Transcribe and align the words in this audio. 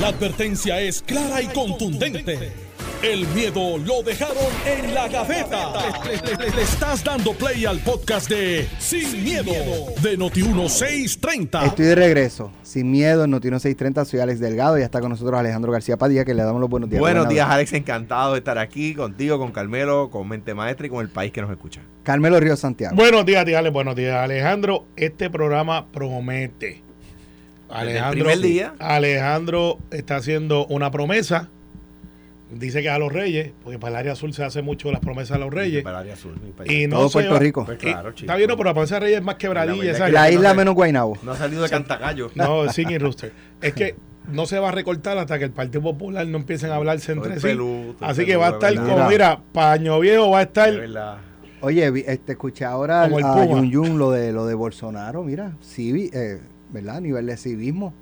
La 0.00 0.08
advertencia 0.08 0.80
es 0.80 1.02
clara 1.02 1.40
y 1.40 1.46
contundente. 1.46 2.52
El 3.02 3.26
miedo 3.28 3.76
lo 3.78 4.02
dejaron 4.02 4.36
en 4.66 4.94
la 4.94 5.08
gaveta. 5.08 5.72
Le, 6.06 6.16
le- 6.16 6.36
le- 6.46 6.56
le 6.56 6.62
estás 6.62 7.04
dando 7.04 7.32
play 7.34 7.66
al 7.66 7.78
podcast 7.80 8.28
de 8.30 8.66
Sin, 8.78 9.22
miedo, 9.22 9.52
de 10.02 10.18
Noti1630. 10.18 11.66
Estoy 11.66 11.84
de 11.86 11.94
regreso, 11.94 12.50
sin 12.62 12.90
miedo, 12.90 13.24
en 13.24 13.30
Notino 13.30 13.58
630, 13.58 14.04
soy 14.06 14.20
Alex 14.20 14.40
Delgado 14.40 14.78
y 14.78 14.80
ya 14.80 14.86
está 14.86 15.00
con 15.00 15.10
nosotros 15.10 15.38
Alejandro 15.38 15.70
García 15.70 15.98
Padilla, 15.98 16.24
que 16.24 16.32
le 16.32 16.42
damos 16.42 16.60
los 16.62 16.70
buenos 16.70 16.88
días. 16.88 17.00
Buenos 17.00 17.28
días. 17.28 17.46
Alex. 17.48 17.74
Encantado 17.74 18.32
de 18.32 18.38
estar 18.38 18.56
aquí 18.58 18.94
contigo, 18.94 19.38
con 19.38 19.52
Carmelo, 19.52 20.10
con 20.10 20.26
Mente 20.26 20.54
Maestra 20.54 20.86
y 20.86 20.90
con 20.90 21.02
el 21.02 21.10
país 21.10 21.30
que 21.30 21.42
nos 21.42 21.50
escucha. 21.50 21.82
Carmelo 22.04 22.40
Río 22.40 22.56
Santiago. 22.56 22.96
Buenos 22.96 23.26
días, 23.26 23.44
dígale, 23.44 23.68
buenos 23.68 23.94
días, 23.96 24.16
Alejandro. 24.16 24.86
Este 24.96 25.28
programa 25.28 25.90
promete. 25.92 26.83
Alejandro, 27.68 28.24
primer 28.24 28.38
día. 28.40 28.74
Alejandro 28.78 29.78
está 29.90 30.16
haciendo 30.16 30.66
una 30.66 30.90
promesa. 30.90 31.48
Dice 32.50 32.82
que 32.82 32.90
a 32.90 32.98
los 32.98 33.12
reyes, 33.12 33.52
porque 33.64 33.78
para 33.80 33.92
el 33.92 33.96
área 33.96 34.12
azul 34.12 34.32
se 34.32 34.44
hace 34.44 34.62
mucho 34.62 34.92
las 34.92 35.00
promesas 35.00 35.36
a 35.36 35.40
los 35.40 35.52
reyes. 35.52 35.82
Para 35.82 35.96
el 35.98 36.02
área 36.02 36.14
azul, 36.14 36.38
mi 36.44 36.52
país. 36.52 36.70
Y 36.70 36.86
no 36.86 36.98
Todo 36.98 37.10
Puerto 37.10 37.32
va- 37.32 37.38
Rico. 37.40 37.64
Pues 37.64 37.78
y- 37.78 37.86
claro, 37.86 38.12
chico. 38.12 38.26
Está 38.26 38.36
bien, 38.36 38.48
no, 38.48 38.56
pero 38.56 38.68
la 38.70 38.74
promesa 38.74 38.94
de 38.96 39.00
reyes 39.00 39.18
es 39.18 39.24
más 39.24 39.34
quebradilla. 39.36 40.08
La 40.08 40.30
isla 40.30 40.54
menos 40.54 40.74
Guaynabo. 40.74 41.18
No 41.22 41.32
ha 41.32 41.36
salido 41.36 41.62
de 41.62 41.68
Cantagallo. 41.70 42.30
No, 42.34 42.68
sin 42.72 42.90
y 42.90 42.98
Rooster. 42.98 43.32
Es 43.60 43.72
que 43.72 43.96
no 44.30 44.46
se 44.46 44.58
va 44.58 44.68
a 44.68 44.72
recortar 44.72 45.18
hasta 45.18 45.38
que 45.38 45.44
el 45.46 45.50
Partido 45.50 45.82
Popular 45.82 46.26
no 46.26 46.36
empiecen 46.38 46.70
a 46.70 46.76
hablarse 46.76 47.14
Todo 47.14 47.24
entre 47.24 47.40
sí. 47.40 47.46
pelú, 47.48 47.96
Así 48.00 48.24
que 48.24 48.36
va 48.36 48.48
a 48.48 48.50
estar 48.50 48.72
verdad. 48.74 48.88
como, 48.94 49.08
mira, 49.08 49.40
paño 49.52 49.98
viejo 49.98 50.30
va 50.30 50.38
a 50.40 50.42
estar. 50.42 50.72
Oye, 51.60 51.90
vi- 51.90 52.04
este, 52.06 52.32
escuché 52.32 52.64
ahora 52.66 53.04
Como 53.04 53.18
el 53.18 53.24
a. 53.24 53.46
Yun 53.46 53.70
Yun 53.70 53.98
lo 53.98 54.10
de, 54.12 54.32
lo 54.32 54.46
de 54.46 54.54
Bolsonaro, 54.54 55.24
mira, 55.24 55.56
civi, 55.62 56.10
eh, 56.12 56.38
¿verdad? 56.74 56.96
A 56.96 57.00
nivel 57.00 57.24
de 57.26 57.36
civismo. 57.38 57.94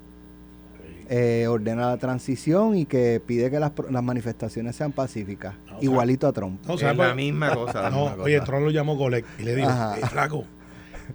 Eh, 1.09 1.47
ordena 1.49 1.87
la 1.89 1.97
transición 1.97 2.75
y 2.77 2.85
que 2.85 3.21
pide 3.25 3.51
que 3.51 3.59
las, 3.59 3.71
manifestaciones 4.01 4.75
sean 4.75 4.93
pacíficas, 4.93 5.53
No, 5.67 5.77
o 5.77 5.79
sea, 5.79 5.83
igualito 5.83 6.27
a 6.27 6.31
Trump. 6.33 6.61
No, 6.65 6.73
es 6.75 6.79
¿sabes 6.79 6.97
la 6.97 7.07
por- 7.07 7.15
misma 7.15 7.53
cosa. 7.53 7.81
la 7.83 7.89
No, 7.89 7.97
misma 7.97 8.11
cosa. 8.13 8.23
oye, 8.23 8.41
Tron 8.41 8.63
lo 8.63 8.71
llamó 8.71 8.95
Golek 8.95 9.25
y 9.37 9.43
le 9.43 9.55
dijo. 9.55 9.69
"Eh, 9.69 10.05
flaco, 10.07 10.45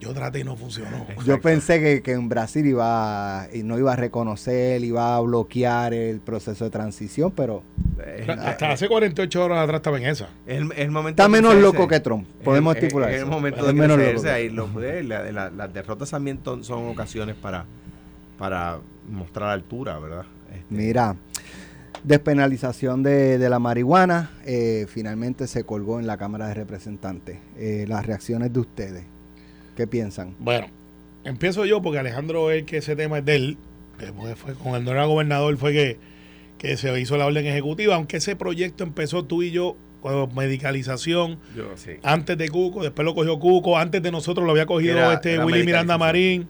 yo 0.00 0.12
traté 0.14 0.40
y 0.40 0.44
no 0.44 0.56
funcionó. 0.56 1.06
Yo 1.26 1.40
pensé 1.40 1.80
que, 1.80 2.02
que 2.02 2.12
en 2.12 2.28
Brasil 2.28 2.66
iba 2.66 3.42
a- 3.42 3.54
y 3.54 3.62
no 3.62 3.78
iba 3.78 3.92
a 3.92 3.96
reconocer, 3.96 4.82
iba 4.84 5.16
a 5.16 5.20
bloquear 5.20 5.92
el 5.94 6.20
proceso 6.20 6.64
de 6.64 6.70
transición, 6.70 7.30
pero 7.32 7.62
Es- 8.16 8.28
Hasta 8.28 8.66
es- 8.68 8.74
hace 8.74 8.88
48 8.88 9.44
horas 9.44 9.58
atrás 9.64 9.78
estaba 9.80 9.98
en 9.98 10.06
esa. 10.06 10.28
es 10.46 10.58
el, 10.60 10.72
el 10.76 10.90
momento 10.90 11.20
está 11.20 11.24
de 11.24 11.28
menos 11.28 11.54
loco 11.56 11.88
que 11.88 12.00
Trump. 12.00 12.26
Podemos 12.44 12.76
el- 12.76 12.82
estipular 12.84 13.10
Es 13.10 13.20
el 13.22 13.26
momento 13.26 13.60
Es 13.60 13.66
de 13.66 13.72
menos 13.72 13.98
loco 13.98 14.28
ahí 14.28 14.48
lo- 14.50 14.82
eh, 14.82 15.02
la- 15.02 15.30
la- 15.32 15.50
las 15.50 15.72
derrotas 15.74 16.10
también 16.10 16.38
ton- 16.38 16.62
son 16.64 16.86
ocasiones 16.88 17.34
para, 17.34 17.64
para 18.38 18.78
mostrar 19.10 19.50
altura, 19.50 19.98
¿verdad? 19.98 20.24
Este, 20.52 20.64
Mira, 20.74 21.16
despenalización 22.04 23.02
de, 23.02 23.38
de 23.38 23.48
la 23.50 23.58
marihuana 23.58 24.30
eh, 24.44 24.86
finalmente 24.88 25.46
se 25.46 25.64
colgó 25.64 25.98
en 25.98 26.06
la 26.06 26.16
Cámara 26.16 26.46
de 26.48 26.54
Representantes. 26.54 27.38
Eh, 27.56 27.84
las 27.88 28.06
reacciones 28.06 28.52
de 28.52 28.60
ustedes, 28.60 29.04
¿qué 29.78 29.86
piensan? 29.86 30.34
Bueno, 30.40 30.66
empiezo 31.24 31.64
yo 31.64 31.80
porque 31.80 32.00
Alejandro 32.00 32.50
es 32.50 32.64
que 32.64 32.76
ese 32.78 32.96
tema 32.96 33.18
es 33.18 33.24
de 33.24 33.36
él. 33.36 33.56
fue- 34.36 34.54
con 34.54 34.74
el 34.74 34.84
no 34.84 34.90
era 34.90 35.04
gobernador 35.06 35.56
fue 35.56 35.72
que, 35.72 35.98
que 36.58 36.76
se 36.76 37.00
hizo 37.00 37.16
la 37.16 37.26
orden 37.26 37.46
ejecutiva, 37.46 37.94
aunque 37.94 38.16
ese 38.18 38.34
proyecto 38.36 38.82
empezó 38.84 39.24
tú 39.24 39.42
y 39.42 39.50
yo 39.52 39.76
con 40.00 40.32
medicalización 40.34 41.38
yo 41.56 41.76
sí. 41.76 41.92
antes 42.02 42.36
de 42.38 42.48
Cuco, 42.48 42.82
después 42.82 43.04
lo 43.04 43.14
cogió 43.14 43.38
Cuco, 43.38 43.78
antes 43.78 44.02
de 44.02 44.10
nosotros 44.12 44.44
lo 44.44 44.50
había 44.52 44.66
cogido 44.66 44.98
Era- 44.98 45.14
este 45.14 45.34
era 45.34 45.44
Willy 45.46 45.64
Miranda. 45.64 45.96
Marín, 45.98 46.48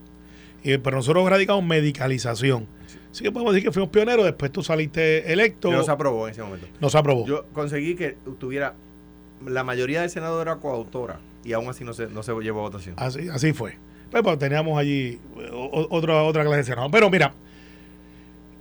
y, 0.65 0.77
pero 0.79 0.97
nosotros 0.97 1.29
radicamos 1.29 1.65
medicalización. 1.65 2.67
Así 3.11 3.25
que 3.25 3.33
podemos 3.33 3.55
decir 3.55 3.69
que 3.69 3.73
fuimos 3.73 3.91
pioneros, 3.91 4.25
después 4.27 4.53
tú 4.53 4.63
saliste 4.63 5.33
electo, 5.33 5.71
No 5.73 5.83
se 5.83 5.91
aprobó 5.91 6.27
en 6.29 6.33
ese 6.33 6.43
momento. 6.43 6.67
nos 6.81 6.95
aprobó. 6.95 7.27
Yo 7.27 7.47
conseguí 7.53 7.95
que 7.95 8.17
tuviera. 8.39 8.75
La 9.47 9.65
mayoría 9.65 10.01
del 10.01 10.11
Senado 10.11 10.41
era 10.43 10.57
coautora 10.57 11.21
y 11.45 11.53
aún 11.53 11.69
así 11.69 11.85
no 11.85 11.93
se, 11.93 12.09
no 12.09 12.23
se 12.23 12.33
llevó 12.41 12.61
a 12.61 12.63
votación. 12.65 12.95
Así, 12.99 13.29
así 13.29 13.53
fue. 13.53 13.77
Pues, 14.11 14.23
pues, 14.23 14.39
teníamos 14.39 14.79
allí 14.79 15.21
otra, 15.91 16.23
otra 16.23 16.43
clase 16.45 16.59
de 16.59 16.65
Senado. 16.65 16.91
Pero 16.91 17.11
mira, 17.11 17.35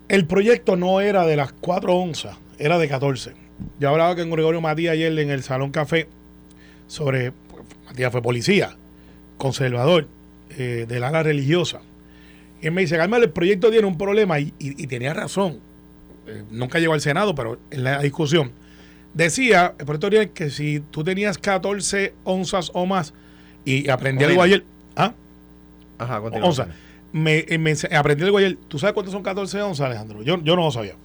el 0.08 0.26
proyecto 0.26 0.76
no 0.76 1.02
era 1.02 1.26
de 1.26 1.36
las 1.36 1.54
4 1.54 1.96
onzas, 1.96 2.38
era 2.60 2.78
de 2.78 2.88
14. 2.88 3.34
Yo 3.80 3.90
hablaba 3.90 4.16
con 4.16 4.30
Gregorio 4.30 4.62
Matías 4.62 4.94
ayer 4.94 5.18
en 5.18 5.32
el 5.32 5.44
Salón 5.44 5.72
Café 5.72 6.08
sobre, 6.88 7.34
Matías 7.88 8.12
fue 8.12 8.22
policía, 8.22 8.78
conservador, 9.38 10.08
eh, 10.58 10.86
del 10.88 11.04
ala 11.04 11.24
religiosa. 11.24 11.82
Y 12.62 12.68
él 12.68 12.74
me 12.74 12.82
dice, 12.82 12.98
Carmelo, 12.98 13.24
el 13.24 13.32
proyecto 13.32 13.70
tiene 13.72 13.88
un 13.88 13.98
problema 13.98 14.40
y 14.40 14.52
tenía 14.88 15.14
razón. 15.14 15.60
Eh, 16.28 16.44
nunca 16.52 16.80
llegó 16.80 16.94
al 16.94 17.02
Senado, 17.02 17.34
pero 17.34 17.58
en 17.72 17.84
la 17.84 18.02
discusión. 18.02 18.52
Decía, 19.14 19.74
proyecto 19.78 20.10
tiene 20.10 20.30
que 20.32 20.50
si 20.50 20.80
tú 20.80 21.04
tenías 21.04 21.38
14 21.38 22.14
onzas 22.24 22.72
o 22.74 22.86
más 22.86 23.14
y 23.66 23.90
aprendí 23.90 24.24
algo 24.24 24.42
ayer, 24.42 24.64
¿ah? 24.96 25.14
Ajá, 25.98 26.22
continúa. 26.22 26.48
onzas. 26.48 26.68
Me, 27.12 27.46
eh, 27.48 27.58
me 27.58 27.74
aprendí 27.96 28.24
algo 28.24 28.38
ayer. 28.38 28.58
¿Tú 28.68 28.78
sabes 28.78 28.94
cuántos 28.94 29.12
son 29.12 29.24
14 29.24 29.62
onzas, 29.62 29.88
Alejandro? 29.88 30.22
Yo, 30.22 30.42
yo 30.44 30.56
no 30.56 30.64
lo 30.64 30.72
sabía. 30.72 30.96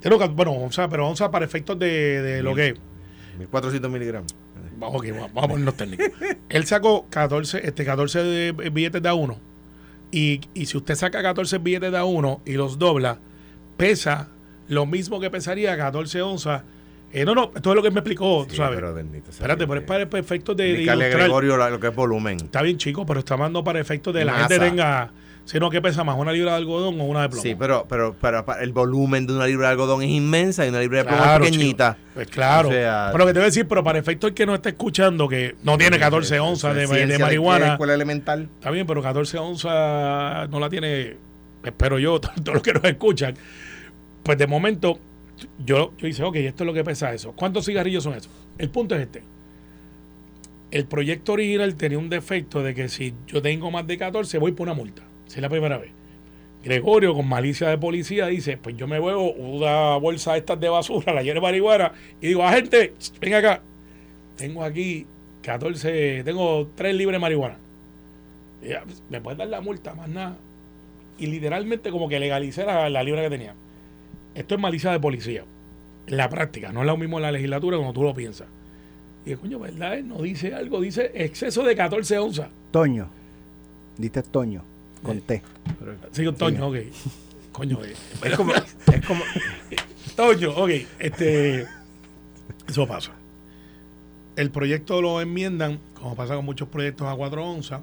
Tengo 0.00 0.18
bueno, 0.30 0.52
onzas, 0.52 0.88
pero 0.90 1.06
onzas 1.06 1.28
para 1.28 1.44
efectos 1.44 1.78
de, 1.78 2.22
de 2.22 2.42
lo 2.42 2.54
que 2.54 2.74
1400 3.38 3.90
miligramos. 3.90 4.34
Vamos, 4.78 4.98
ok, 4.98 5.06
vamos 5.10 5.44
a 5.44 5.48
ponernos 5.48 5.76
técnicos. 5.76 6.06
Él 6.48 6.66
sacó 6.66 7.06
14, 7.10 7.66
este, 7.66 7.84
14 7.84 8.22
de 8.22 8.70
billetes 8.70 9.02
de 9.02 9.08
a 9.08 9.14
uno. 9.14 9.38
Y, 10.10 10.40
y 10.54 10.66
si 10.66 10.76
usted 10.78 10.94
saca 10.94 11.22
14 11.22 11.58
billetes 11.58 11.92
de 11.92 11.98
a 11.98 12.04
uno 12.04 12.40
y 12.46 12.54
los 12.54 12.78
dobla, 12.78 13.18
pesa 13.76 14.28
lo 14.68 14.86
mismo 14.86 15.20
que 15.20 15.30
pesaría 15.30 15.76
14 15.76 16.22
onzas. 16.22 16.62
Eh, 17.12 17.24
no, 17.24 17.34
no, 17.34 17.50
esto 17.54 17.70
es 17.70 17.76
lo 17.76 17.82
que 17.82 17.90
me 17.90 17.98
explicó, 18.00 18.44
tú 18.44 18.52
Sí, 18.52 18.56
sabes. 18.58 18.76
pero 18.76 18.94
bendito 18.94 19.30
Espérate, 19.30 19.66
pero 19.66 19.80
es 19.80 19.86
para 19.86 20.02
efectos 20.20 20.56
de, 20.56 20.72
de. 20.84 20.84
Gregorio 21.10 21.56
la- 21.56 21.68
lo 21.70 21.80
que 21.80 21.88
es 21.88 21.94
volumen. 21.94 22.36
Está 22.36 22.62
bien, 22.62 22.76
chico, 22.78 23.04
pero 23.04 23.20
está 23.20 23.36
mandando 23.36 23.64
para 23.64 23.80
efectos 23.80 24.14
de 24.14 24.24
la 24.24 24.32
Masa. 24.32 24.48
gente 24.48 24.64
tenga. 24.70 25.10
Sino 25.46 25.68
que 25.70 25.80
pesa 25.82 26.04
más, 26.04 26.16
una 26.16 26.30
libra 26.30 26.52
de 26.52 26.58
algodón 26.58 27.00
o 27.00 27.04
una 27.04 27.22
de 27.22 27.28
plomo. 27.30 27.42
Sí, 27.42 27.56
pero, 27.58 27.84
pero, 27.88 28.14
pero, 28.20 28.44
el 28.60 28.70
volumen 28.72 29.26
de 29.26 29.32
una 29.32 29.46
libra 29.48 29.66
de 29.68 29.72
algodón 29.72 30.02
es 30.02 30.10
inmensa 30.10 30.64
y 30.64 30.68
una 30.68 30.78
libra 30.78 30.98
de 30.98 31.04
plomo 31.06 31.22
Claro, 31.22 31.44
es 31.44 31.50
pequeñita. 31.50 31.94
chico. 31.94 32.08
Pues 32.14 32.26
claro. 32.28 32.68
O 32.68 32.72
sea, 32.72 33.08
pero 33.10 33.26
que 33.26 33.32
te 33.32 33.38
voy 33.40 33.44
a 33.44 33.46
decir, 33.46 33.66
pero 33.66 33.82
para 33.82 33.98
efecto 33.98 34.28
el 34.28 34.34
que 34.34 34.46
no 34.46 34.54
está 34.54 34.68
escuchando, 34.68 35.26
que 35.26 35.56
no 35.64 35.76
tiene 35.76 35.98
14 35.98 36.34
Eso 36.36 36.44
es 36.44 36.50
onzas 36.50 36.76
de, 36.76 36.86
ciencia 36.86 37.16
de 37.16 37.18
marihuana, 37.18 37.72
escuela 37.72 37.94
elemental. 37.94 38.48
está 38.58 38.70
bien, 38.70 38.86
pero 38.86 39.02
14 39.02 39.38
onzas 39.38 40.48
no 40.50 40.60
la 40.60 40.68
tiene, 40.68 41.16
espero 41.64 41.98
yo, 41.98 42.20
todos 42.20 42.54
los 42.54 42.62
que 42.62 42.72
nos 42.74 42.84
escuchan. 42.84 43.34
Pues 44.22 44.38
de 44.38 44.46
momento, 44.46 45.00
yo, 45.64 45.92
yo 45.98 46.08
hice, 46.08 46.22
ok, 46.22 46.36
esto 46.36 46.64
es 46.64 46.66
lo 46.66 46.74
que 46.74 46.84
pesa 46.84 47.12
eso. 47.12 47.32
¿Cuántos 47.32 47.66
cigarrillos 47.66 48.04
son 48.04 48.14
esos? 48.14 48.30
El 48.58 48.70
punto 48.70 48.94
es 48.94 49.02
este. 49.02 49.22
El 50.70 50.86
proyecto 50.86 51.32
original 51.32 51.74
tenía 51.74 51.98
un 51.98 52.08
defecto 52.08 52.62
de 52.62 52.74
que 52.74 52.88
si 52.88 53.14
yo 53.26 53.42
tengo 53.42 53.70
más 53.70 53.86
de 53.86 53.98
14, 53.98 54.38
voy 54.38 54.52
por 54.52 54.66
una 54.66 54.74
multa. 54.74 55.02
Si 55.26 55.36
es 55.36 55.42
la 55.42 55.48
primera 55.48 55.78
vez. 55.78 55.90
Gregorio, 56.62 57.14
con 57.14 57.26
malicia 57.26 57.68
de 57.68 57.78
policía, 57.78 58.26
dice: 58.26 58.56
Pues 58.56 58.76
yo 58.76 58.86
me 58.86 59.00
huevo 59.00 59.32
una 59.32 59.96
bolsa 59.96 60.32
de 60.32 60.40
estas 60.40 60.60
de 60.60 60.68
basura, 60.68 61.12
la 61.14 61.22
lleno 61.22 61.36
de 61.36 61.40
marihuana, 61.40 61.92
y 62.20 62.28
digo: 62.28 62.44
Agente, 62.44 62.94
ven 63.20 63.34
acá. 63.34 63.62
Tengo 64.36 64.62
aquí 64.62 65.06
14, 65.42 66.22
tengo 66.24 66.68
3 66.74 66.94
libres 66.94 67.16
de 67.16 67.18
marihuana. 67.18 67.56
Ya, 68.62 68.84
me 69.08 69.20
puedes 69.20 69.38
dar 69.38 69.48
la 69.48 69.60
multa, 69.60 69.94
más 69.94 70.08
nada. 70.08 70.36
Y 71.18 71.26
literalmente, 71.26 71.90
como 71.90 72.08
que 72.08 72.20
legalicé 72.20 72.64
la, 72.64 72.90
la 72.90 73.02
libra 73.02 73.22
que 73.22 73.30
tenía. 73.30 73.54
Esto 74.34 74.54
es 74.54 74.60
malicia 74.60 74.92
de 74.92 75.00
policía. 75.00 75.44
En 76.06 76.16
la 76.16 76.28
práctica, 76.28 76.72
no 76.72 76.80
es 76.80 76.86
lo 76.86 76.96
mismo 76.96 77.18
en 77.18 77.22
la 77.22 77.32
legislatura 77.32 77.76
como 77.76 77.92
tú 77.92 78.02
lo 78.02 78.14
piensas. 78.14 78.48
Y 79.24 79.34
coño, 79.34 79.58
¿verdad? 79.58 79.98
Él 79.98 80.08
no 80.08 80.22
dice 80.22 80.54
algo, 80.54 80.80
dice 80.80 81.10
exceso 81.14 81.62
de 81.62 81.76
14 81.76 82.18
onzas. 82.18 82.48
Toño, 82.70 83.08
diste 83.98 84.22
Toño, 84.22 84.62
con 85.02 85.20
T. 85.20 85.42
Sí, 86.12 86.24
con 86.24 86.34
Toño, 86.36 86.68
ok. 86.68 86.76
Coño, 87.52 87.84
eh, 87.84 87.94
Es 88.24 88.36
como, 88.36 88.52
es 88.54 89.06
como, 89.06 89.22
Toño, 90.16 90.50
ok. 90.52 90.70
Este, 90.98 91.66
eso 92.68 92.86
pasa. 92.86 93.12
El 94.36 94.50
proyecto 94.50 95.02
lo 95.02 95.20
enmiendan, 95.20 95.80
como 95.94 96.14
pasa 96.14 96.36
con 96.36 96.44
muchos 96.44 96.68
proyectos 96.68 97.06
a 97.08 97.14
4 97.14 97.44
onzas. 97.44 97.80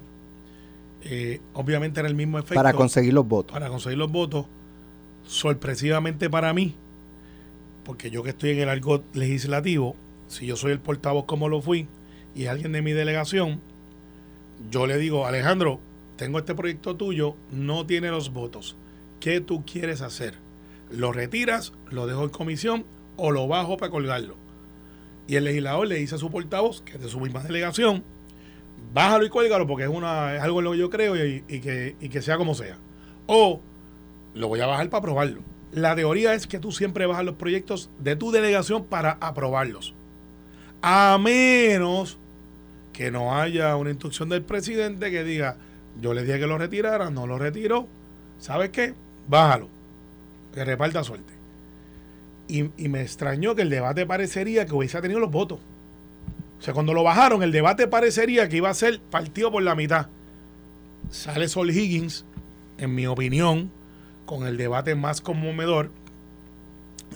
Eh, 1.02 1.40
obviamente 1.52 2.00
era 2.00 2.08
el 2.08 2.16
mismo 2.16 2.38
efecto. 2.38 2.56
Para 2.56 2.72
conseguir 2.72 3.12
los 3.12 3.28
votos. 3.28 3.52
para 3.52 3.68
conseguir 3.68 3.98
los 3.98 4.10
votos, 4.10 4.46
sorpresivamente 5.28 6.30
para 6.30 6.54
mí, 6.54 6.74
porque 7.84 8.10
yo 8.10 8.22
que 8.22 8.30
estoy 8.30 8.50
en 8.50 8.60
el 8.60 8.68
argot 8.70 9.04
legislativo, 9.14 9.94
si 10.26 10.46
yo 10.46 10.56
soy 10.56 10.72
el 10.72 10.80
portavoz 10.80 11.26
como 11.26 11.48
lo 11.48 11.60
fui, 11.60 11.86
y 12.34 12.46
alguien 12.46 12.72
de 12.72 12.82
mi 12.82 12.92
delegación, 12.92 13.60
yo 14.70 14.86
le 14.86 14.96
digo, 14.96 15.26
Alejandro, 15.26 15.80
tengo 16.16 16.38
este 16.38 16.54
proyecto 16.54 16.96
tuyo, 16.96 17.36
no 17.52 17.86
tiene 17.86 18.10
los 18.10 18.32
votos. 18.32 18.76
¿Qué 19.20 19.40
tú 19.40 19.64
quieres 19.64 20.00
hacer? 20.00 20.34
¿Lo 20.90 21.12
retiras, 21.12 21.74
lo 21.90 22.06
dejo 22.06 22.24
en 22.24 22.30
comisión 22.30 22.84
o 23.16 23.30
lo 23.30 23.46
bajo 23.46 23.76
para 23.76 23.90
colgarlo? 23.90 24.36
Y 25.26 25.36
el 25.36 25.44
legislador 25.44 25.86
le 25.86 25.96
dice 25.96 26.14
a 26.14 26.18
su 26.18 26.30
portavoz, 26.30 26.80
que 26.80 26.92
es 26.92 27.02
de 27.02 27.08
su 27.08 27.20
misma 27.20 27.42
delegación, 27.42 28.02
bájalo 28.94 29.26
y 29.26 29.28
cuélgalo 29.28 29.66
porque 29.66 29.84
es, 29.84 29.90
una, 29.90 30.36
es 30.36 30.42
algo 30.42 30.60
en 30.60 30.64
lo 30.64 30.72
que 30.72 30.78
yo 30.78 30.88
creo 30.88 31.16
y, 31.16 31.44
y 31.48 31.60
que, 31.60 31.96
y 32.00 32.08
que 32.08 32.22
sea 32.22 32.38
como 32.38 32.54
sea. 32.54 32.78
O 33.26 33.60
lo 34.38 34.48
voy 34.48 34.60
a 34.60 34.66
bajar 34.66 34.88
para 34.88 35.02
probarlo. 35.02 35.42
la 35.72 35.94
teoría 35.94 36.32
es 36.34 36.46
que 36.46 36.58
tú 36.58 36.72
siempre 36.72 37.06
bajas 37.06 37.24
los 37.24 37.34
proyectos 37.34 37.90
de 37.98 38.16
tu 38.16 38.30
delegación 38.30 38.84
para 38.84 39.18
aprobarlos. 39.20 39.94
A 40.80 41.18
menos 41.20 42.18
que 42.92 43.10
no 43.10 43.36
haya 43.36 43.76
una 43.76 43.90
instrucción 43.90 44.28
del 44.28 44.42
presidente 44.42 45.10
que 45.10 45.24
diga, 45.24 45.56
yo 46.00 46.14
le 46.14 46.22
dije 46.22 46.38
que 46.38 46.46
lo 46.46 46.56
retirara, 46.56 47.10
no 47.10 47.26
lo 47.26 47.38
retiró, 47.38 47.86
¿sabes 48.38 48.70
qué? 48.70 48.94
Bájalo, 49.28 49.68
que 50.54 50.64
reparta 50.64 51.04
suerte. 51.04 51.34
Y, 52.46 52.70
y 52.82 52.88
me 52.88 53.02
extrañó 53.02 53.54
que 53.54 53.62
el 53.62 53.70
debate 53.70 54.06
parecería 54.06 54.64
que 54.64 54.74
hubiese 54.74 55.00
tenido 55.02 55.20
los 55.20 55.30
votos. 55.30 55.58
O 56.58 56.62
sea, 56.62 56.72
cuando 56.74 56.94
lo 56.94 57.02
bajaron, 57.02 57.42
el 57.42 57.52
debate 57.52 57.88
parecería 57.88 58.48
que 58.48 58.56
iba 58.56 58.70
a 58.70 58.74
ser 58.74 59.00
partido 59.00 59.52
por 59.52 59.62
la 59.62 59.74
mitad. 59.74 60.08
Sale 61.10 61.48
Sol 61.48 61.70
Higgins, 61.70 62.24
en 62.78 62.94
mi 62.94 63.06
opinión, 63.06 63.70
con 64.28 64.46
el 64.46 64.58
debate 64.58 64.94
más 64.94 65.22
conmovedor. 65.22 65.90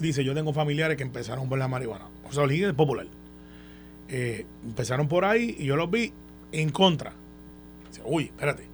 Dice, 0.01 0.25
yo 0.25 0.35
tengo 0.35 0.55
familiares 0.55 0.97
que 0.97 1.03
empezaron 1.03 1.47
por 1.47 1.59
la 1.59 1.69
marihuana. 1.69 2.07
Sol 2.31 2.51
Higgins 2.51 2.71
es 2.71 2.75
popular. 2.75 3.07
Eh, 4.09 4.47
empezaron 4.65 5.09
por 5.09 5.27
ahí 5.27 5.55
y 5.59 5.67
yo 5.67 5.77
los 5.77 5.91
vi 5.91 6.11
en 6.53 6.71
contra. 6.71 7.13
Dice, 7.91 8.01
uy, 8.07 8.25
espérate. 8.25 8.67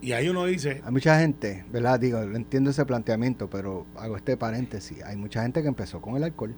Y 0.00 0.10
ahí 0.10 0.28
uno 0.28 0.44
dice, 0.44 0.82
Hay 0.84 0.90
mucha 0.90 1.20
gente, 1.20 1.64
¿verdad? 1.70 2.00
Digo, 2.00 2.20
entiendo 2.20 2.70
ese 2.70 2.84
planteamiento, 2.84 3.48
pero 3.48 3.86
hago 3.96 4.16
este 4.16 4.36
paréntesis. 4.36 5.00
Hay 5.04 5.16
mucha 5.16 5.42
gente 5.42 5.62
que 5.62 5.68
empezó 5.68 6.00
con 6.00 6.16
el 6.16 6.24
alcohol. 6.24 6.54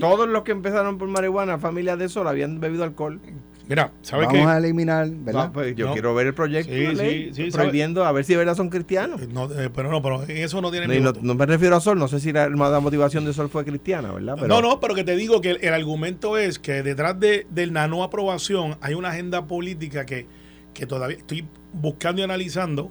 Todos 0.00 0.26
los 0.28 0.42
que 0.42 0.52
empezaron 0.52 0.96
por 0.96 1.08
marihuana, 1.08 1.58
familias 1.58 1.98
de 1.98 2.08
Sol, 2.08 2.28
habían 2.28 2.60
bebido 2.60 2.84
alcohol. 2.84 3.20
Mira, 3.68 3.92
¿sabes 4.02 4.26
Vamos 4.26 4.42
qué? 4.42 4.48
a 4.50 4.58
eliminar, 4.58 5.08
¿verdad? 5.10 5.46
No, 5.46 5.52
pues 5.52 5.74
yo 5.76 5.86
No. 5.86 5.92
quiero 5.92 6.14
ver 6.14 6.28
el 6.28 6.34
proyecto 6.34 6.72
Sí, 6.72 6.78
de 6.80 6.94
ley, 6.94 7.30
sí, 7.34 7.44
sí, 7.44 7.50
prohibiendo 7.50 8.04
a 8.04 8.12
ver 8.12 8.24
si 8.24 8.32
de 8.32 8.38
verdad 8.38 8.54
son 8.56 8.68
cristianos. 8.68 9.26
No, 9.28 9.44
eh, 9.52 9.70
pero 9.74 9.90
no, 9.90 10.00
pero 10.02 10.22
en 10.22 10.36
eso 10.38 10.60
no 10.60 10.70
tiene 10.70 11.00
No, 11.00 11.12
no, 11.20 11.34
me 11.34 11.46
refiero 11.46 11.76
a 11.76 11.80
Sol, 11.80 11.98
no 11.98 12.08
sé 12.08 12.20
si 12.20 12.32
la, 12.32 12.48
la 12.48 12.80
motivación 12.80 13.24
de 13.24 13.32
Sol 13.32 13.48
fue 13.48 13.64
cristiana, 13.64 14.12
¿verdad? 14.12 14.36
Pero- 14.40 14.48
no, 14.48 14.60
no, 14.62 14.80
pero 14.80 14.94
que 14.94 15.04
te 15.04 15.16
digo 15.16 15.40
que 15.40 15.50
el, 15.52 15.58
el 15.62 15.74
argumento 15.74 16.38
es 16.38 16.58
que 16.58 16.82
detrás 16.82 17.18
de, 17.20 17.46
de 17.50 17.66
la 17.66 17.88
no 17.88 18.02
aprobación 18.02 18.76
hay 18.80 18.94
una 18.94 19.10
agenda 19.10 19.46
política 19.46 20.06
que, 20.06 20.26
que 20.74 20.86
todavía 20.86 21.16
estoy 21.16 21.44
buscando 21.72 22.20
y 22.20 22.24
analizando. 22.24 22.90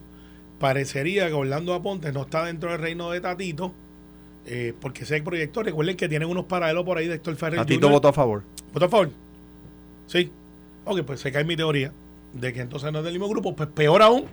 Parecería 0.59 1.27
que 1.27 1.33
Orlando 1.33 1.73
Aponte 1.73 2.11
no 2.13 2.21
está 2.21 2.45
dentro 2.45 2.71
del 2.71 2.79
reino 2.79 3.11
de 3.11 3.19
Tatito, 3.19 3.73
eh, 4.45 4.73
porque 4.79 5.03
ese 5.03 5.21
proyecto, 5.21 5.61
recuerden 5.63 5.97
que 5.97 6.07
tienen 6.07 6.29
unos 6.29 6.45
paralelos 6.45 6.85
por 6.85 6.97
ahí 6.97 7.07
de 7.07 7.15
Héctor 7.15 7.35
Ferrer. 7.35 7.59
Tatito 7.59 7.87
Jr. 7.87 7.91
votó 7.91 8.07
a 8.07 8.13
favor. 8.13 8.43
¿Votó 8.73 8.85
a 8.85 8.89
favor? 8.89 9.09
Sí. 10.07 10.31
Ok, 10.85 11.01
pues 11.01 11.19
se 11.19 11.31
cae 11.31 11.43
mi 11.43 11.55
teoría 11.55 11.91
de 12.33 12.53
que 12.53 12.61
entonces 12.61 12.91
no 12.91 12.99
es 12.99 13.05
del 13.05 13.13
mismo 13.13 13.27
grupo. 13.27 13.55
Pues 13.55 13.69
peor 13.69 14.01
aún, 14.01 14.25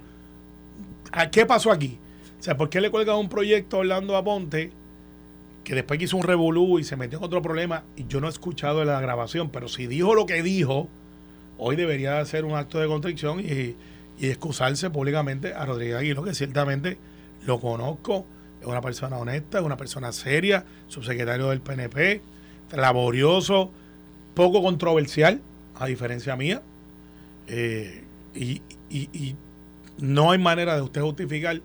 ¿a 1.12 1.31
qué 1.31 1.46
pasó 1.46 1.72
aquí? 1.72 1.99
O 2.38 2.43
sea, 2.43 2.56
¿por 2.56 2.69
qué 2.69 2.81
le 2.81 2.90
cuelgan 2.90 3.16
un 3.16 3.28
proyecto 3.28 3.76
a 3.76 3.81
Orlando 3.81 4.16
Aponte 4.16 4.70
que 5.64 5.75
después 5.75 5.99
que 5.99 6.04
hizo 6.04 6.16
un 6.16 6.25
revolú 6.25 6.78
y 6.78 6.84
se 6.84 6.96
metió 6.96 7.19
en 7.19 7.25
otro 7.25 7.40
problema? 7.40 7.84
Y 7.96 8.06
yo 8.06 8.20
no 8.20 8.26
he 8.26 8.31
escuchado 8.31 8.84
la 8.84 9.00
grabación, 9.00 9.50
pero 9.50 9.69
si 9.69 9.87
dijo 9.87 10.14
lo 10.14 10.26
que 10.26 10.43
dijo, 10.43 10.88
hoy 11.56 11.76
debería 11.76 12.19
hacer 12.20 12.44
un 12.44 12.54
acto 12.54 12.78
de 12.81 12.88
contrición 12.88 13.40
y, 13.40 13.76
y 14.19 14.28
excusarse 14.28 14.90
públicamente 14.90 15.54
a 15.54 15.64
Rodríguez 15.64 15.96
Aguilo, 15.96 16.22
que 16.22 16.34
ciertamente 16.34 16.99
lo 17.46 17.60
conozco, 17.60 18.26
es 18.60 18.66
una 18.66 18.81
persona 18.81 19.16
honesta, 19.16 19.58
es 19.58 19.64
una 19.64 19.76
persona 19.76 20.12
seria, 20.12 20.64
subsecretario 20.88 21.49
del 21.49 21.60
PNP, 21.60 22.20
laborioso, 22.72 23.70
poco 24.34 24.62
controversial, 24.62 25.40
a 25.77 25.87
diferencia 25.87 26.37
mía. 26.37 26.63
Eh, 27.49 28.05
y, 28.35 28.63
y- 28.89 29.09
y 29.13 29.37
no 29.99 30.31
hay 30.31 30.39
manera 30.39 30.75
de 30.77 30.83
usted 30.83 31.01
justificar 31.03 31.61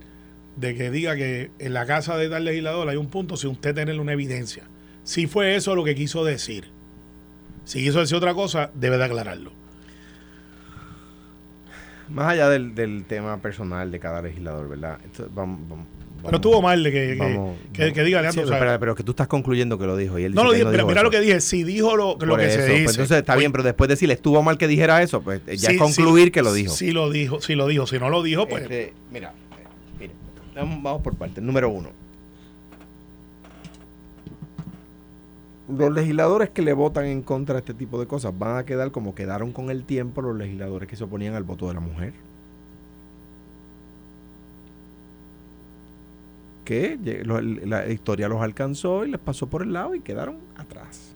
de 0.56 0.76
que 0.76 0.90
diga 0.92 1.16
que 1.16 1.52
en 1.60 1.74
la 1.74 1.86
casa 1.86 2.18
de 2.18 2.30
tal 2.30 2.44
legislador 2.46 2.90
hay 2.90 2.98
un 2.98 3.08
punto 3.10 3.38
sin 3.38 3.52
usted 3.52 3.76
tener 3.76 4.00
una 4.00 4.14
evidencia. 4.14 4.64
Si 5.04 5.28
fue 5.28 5.56
eso 5.56 5.76
lo 5.76 5.84
que 5.84 5.96
quiso 5.96 6.26
decir. 6.26 6.66
Si 7.64 7.82
quiso 7.84 8.00
decir 8.00 8.18
otra 8.18 8.34
cosa, 8.34 8.72
debe 8.74 8.98
de 8.98 9.06
aclararlo. 9.06 9.52
Más 12.10 12.30
allá 12.32 12.50
del, 12.50 12.74
del 12.74 13.06
tema 13.06 13.42
personal 13.42 13.92
de 13.92 14.00
cada 14.00 14.22
legislador, 14.22 14.70
¿verdad? 14.70 15.00
Vamos- 15.32 15.86
Pero 16.28 16.38
vamos- 16.40 16.46
estuvo 16.46 16.62
mal 16.62 16.84
de 16.84 16.92
que, 16.92 17.08
que- 17.08 17.16
vamos- 17.16 17.56
que, 17.74 17.82
vamos- 17.82 17.94
que 17.96 18.04
diga 18.04 18.32
Sí, 18.32 18.38
Leandro. 18.38 18.60
pero, 18.60 18.80
pero 18.80 18.96
que 18.96 19.04
tú 19.04 19.12
estás 19.12 19.28
concluyendo 19.28 19.78
que 19.80 19.86
lo 19.86 19.98
dijo. 19.98 20.20
Y 20.20 20.24
él 20.26 20.34
no 20.36 20.42
dice 20.42 20.46
lo 20.46 20.52
dije, 20.54 20.64
no 20.66 20.70
mira, 20.72 20.78
dijo 20.84 20.88
mira 20.90 21.00
eso. 21.02 21.04
lo 21.06 21.12
que 21.12 21.20
dije. 21.22 21.42
Si 21.42 21.64
dijo 21.64 21.96
lo, 21.98 22.18
lo 22.20 22.38
que 22.38 22.46
eso, 22.46 22.54
se 22.54 22.58
pues 22.60 22.68
dice. 22.68 22.92
entonces 22.92 23.18
está 23.18 23.34
Pues, 23.34 23.40
bien, 23.40 23.52
pero 23.52 23.64
después 23.64 23.88
de 23.88 23.94
decirle 23.94 24.14
estuvo 24.14 24.44
mal 24.44 24.58
que 24.58 24.68
dijera 24.68 25.02
eso, 25.02 25.22
pues 25.22 25.42
ya 25.46 25.70
sí, 25.70 25.76
es 25.76 25.82
concluir 25.82 26.26
sí, 26.26 26.32
que 26.32 26.42
lo 26.44 26.54
dijo. 26.54 26.74
Sí 26.74 26.92
lo 26.92 27.10
dijo, 27.10 27.42
sí 27.42 27.56
lo 27.56 27.66
dijo. 27.68 27.88
Si 27.88 27.98
no 28.00 28.10
lo 28.10 28.22
dijo, 28.24 28.48
pues 28.48 28.64
Este, 28.64 28.94
mira, 29.12 29.34
vamos, 30.56 30.84
vamos 30.84 31.02
por 31.02 31.16
partes. 31.16 31.44
Número 31.44 31.70
uno. 31.70 31.90
Los 35.70 35.92
legisladores 35.92 36.50
que 36.50 36.62
le 36.62 36.72
votan 36.72 37.06
en 37.06 37.22
contra 37.22 37.56
de 37.56 37.60
este 37.60 37.74
tipo 37.74 38.00
de 38.00 38.08
cosas 38.08 38.32
van 38.38 38.58
a 38.58 38.64
quedar 38.66 38.92
como 38.92 39.14
quedaron 39.14 39.52
con 39.52 39.70
el 39.70 39.84
tiempo 39.84 40.22
los 40.22 40.36
legisladores 40.38 40.88
que 40.88 40.96
se 40.96 41.04
oponían 41.04 41.34
al 41.36 41.44
voto 41.44 41.68
de 41.68 41.74
la 41.74 41.82
mujer. 41.82 42.14
Que 46.68 47.00
la 47.66 47.88
historia 47.88 48.28
los 48.28 48.42
alcanzó 48.42 49.06
y 49.06 49.12
les 49.12 49.22
pasó 49.22 49.48
por 49.48 49.62
el 49.62 49.72
lado 49.72 49.96
y 49.96 50.02
quedaron 50.02 50.36
atrás. 50.58 51.14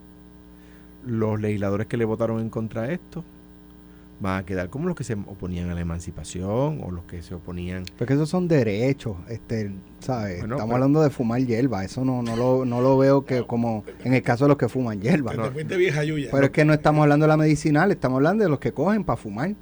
Los 1.06 1.38
legisladores 1.38 1.88
que 1.88 1.98
le 1.98 2.06
votaron 2.06 2.40
en 2.40 2.48
contra 2.48 2.82
de 2.82 2.94
esto 2.94 3.22
van 4.18 4.38
a 4.40 4.46
quedar 4.46 4.70
como 4.70 4.86
los 4.86 4.96
que 4.96 5.04
se 5.04 5.12
oponían 5.12 5.68
a 5.68 5.74
la 5.74 5.82
emancipación 5.82 6.80
o 6.82 6.90
los 6.90 7.04
que 7.04 7.22
se 7.22 7.34
oponían 7.34 7.84
Porque 7.98 8.14
esos 8.14 8.30
son 8.30 8.48
derechos, 8.48 9.14
este, 9.28 9.72
¿sabes? 9.98 10.38
Bueno, 10.38 10.54
Estamos 10.54 10.70
pero- 10.70 10.74
hablando 10.74 11.02
de 11.02 11.10
fumar 11.10 11.40
hierba, 11.44 11.84
eso 11.84 12.02
no, 12.02 12.22
no, 12.22 12.34
lo, 12.34 12.64
no 12.64 12.80
lo 12.80 12.96
veo 12.96 13.26
que 13.26 13.42
como 13.44 13.84
en 14.04 14.14
el 14.14 14.22
caso 14.22 14.44
de 14.44 14.48
los 14.50 14.56
que 14.56 14.70
fuman 14.70 15.02
hierba. 15.02 15.32
vieja 15.76 16.02
Yuya. 16.02 16.30
Pero 16.32 16.44
es 16.46 16.50
que 16.50 16.64
no 16.64 16.72
estamos 16.72 17.02
hablando 17.02 17.24
de 17.24 17.28
la 17.28 17.36
medicinal, 17.36 17.90
estamos 17.90 18.16
hablando 18.16 18.44
de 18.44 18.48
los 18.48 18.58
que 18.58 18.72
cogen 18.72 19.04
para 19.04 19.18
fumar. 19.18 19.54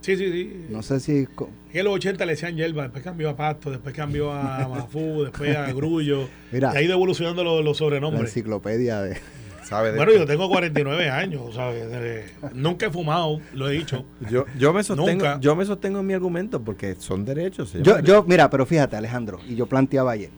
Sí, 0.00 0.16
sí, 0.16 0.32
sí. 0.32 0.66
No 0.70 0.82
sé 0.82 0.98
si... 1.00 1.28
En 1.72 1.84
los 1.84 1.94
80 1.94 2.24
le 2.26 2.32
decían 2.32 2.56
hierba, 2.56 2.84
después 2.84 3.04
cambió 3.04 3.28
a 3.30 3.36
Pasto, 3.36 3.70
después 3.70 3.94
cambió 3.94 4.32
a 4.32 4.66
Mafú, 4.74 5.22
después 5.24 5.54
a 5.56 5.70
Grullo. 5.72 6.28
Mira, 6.52 6.72
y 6.74 6.76
ha 6.78 6.82
ido 6.82 6.94
evolucionando 6.94 7.44
los, 7.44 7.64
los 7.64 7.76
la 7.76 7.78
sobrenombres. 7.78 8.22
enciclopedia 8.30 9.00
de... 9.02 9.18
¿sabe? 9.64 9.92
de 9.92 9.96
Bueno, 9.98 10.10
esto? 10.12 10.24
yo 10.24 10.26
tengo 10.26 10.48
49 10.48 11.10
años, 11.10 11.54
¿sabes? 11.54 11.88
De- 11.90 12.24
nunca 12.54 12.86
he 12.86 12.90
fumado, 12.90 13.40
lo 13.52 13.68
he 13.70 13.74
dicho. 13.74 14.04
yo, 14.30 14.44
yo 14.58 14.72
me 14.72 14.82
sostengo, 14.82 15.10
Nunca. 15.24 15.38
yo 15.40 15.54
me 15.54 15.64
sostengo 15.64 16.00
en 16.00 16.06
mi 16.06 16.14
argumento 16.14 16.60
porque 16.60 16.96
son 16.96 17.24
derechos. 17.24 17.72
Yo, 17.74 18.00
yo, 18.00 18.24
mira, 18.24 18.50
pero 18.50 18.66
fíjate, 18.66 18.96
Alejandro, 18.96 19.38
y 19.48 19.54
yo 19.54 19.66
planteaba 19.66 20.10
ayer, 20.12 20.30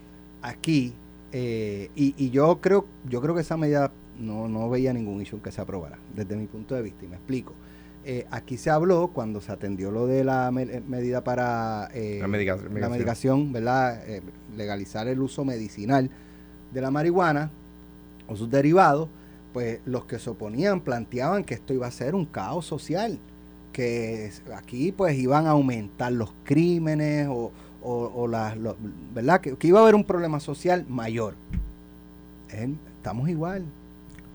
aquí, 0.42 0.92
eh, 1.32 1.88
y, 1.96 2.14
y 2.18 2.30
yo 2.30 2.60
creo, 2.60 2.86
yo 3.08 3.22
creo 3.22 3.34
que 3.34 3.40
esa 3.40 3.56
medida 3.56 3.90
no, 4.18 4.48
no 4.48 4.68
veía 4.68 4.92
ningún 4.92 5.22
issue 5.22 5.40
que 5.40 5.50
se 5.50 5.62
aprobara, 5.62 5.98
desde 6.14 6.36
mi 6.36 6.46
punto 6.46 6.74
de 6.74 6.82
vista, 6.82 7.04
y 7.04 7.08
me 7.08 7.16
explico. 7.16 7.54
Eh, 8.04 8.26
aquí 8.32 8.56
se 8.56 8.68
habló 8.70 9.08
cuando 9.08 9.40
se 9.40 9.52
atendió 9.52 9.90
lo 9.92 10.06
de 10.08 10.24
la 10.24 10.50
me- 10.50 10.62
eh, 10.64 10.82
medida 10.88 11.22
para 11.22 11.88
eh, 11.94 12.18
La 12.20 12.26
medica- 12.28 12.56
la 12.56 12.88
medicación. 12.88 13.52
¿verdad? 13.52 14.02
Eh, 14.08 14.22
legalizar 14.56 15.06
el 15.06 15.20
uso 15.20 15.44
medicinal 15.44 16.10
de 16.72 16.80
la 16.80 16.90
marihuana 16.90 17.50
o 18.28 18.34
sus 18.36 18.50
derivados, 18.50 19.08
pues 19.52 19.80
los 19.84 20.04
que 20.06 20.18
se 20.18 20.30
oponían 20.30 20.80
planteaban 20.80 21.44
que 21.44 21.54
esto 21.54 21.72
iba 21.74 21.86
a 21.86 21.90
ser 21.92 22.14
un 22.16 22.24
caos 22.26 22.66
social, 22.66 23.18
que 23.72 24.30
aquí 24.54 24.90
pues 24.92 25.16
iban 25.16 25.46
a 25.46 25.50
aumentar 25.50 26.12
los 26.12 26.32
crímenes 26.44 27.28
o, 27.28 27.52
o- 27.82 28.12
o 28.14 28.26
las, 28.26 28.56
¿verdad? 29.14 29.40
Que, 29.40 29.54
que 29.56 29.68
iba 29.68 29.78
a 29.78 29.82
haber 29.82 29.94
un 29.94 30.04
problema 30.04 30.40
social 30.40 30.84
mayor. 30.88 31.34
Eh, 32.50 32.74
estamos 32.96 33.28
igual. 33.28 33.64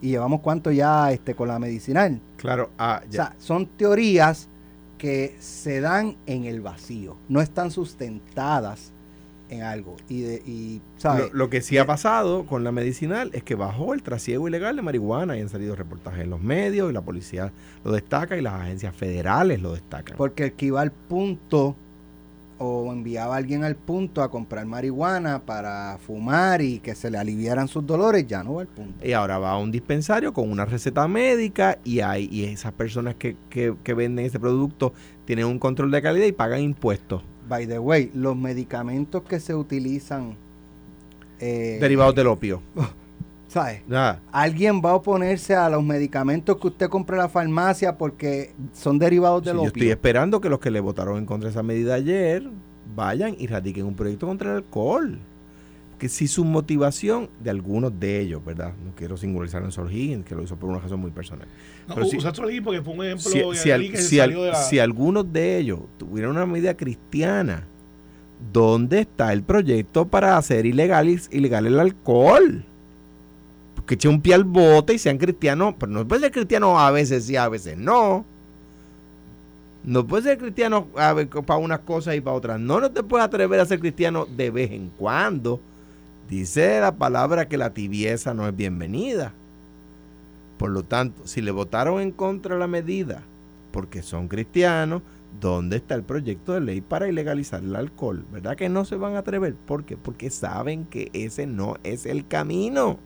Y 0.01 0.09
llevamos 0.09 0.41
cuánto 0.41 0.71
ya 0.71 1.11
este 1.11 1.35
con 1.35 1.47
la 1.47 1.59
medicinal. 1.59 2.19
Claro, 2.37 2.69
ah, 2.77 3.01
O 3.03 3.09
ya. 3.09 3.11
sea, 3.11 3.35
son 3.39 3.65
teorías 3.65 4.47
que 4.97 5.35
se 5.39 5.79
dan 5.79 6.17
en 6.25 6.45
el 6.45 6.61
vacío, 6.61 7.17
no 7.29 7.41
están 7.41 7.71
sustentadas 7.71 8.91
en 9.49 9.63
algo. 9.63 9.95
Y, 10.09 10.21
de, 10.21 10.35
y 10.45 10.81
¿sabes? 10.97 11.31
Lo, 11.31 11.37
lo 11.37 11.49
que 11.49 11.61
sí 11.61 11.77
ha 11.77 11.85
pasado 11.85 12.45
con 12.45 12.63
la 12.63 12.71
medicinal 12.71 13.29
es 13.33 13.43
que 13.43 13.55
bajó 13.55 13.93
el 13.93 14.03
trasiego 14.03 14.47
ilegal 14.47 14.75
de 14.75 14.81
marihuana 14.81 15.37
y 15.37 15.41
han 15.41 15.49
salido 15.49 15.75
reportajes 15.75 16.21
en 16.21 16.29
los 16.29 16.41
medios 16.41 16.89
y 16.89 16.93
la 16.93 17.01
policía 17.01 17.51
lo 17.83 17.91
destaca 17.91 18.37
y 18.37 18.41
las 18.41 18.53
agencias 18.53 18.95
federales 18.95 19.61
lo 19.61 19.73
destacan. 19.73 20.17
Porque 20.17 20.45
el 20.45 20.53
que 20.53 20.65
iba 20.67 20.81
al 20.81 20.91
punto 20.91 21.75
o 22.59 22.91
enviaba 22.91 23.35
a 23.35 23.37
alguien 23.37 23.63
al 23.63 23.75
punto 23.75 24.21
a 24.21 24.31
comprar 24.31 24.65
marihuana 24.65 25.39
para 25.39 25.97
fumar 26.05 26.61
y 26.61 26.79
que 26.79 26.95
se 26.95 27.11
le 27.11 27.17
aliviaran 27.17 27.67
sus 27.67 27.85
dolores, 27.85 28.25
ya 28.27 28.43
no 28.43 28.55
va 28.55 28.61
al 28.61 28.67
punto. 28.67 29.05
Y 29.05 29.13
ahora 29.13 29.37
va 29.37 29.51
a 29.51 29.57
un 29.57 29.71
dispensario 29.71 30.33
con 30.33 30.51
una 30.51 30.65
receta 30.65 31.07
médica 31.07 31.77
y 31.83 31.99
hay 31.99 32.27
y 32.31 32.45
esas 32.45 32.73
personas 32.73 33.15
que, 33.15 33.35
que, 33.49 33.75
que 33.83 33.93
venden 33.93 34.25
ese 34.25 34.39
producto 34.39 34.93
tienen 35.25 35.45
un 35.45 35.59
control 35.59 35.91
de 35.91 36.01
calidad 36.01 36.25
y 36.25 36.31
pagan 36.31 36.61
impuestos 36.61 37.23
By 37.47 37.65
the 37.65 37.79
way, 37.79 38.11
los 38.13 38.35
medicamentos 38.35 39.23
que 39.23 39.39
se 39.39 39.55
utilizan, 39.55 40.35
eh, 41.39 41.77
derivados 41.79 42.15
del 42.15 42.27
opio. 42.27 42.61
¿sabes? 43.47 43.81
Nada. 43.87 44.21
Alguien 44.31 44.81
va 44.83 44.91
a 44.91 44.95
oponerse 44.95 45.55
a 45.55 45.69
los 45.69 45.83
medicamentos 45.83 46.57
que 46.57 46.67
usted 46.67 46.89
compra 46.89 47.15
en 47.17 47.21
la 47.23 47.29
farmacia 47.29 47.97
porque 47.97 48.53
son 48.73 48.99
derivados 48.99 49.41
Sí, 49.41 49.45
del 49.47 49.55
yo 49.55 49.61
opio. 49.61 49.67
estoy 49.69 49.89
esperando 49.89 50.41
que 50.41 50.49
los 50.49 50.59
que 50.59 50.71
le 50.71 50.79
votaron 50.79 51.17
en 51.17 51.25
contra 51.25 51.47
de 51.47 51.51
esa 51.51 51.63
medida 51.63 51.95
ayer 51.95 52.43
vayan 52.95 53.35
y 53.37 53.47
radiquen 53.47 53.85
un 53.85 53.95
proyecto 53.95 54.27
contra 54.27 54.51
el 54.51 54.57
alcohol. 54.57 55.19
que 55.97 56.09
si 56.09 56.27
su 56.27 56.45
motivación 56.45 57.27
de 57.39 57.49
algunos 57.49 57.99
de 57.99 58.19
ellos, 58.19 58.45
¿verdad? 58.45 58.71
No 58.85 58.91
quiero 58.95 59.17
singularizar 59.17 59.63
a 59.63 59.71
Sol 59.71 59.91
Higgins, 59.91 60.25
que 60.25 60.35
lo 60.35 60.43
hizo 60.43 60.55
por 60.55 60.69
una 60.69 60.77
razón 60.77 60.99
muy 60.99 61.09
personal. 61.09 61.47
No, 61.87 61.95
Pero 61.95 62.05
si- 62.05 62.17
usa 62.17 62.35
Sol 62.35 62.49
Higgins 62.51 62.65
porque 62.65 62.81
fue 62.83 62.93
un 62.93 63.03
ejemplo 63.03 63.31
si, 63.31 63.39
de 63.39 63.55
si 63.55 63.71
al- 63.71 63.75
alguien 63.77 63.91
que 63.93 64.01
si 64.03 64.19
al- 64.19 64.29
salió 64.29 64.43
de 64.43 64.51
la... 64.51 64.57
si 64.61 64.77
algunos 64.77 65.33
de 65.33 65.57
ellos 65.57 65.79
tuvieran 65.97 66.29
una 66.31 66.45
medida 66.45 66.77
cristiana, 66.77 67.63
¿dónde 68.53 68.99
está 68.99 69.33
el 69.33 69.41
proyecto 69.41 70.07
para 70.07 70.37
hacer 70.37 70.67
ilegal, 70.67 71.07
ilegal 71.31 71.65
el 71.65 71.79
alcohol? 71.79 72.63
Que 73.87 73.95
echen 73.95 74.11
un 74.11 74.21
pie 74.21 74.35
al 74.35 74.43
bote 74.43 74.93
y 74.93 74.99
sean 74.99 75.17
cristianos, 75.17 75.75
pero 75.79 75.91
no 75.91 76.07
puede 76.07 76.21
ser 76.21 76.31
cristiano 76.31 76.79
a 76.79 76.91
veces 76.91 77.25
sí, 77.25 77.35
a 77.35 77.49
veces 77.49 77.77
no. 77.77 78.25
No 79.83 80.05
puede 80.05 80.23
ser 80.23 80.37
cristiano 80.37 80.87
para 80.87 81.57
unas 81.57 81.79
cosas 81.79 82.15
y 82.15 82.21
para 82.21 82.35
otras. 82.35 82.59
No, 82.59 82.79
no 82.79 82.91
te 82.91 83.01
puedes 83.01 83.25
atrever 83.25 83.59
a 83.59 83.65
ser 83.65 83.79
cristiano 83.79 84.25
de 84.25 84.51
vez 84.51 84.71
en 84.71 84.89
cuando. 84.89 85.61
Dice 86.29 86.81
la 86.81 86.95
palabra 86.95 87.47
que 87.47 87.57
la 87.57 87.73
tibieza 87.73 88.33
no 88.33 88.47
es 88.47 88.55
bienvenida. 88.55 89.33
Por 90.57 90.71
lo 90.71 90.83
tanto, 90.83 91.25
si 91.25 91.41
le 91.41 91.51
votaron 91.51 92.01
en 92.01 92.11
contra 92.11 92.55
de 92.55 92.59
la 92.59 92.67
medida 92.67 93.23
porque 93.71 94.01
son 94.01 94.27
cristianos, 94.27 95.03
¿dónde 95.39 95.77
está 95.77 95.95
el 95.95 96.03
proyecto 96.03 96.53
de 96.53 96.61
ley 96.61 96.81
para 96.81 97.07
ilegalizar 97.07 97.63
el 97.63 97.75
alcohol? 97.75 98.25
¿Verdad 98.31 98.57
que 98.57 98.69
no 98.69 98.85
se 98.85 98.95
van 98.95 99.15
a 99.15 99.19
atrever? 99.19 99.53
¿Por 99.53 99.85
qué? 99.85 99.95
Porque 99.95 100.31
saben 100.31 100.85
que 100.85 101.11
ese 101.13 101.45
no 101.45 101.75
es 101.83 102.05
el 102.05 102.27
camino. 102.27 102.97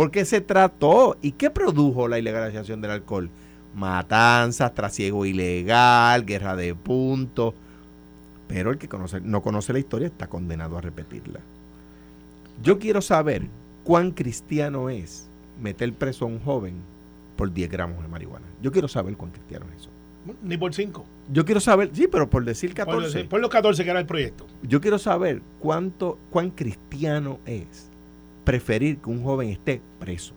Porque 0.00 0.24
se 0.24 0.40
trató. 0.40 1.18
¿Y 1.20 1.32
qué 1.32 1.50
produjo 1.50 2.08
la 2.08 2.18
ilegalización 2.18 2.80
del 2.80 2.92
alcohol? 2.92 3.28
Matanzas, 3.74 4.72
trasiego 4.72 5.26
ilegal, 5.26 6.24
guerra 6.24 6.56
de 6.56 6.74
puntos. 6.74 7.52
Pero 8.48 8.70
el 8.70 8.78
que 8.78 8.88
conoce, 8.88 9.20
no 9.20 9.42
conoce 9.42 9.74
la 9.74 9.78
historia 9.78 10.06
está 10.06 10.26
condenado 10.26 10.78
a 10.78 10.80
repetirla. 10.80 11.40
Yo 12.62 12.78
quiero 12.78 13.02
saber 13.02 13.48
cuán 13.84 14.12
cristiano 14.12 14.88
es 14.88 15.28
meter 15.60 15.92
preso 15.92 16.24
a 16.24 16.28
un 16.28 16.40
joven 16.40 16.76
por 17.36 17.52
10 17.52 17.70
gramos 17.70 18.02
de 18.02 18.08
marihuana. 18.08 18.46
Yo 18.62 18.72
quiero 18.72 18.88
saber 18.88 19.18
cuán 19.18 19.32
cristiano 19.32 19.66
es 19.74 19.82
eso. 19.82 19.90
Ni 20.42 20.56
por 20.56 20.72
5. 20.72 21.04
Yo 21.30 21.44
quiero 21.44 21.60
saber, 21.60 21.90
sí, 21.92 22.08
pero 22.10 22.30
por 22.30 22.46
decir 22.46 22.72
14. 22.72 23.18
Por, 23.18 23.28
por 23.28 23.40
los 23.42 23.50
14 23.50 23.84
que 23.84 23.90
era 23.90 24.00
el 24.00 24.06
proyecto. 24.06 24.46
Yo 24.62 24.80
quiero 24.80 24.98
saber 24.98 25.42
cuánto, 25.58 26.16
cuán 26.30 26.48
cristiano 26.52 27.38
es 27.44 27.89
preferir 28.44 28.98
que 28.98 29.10
un 29.10 29.22
joven 29.22 29.48
esté 29.50 29.80
preso 29.98 30.34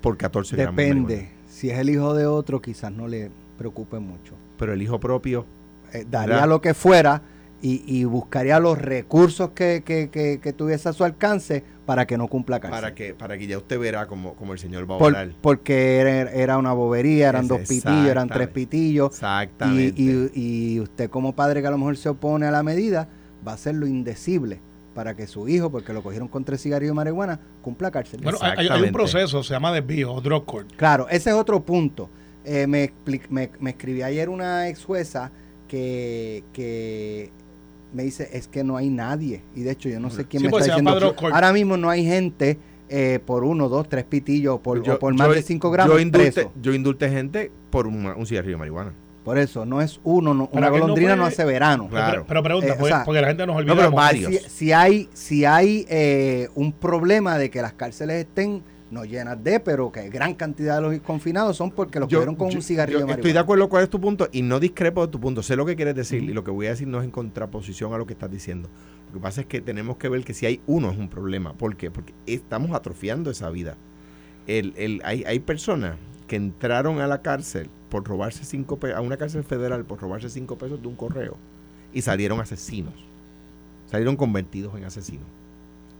por 0.00 0.16
14 0.16 0.56
gramos 0.56 0.76
de 0.76 0.82
Depende. 0.84 1.28
Si 1.48 1.70
es 1.70 1.78
el 1.78 1.90
hijo 1.90 2.14
de 2.14 2.26
otro, 2.26 2.62
quizás 2.62 2.90
no 2.92 3.06
le 3.08 3.30
preocupe 3.58 3.98
mucho. 3.98 4.34
Pero 4.58 4.72
el 4.72 4.80
hijo 4.82 4.98
propio, 5.00 5.44
Eh, 5.92 6.06
daría 6.08 6.36
¿Verdad? 6.36 6.48
lo 6.48 6.60
que 6.60 6.72
fuera 6.72 7.20
y, 7.60 7.82
y 7.84 8.04
buscaría 8.04 8.58
los 8.60 8.78
recursos 8.78 9.50
que, 9.50 9.82
que- 9.84 10.08
que- 10.08 10.38
que 10.40 10.52
tuviese 10.52 10.88
a 10.88 10.92
su 10.92 11.02
alcance 11.04 11.64
para 11.84 12.06
que 12.06 12.16
no 12.16 12.28
cumpla 12.28 12.60
cárcel. 12.60 12.80
para 12.80 12.94
que, 12.94 13.12
para 13.12 13.36
que 13.36 13.46
ya 13.48 13.58
usted 13.58 13.78
verá 13.78 14.06
como, 14.06 14.34
como 14.34 14.52
el 14.52 14.58
señor 14.60 14.88
va 14.88 14.94
a 14.94 14.98
Por- 14.98 15.12
orar. 15.12 15.32
porque 15.42 15.96
era, 15.98 16.30
era 16.30 16.56
una 16.58 16.72
bobería, 16.72 17.28
eran 17.28 17.48
dos 17.48 17.62
pitillos, 17.68 18.06
eran 18.06 18.28
tres 18.28 18.48
pitillos. 18.48 19.10
Y, 19.10 19.14
Exactamente. 19.14 20.00
y- 20.00 20.30
y 20.76 20.80
usted 20.80 21.10
como 21.10 21.34
padre 21.34 21.60
que 21.60 21.66
a 21.66 21.70
lo 21.72 21.78
mejor 21.78 21.96
se 21.96 22.08
opone 22.08 22.46
a 22.46 22.50
la 22.52 22.62
medida, 22.62 23.08
va 23.46 23.52
a 23.52 23.54
hacer 23.56 23.74
lo 23.74 23.86
indecible 23.88 24.60
para 25.00 25.16
que 25.16 25.26
su 25.26 25.48
hijo, 25.48 25.70
porque 25.70 25.94
lo 25.94 26.02
cogieron 26.02 26.28
con 26.28 26.44
tres 26.44 26.60
cigarrillos 26.60 26.90
de 26.92 26.96
marihuana, 26.96 27.40
cumpla 27.62 27.90
cárcel. 27.90 28.20
Bueno, 28.22 28.36
hay, 28.42 28.68
hay 28.68 28.82
un 28.82 28.92
proceso, 28.92 29.42
se 29.42 29.54
llama 29.54 29.72
desvío 29.72 30.12
o 30.12 30.20
drug 30.20 30.44
court. 30.44 30.70
Claro, 30.76 31.08
ese 31.08 31.30
es 31.30 31.36
otro 31.36 31.64
punto. 31.64 32.10
Eh, 32.44 32.66
me, 32.66 32.84
expli- 32.92 33.26
me, 33.30 33.50
me 33.60 33.70
escribí 33.70 34.02
ayer 34.02 34.28
una 34.28 34.68
ex 34.68 34.84
jueza 34.84 35.32
que, 35.68 36.44
que 36.52 37.30
me 37.94 38.02
dice, 38.02 38.28
es 38.30 38.46
que 38.46 38.62
no 38.62 38.76
hay 38.76 38.90
nadie. 38.90 39.42
Y 39.56 39.62
de 39.62 39.70
hecho 39.70 39.88
yo 39.88 40.00
no 40.00 40.10
sé 40.10 40.26
quién 40.26 40.42
Sí, 40.42 40.44
me 40.48 40.50
pues 40.50 40.66
está 40.66 40.76
diciendo. 40.76 41.14
Ahora 41.32 41.54
mismo 41.54 41.78
no 41.78 41.88
hay 41.88 42.04
gente 42.04 42.58
eh, 42.90 43.20
por 43.24 43.42
uno, 43.44 43.70
dos, 43.70 43.88
tres 43.88 44.04
pitillos 44.04 44.56
o 44.56 44.60
por, 44.62 44.82
Yo- 44.82 44.96
o 44.96 44.98
por 44.98 45.14
más 45.14 45.28
yo- 45.28 45.32
de 45.34 45.40
cinco 45.42 45.70
gramos 45.70 45.94
Yo 45.94 45.98
indulté, 45.98 46.30
preso. 46.32 46.52
yo 46.60 46.74
indulté 46.74 47.08
gente 47.08 47.50
por 47.70 47.86
un, 47.86 48.04
un 48.04 48.26
cigarrillo 48.26 48.56
de 48.56 48.58
marihuana. 48.58 48.92
Por 49.24 49.36
eso, 49.38 49.66
no 49.66 49.82
es 49.82 50.00
uno, 50.02 50.32
no- 50.32 50.48
una 50.52 50.68
no 50.68 50.72
golondrina 50.72 51.14
no, 51.14 51.26
hace 51.26 51.44
verano. 51.44 51.88
Claro. 51.88 52.10
Pero, 52.12 52.26
pero 52.26 52.42
pregunta, 52.42 52.68
Eh, 52.68 52.72
o 52.72 52.76
porque, 52.78 52.92
sea, 52.94 53.04
porque 53.04 53.20
la 53.20 53.28
gente 53.28 53.46
nos 53.46 53.56
pero 53.62 53.72
olvida. 53.74 53.90
varios. 53.90 54.32
Si, 54.32 54.48
si 54.48 54.72
hay, 54.72 55.08
si 55.12 55.44
hay 55.44 55.84
eh, 55.90 56.48
un 56.54 56.72
problema 56.72 57.36
de 57.36 57.50
que 57.50 57.60
las 57.60 57.74
cárceles 57.74 58.24
estén 58.26 58.62
no 58.90 59.04
llenas 59.04 59.42
de, 59.44 59.60
pero 59.60 59.92
que 59.92 60.08
gran 60.08 60.34
cantidad 60.34 60.76
de 60.76 60.80
los 60.82 60.98
confinados 61.02 61.56
son 61.56 61.70
porque 61.70 62.00
los 62.00 62.08
Yo- 62.08 62.18
cogieron 62.18 62.34
con 62.34 62.50
yo- 62.50 62.56
un 62.56 62.62
cigarrillo 62.62 63.00
yo 63.00 63.06
de 63.06 63.12
Estoy 63.12 63.16
de 63.30 63.34
marihuana. 63.34 63.40
acuerdo 63.42 63.68
cuál 63.68 63.84
es 63.84 63.90
tu 63.90 64.00
punto 64.00 64.28
y 64.32 64.42
no 64.42 64.58
discrepo 64.58 65.06
de 65.06 65.12
tu 65.12 65.20
punto. 65.20 65.42
Sé 65.44 65.54
lo 65.54 65.64
que 65.66 65.76
quieres 65.76 65.94
decir 65.94 66.22
y 66.24 66.32
lo 66.32 66.42
que 66.42 66.50
voy 66.50 66.66
a 66.66 66.70
decir 66.70 66.88
no 66.88 66.98
es 66.98 67.04
en 67.04 67.10
contraposición 67.12 67.92
a 67.94 67.98
lo 67.98 68.06
que 68.06 68.14
estás 68.14 68.30
diciendo. 68.32 68.68
Lo 69.08 69.14
que 69.14 69.20
pasa 69.20 69.42
es 69.42 69.46
que 69.46 69.60
tenemos 69.60 69.96
que 69.96 70.08
ver 70.08 70.24
que 70.24 70.34
si 70.34 70.46
hay 70.46 70.60
uno 70.66 70.90
es 70.90 70.96
un 70.98 71.08
problema. 71.08 71.52
¿Por 71.52 71.76
qué? 71.76 71.90
Porque 71.90 72.14
estamos 72.26 72.72
atrofiando 72.72 73.30
esa 73.30 73.48
vida. 73.50 73.76
El, 74.48 74.72
el- 74.76 75.02
hay, 75.04 75.22
hay 75.24 75.38
personas 75.40 75.96
que 76.26 76.34
entraron 76.36 77.00
a 77.00 77.06
la 77.06 77.22
cárcel 77.22 77.68
por 77.90 78.04
robarse 78.06 78.44
cinco 78.44 78.78
pe- 78.78 78.94
a 78.94 79.00
una 79.02 79.16
cárcel 79.18 79.44
federal 79.44 79.84
por 79.84 80.00
robarse 80.00 80.30
cinco 80.30 80.56
pesos 80.56 80.80
de 80.80 80.88
un 80.88 80.94
correo 80.96 81.36
y 81.92 82.00
salieron 82.02 82.40
asesinos. 82.40 82.94
Salieron 83.90 84.16
convertidos 84.16 84.74
en 84.78 84.84
asesinos. 84.84 85.26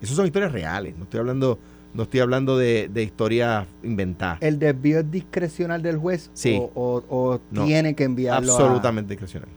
Esas 0.01 0.17
son 0.17 0.25
historias 0.27 0.53
reales. 0.53 0.97
No 0.97 1.05
estoy 1.05 1.21
hablando, 1.21 1.59
no 1.93 2.05
estoy 2.05 2.21
hablando 2.21 2.57
de, 2.57 2.89
de 2.91 3.03
historias 3.03 3.67
inventadas. 3.83 4.39
¿El 4.41 4.59
desvío 4.59 5.01
es 5.01 5.11
discrecional 5.11 5.83
del 5.83 5.99
juez 5.99 6.31
Sí. 6.33 6.57
o, 6.59 6.71
o- 6.75 7.05
o 7.33 7.41
No. 7.51 7.67
tiene 7.67 7.95
que 7.95 8.05
enviarlo 8.05 8.53
a- 8.53 8.57
Absolutamente 8.57 9.11
discrecional. 9.15 9.49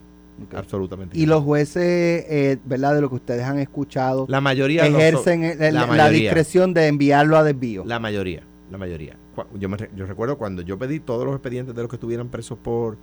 Absolutamente. 0.56 1.18
Y 1.18 1.28
los 1.28 1.44
jueces, 1.44 2.26
eh, 2.28 2.58
¿verdad? 2.66 2.96
De 2.96 3.02
lo 3.02 3.10
que 3.10 3.16
ustedes 3.16 3.44
han 3.44 3.60
escuchado, 3.60 4.26
la 4.28 4.42
mayoría 4.42 4.86
ejercen 4.86 5.44
el- 5.44 5.62
el- 5.62 5.74
la 5.76 5.86
la, 5.86 6.10
discreción 6.10 6.74
de 6.74 6.88
enviarlo 6.88 7.38
a 7.38 7.44
desvío. 7.44 7.84
la 7.86 8.00
mayoría, 8.00 8.42
la 8.72 8.78
mayoría. 8.80 9.16
Yo, 9.56 9.70
me 9.70 9.78
re- 9.78 9.90
yo 9.96 10.06
recuerdo 10.06 10.38
cuando 10.38 10.62
yo 10.62 10.78
pedí 10.78 11.00
todos 11.00 11.26
los 11.26 11.34
expedientes 11.36 11.74
de 11.76 11.82
los 11.82 11.90
que 11.90 11.96
estuvieran 11.98 12.30
presos 12.30 12.58
por 12.58 12.98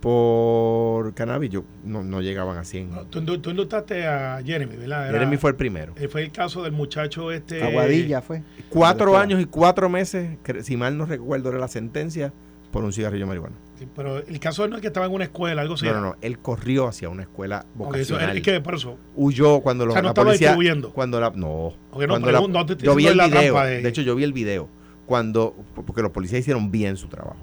por 0.00 1.14
cannabis, 1.14 1.50
yo 1.50 1.64
no, 1.84 2.04
no 2.04 2.20
llegaban 2.20 2.58
a 2.58 2.64
100. 2.64 2.90
No, 2.90 3.04
Tú, 3.06 3.22
tú- 3.38 3.50
indultaste 3.50 4.06
a 4.06 4.40
Jeremy, 4.44 4.76
¿verdad? 4.76 5.08
Era- 5.08 5.18
Jeremy 5.18 5.36
fue 5.36 5.50
el 5.50 5.56
primero. 5.56 5.94
eh, 5.96 6.08
fue 6.08 6.22
el 6.22 6.30
caso 6.30 6.62
del 6.62 6.72
muchacho 6.72 7.32
este. 7.32 7.62
Aguadilla 7.62 8.22
fue. 8.22 8.42
Cuatro 8.68 9.16
años 9.18 9.40
y 9.40 9.46
cuatro 9.46 9.88
meses, 9.88 10.38
si 10.62 10.76
mal 10.76 10.96
no 10.96 11.06
recuerdo, 11.06 11.48
era 11.48 11.58
la 11.58 11.68
sentencia 11.68 12.32
por 12.70 12.84
un 12.84 12.92
cigarrillo 12.92 13.24
de 13.24 13.28
marihuana. 13.28 13.56
Sí, 13.78 13.86
Pero 13.96 14.18
el 14.18 14.38
caso 14.40 14.66
no 14.68 14.76
es 14.76 14.80
que 14.82 14.88
estaba 14.88 15.06
en 15.06 15.12
una 15.12 15.24
escuela, 15.24 15.62
algo 15.62 15.74
así. 15.74 15.86
No, 15.86 15.94
no, 15.94 16.00
no. 16.00 16.16
Él 16.20 16.38
corrió 16.38 16.86
hacia 16.88 17.08
una 17.08 17.22
escuela 17.22 17.66
Ok, 17.78 17.96
eso- 17.96 18.14
vocacional. 18.14 18.36
es 18.36 18.42
que 18.42 18.60
por 18.60 18.74
eso. 18.74 18.98
Huyó 19.16 19.60
cuando 19.60 19.84
O 19.84 19.86
los, 19.88 19.94
sea, 19.94 20.02
no 20.02 20.06
la 20.08 20.10
estaba 20.10 20.26
policía... 20.26 20.48
distribuyendo. 20.50 20.92
Cuando 20.92 21.20
la... 21.20 21.30
No. 21.30 21.72
Cuando 21.90 22.48
no 22.48 22.66
te 22.66 22.76
yo 22.76 22.94
vi 22.94 23.06
el 23.06 23.16
la 23.16 23.26
video. 23.26 23.40
trampa 23.54 23.66
De... 23.66 23.82
de- 23.82 23.88
hecho, 23.88 24.02
yo 24.02 24.14
vi 24.14 24.24
el 24.24 24.32
video. 24.32 24.68
Cuando... 25.06 25.54
Porque 25.74 26.02
los 26.02 26.10
policías 26.10 26.40
hicieron 26.40 26.70
bien 26.70 26.96
su 26.96 27.08
trabajo. 27.08 27.38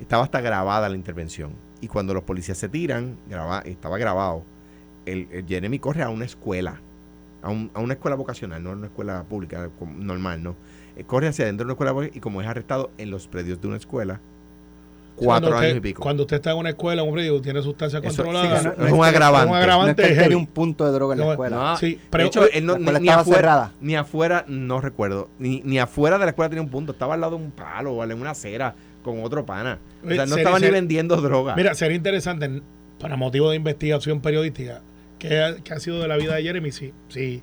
Estaba 0.00 0.24
hasta 0.24 0.40
grabada 0.40 0.88
la 0.88 0.96
intervención. 0.96 1.52
Y 1.80 1.88
cuando 1.88 2.14
los 2.14 2.22
policías 2.24 2.56
se 2.58 2.68
tiran, 2.68 3.16
graba, 3.28 3.60
estaba 3.60 3.98
grabado. 3.98 4.42
El, 5.04 5.28
el 5.30 5.46
Jeremy 5.46 5.78
corre 5.78 6.02
a 6.02 6.08
una 6.08 6.24
escuela. 6.24 6.80
A, 7.42 7.50
un- 7.50 7.70
a 7.74 7.80
una 7.80 7.94
escuela 7.94 8.16
vocacional, 8.16 8.62
no 8.62 8.70
a 8.70 8.72
una 8.72 8.86
escuela 8.86 9.22
pública 9.24 9.70
normal, 9.98 10.42
¿no? 10.42 10.56
Eh, 10.96 11.04
corre 11.04 11.28
hacia 11.28 11.44
adentro 11.44 11.66
de 11.66 11.72
una 11.74 11.90
escuela 11.90 12.10
y 12.12 12.18
como 12.20 12.40
es 12.40 12.48
arrestado 12.48 12.90
en 12.98 13.10
los 13.10 13.28
predios 13.28 13.60
de 13.60 13.68
una 13.68 13.76
escuela, 13.76 14.20
cuatro 15.16 15.48
Cuando 15.48 15.48
años 15.58 15.62
usted- 15.72 15.76
y 15.76 15.80
pico. 15.80 16.02
Cuando 16.02 16.22
usted 16.24 16.36
está 16.36 16.52
en 16.52 16.58
una 16.58 16.68
escuela, 16.70 17.02
hombre, 17.02 17.26
y 17.26 17.40
tiene 17.40 17.62
sustancia 17.62 17.98
Eso- 17.98 18.22
controlada. 18.22 18.58
sí, 18.60 18.66
no- 18.66 18.74
no 18.76 18.86
es 18.86 18.92
un 18.92 19.00
es- 19.00 19.06
agravante. 19.06 19.46
un 19.46 19.52
No 19.52 19.58
es 19.58 19.62
agravante 19.62 20.02
que 20.02 20.24
él 20.24 20.34
un 20.36 20.46
punto 20.46 20.84
de 20.84 20.92
droga 20.92 21.14
en 21.14 21.20
la 21.20 21.30
escuela. 21.30 21.56
No, 21.56 21.76
Sí, 21.78 21.94
de 21.94 22.00
pero- 22.10 22.24
hecho, 22.24 22.50
él 22.50 22.64
no, 22.66 22.78
ni, 22.78 23.08
afuera, 23.08 23.24
cerrada. 23.24 23.72
ni 23.80 23.96
afuera, 23.96 24.44
no 24.46 24.80
recuerdo, 24.80 25.28
ni, 25.38 25.62
ni 25.64 25.78
afuera 25.78 26.18
de 26.18 26.24
la 26.26 26.30
escuela 26.30 26.48
tenía 26.50 26.62
un 26.62 26.70
punto, 26.70 26.92
estaba 26.92 27.14
al 27.14 27.20
lado 27.20 27.36
de 27.38 27.44
un 27.44 27.50
palo 27.50 27.92
o 27.94 28.04
en 28.04 28.12
una 28.20 28.30
acera 28.30 28.74
con 29.02 29.22
otro 29.24 29.44
pana. 29.46 29.78
O 30.04 30.08
sea, 30.08 30.16
no 30.18 30.26
Sería- 30.26 30.36
estaba 30.42 30.58
ni 30.58 30.70
vendiendo 30.70 31.16
droga. 31.20 31.54
Mira, 31.56 31.74
sería 31.74 31.96
interesante, 31.96 32.62
para 33.00 33.16
motivo 33.16 33.50
de 33.50 33.56
investigación 33.56 34.20
periodística, 34.20 34.80
¿qué 35.18 35.40
ha, 35.42 35.56
qué 35.56 35.72
ha 35.74 35.80
sido 35.80 36.00
de 36.00 36.08
la 36.08 36.16
vida 36.16 36.34
de 36.34 36.42
Jeremy? 36.42 36.72
Si, 36.72 36.92
si, 37.08 37.42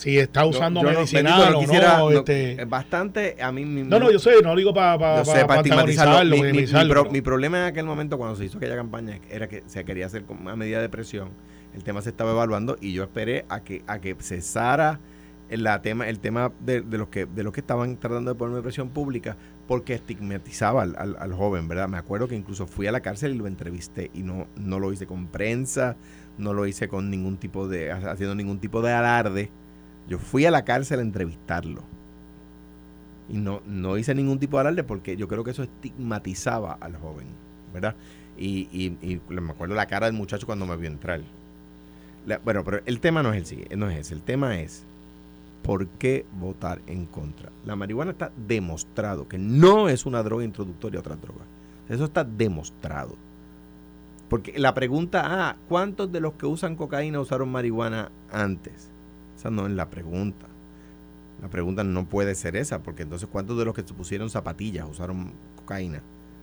si 0.00 0.18
está 0.18 0.44
usando 0.46 0.82
Yo- 0.82 0.88
medicinal 0.90 1.40
bendito, 1.40 1.58
o 1.58 1.60
quisiera- 1.60 1.98
no. 1.98 2.10
este- 2.10 2.64
bastante 2.64 3.36
a 3.42 3.52
mí 3.52 3.64
mi- 3.64 3.82
no, 3.82 3.98
no, 4.00 4.10
yo 4.10 4.18
sé, 4.18 4.32
no 4.42 4.50
lo 4.50 4.56
digo 4.56 4.72
para 4.74 4.98
pa, 4.98 5.22
pa- 5.22 5.46
pa 5.46 5.54
antagonizarlo, 5.58 6.36
Mi, 6.36 6.42
mi- 6.42 6.52
mi 6.52 6.88
pro- 6.88 7.22
problema 7.22 7.58
en 7.58 7.64
aquel 7.64 7.84
momento 7.86 8.16
cuando 8.18 8.36
se 8.36 8.44
hizo 8.46 8.58
aquella 8.58 8.76
campaña 8.76 9.18
era 9.30 9.48
que 9.48 9.62
se 9.66 9.84
quería 9.84 10.06
hacer 10.06 10.24
como 10.24 10.40
una 10.42 10.56
medida 10.56 10.80
de 10.80 10.88
presión. 10.88 11.28
El 11.74 11.84
tema 11.84 12.02
se 12.02 12.08
estaba 12.10 12.32
evaluando 12.32 12.76
y 12.80 12.92
yo 12.92 13.02
esperé 13.04 13.44
a 13.48 13.60
que 13.60 13.82
a 13.86 14.00
que 14.00 14.16
cesara 14.18 14.98
el, 15.50 15.64
la 15.64 15.82
tema, 15.82 16.08
el 16.08 16.18
tema 16.20 16.52
de, 16.60 16.80
de 16.80 16.98
los 16.98 17.08
que 17.08 17.26
de 17.26 17.42
los 17.42 17.52
que 17.52 17.60
estaban 17.60 17.96
tratando 17.98 18.32
de 18.32 18.38
ponerme 18.38 18.62
presión 18.62 18.88
pública 18.90 19.36
porque 19.68 19.94
estigmatizaba 19.94 20.82
al, 20.82 20.96
al- 20.96 21.16
al 21.20 21.32
joven, 21.32 21.68
¿verdad? 21.68 21.88
Me 21.88 21.98
acuerdo 21.98 22.26
que 22.26 22.34
incluso 22.36 22.66
fui 22.66 22.86
a 22.86 22.92
la 22.92 23.00
cárcel 23.00 23.34
y 23.34 23.38
lo 23.38 23.46
entrevisté 23.46 24.10
y 24.14 24.22
no, 24.22 24.48
no 24.56 24.78
lo 24.80 24.92
hice 24.92 25.06
con 25.06 25.26
prensa, 25.28 25.96
no 26.38 26.52
lo 26.54 26.66
hice 26.66 26.88
con 26.88 27.08
ningún 27.10 27.36
tipo 27.36 27.68
de, 27.68 27.92
haciendo 27.92 28.34
ningún 28.34 28.58
tipo 28.58 28.80
de 28.82 28.92
alarde. 28.92 29.50
Yo 30.10 30.18
fui 30.18 30.44
a 30.44 30.50
la 30.50 30.64
cárcel 30.64 30.98
a 30.98 31.02
entrevistarlo. 31.02 31.82
Y 33.28 33.38
no, 33.38 33.62
no 33.64 33.96
hice 33.96 34.12
ningún 34.12 34.40
tipo 34.40 34.56
de 34.56 34.62
alarde 34.62 34.82
porque 34.82 35.16
yo 35.16 35.28
creo 35.28 35.44
que 35.44 35.52
eso 35.52 35.62
estigmatizaba 35.62 36.76
al 36.80 36.96
joven, 36.96 37.28
¿verdad? 37.72 37.94
Y, 38.36 38.68
y, 38.72 38.98
y 39.00 39.20
me 39.28 39.52
acuerdo 39.52 39.76
la 39.76 39.86
cara 39.86 40.06
del 40.06 40.16
muchacho 40.16 40.46
cuando 40.46 40.66
me 40.66 40.76
vio 40.76 40.88
entrar. 40.90 41.20
Bueno, 42.44 42.64
pero 42.64 42.80
el 42.86 42.98
tema 42.98 43.22
no 43.22 43.32
es 43.32 43.38
el 43.38 43.46
siguiente, 43.46 43.76
no 43.76 43.88
es 43.88 43.98
ese. 43.98 44.14
El 44.14 44.22
tema 44.22 44.58
es 44.58 44.84
por 45.62 45.86
qué 45.86 46.26
votar 46.40 46.80
en 46.88 47.06
contra. 47.06 47.50
La 47.64 47.76
marihuana 47.76 48.10
está 48.10 48.32
demostrado 48.48 49.28
que 49.28 49.38
no 49.38 49.88
es 49.88 50.06
una 50.06 50.24
droga 50.24 50.42
introductoria 50.42 50.98
a 50.98 51.02
otras 51.02 51.20
drogas. 51.20 51.46
Eso 51.88 52.04
está 52.04 52.24
demostrado. 52.24 53.14
Porque 54.28 54.58
la 54.58 54.74
pregunta, 54.74 55.22
ah, 55.24 55.56
¿cuántos 55.68 56.10
de 56.10 56.18
los 56.18 56.32
que 56.34 56.46
usan 56.46 56.74
cocaína 56.74 57.20
usaron 57.20 57.50
marihuana 57.50 58.10
antes? 58.32 58.90
Esa 59.40 59.50
no 59.50 59.66
es 59.66 59.72
la 59.72 59.88
pregunta. 59.88 60.44
La 61.40 61.48
pregunta 61.48 61.82
no 61.82 62.04
puede 62.04 62.34
ser 62.34 62.56
esa, 62.56 62.82
porque 62.82 63.04
entonces 63.04 63.26
¿cuántos 63.32 63.56
de 63.56 63.64
los 63.64 63.74
que 63.74 63.80
se 63.80 63.94
pusieron 63.94 64.28
zapatillas 64.28 64.86
usaron 64.86 65.32
cocaína? 65.56 66.02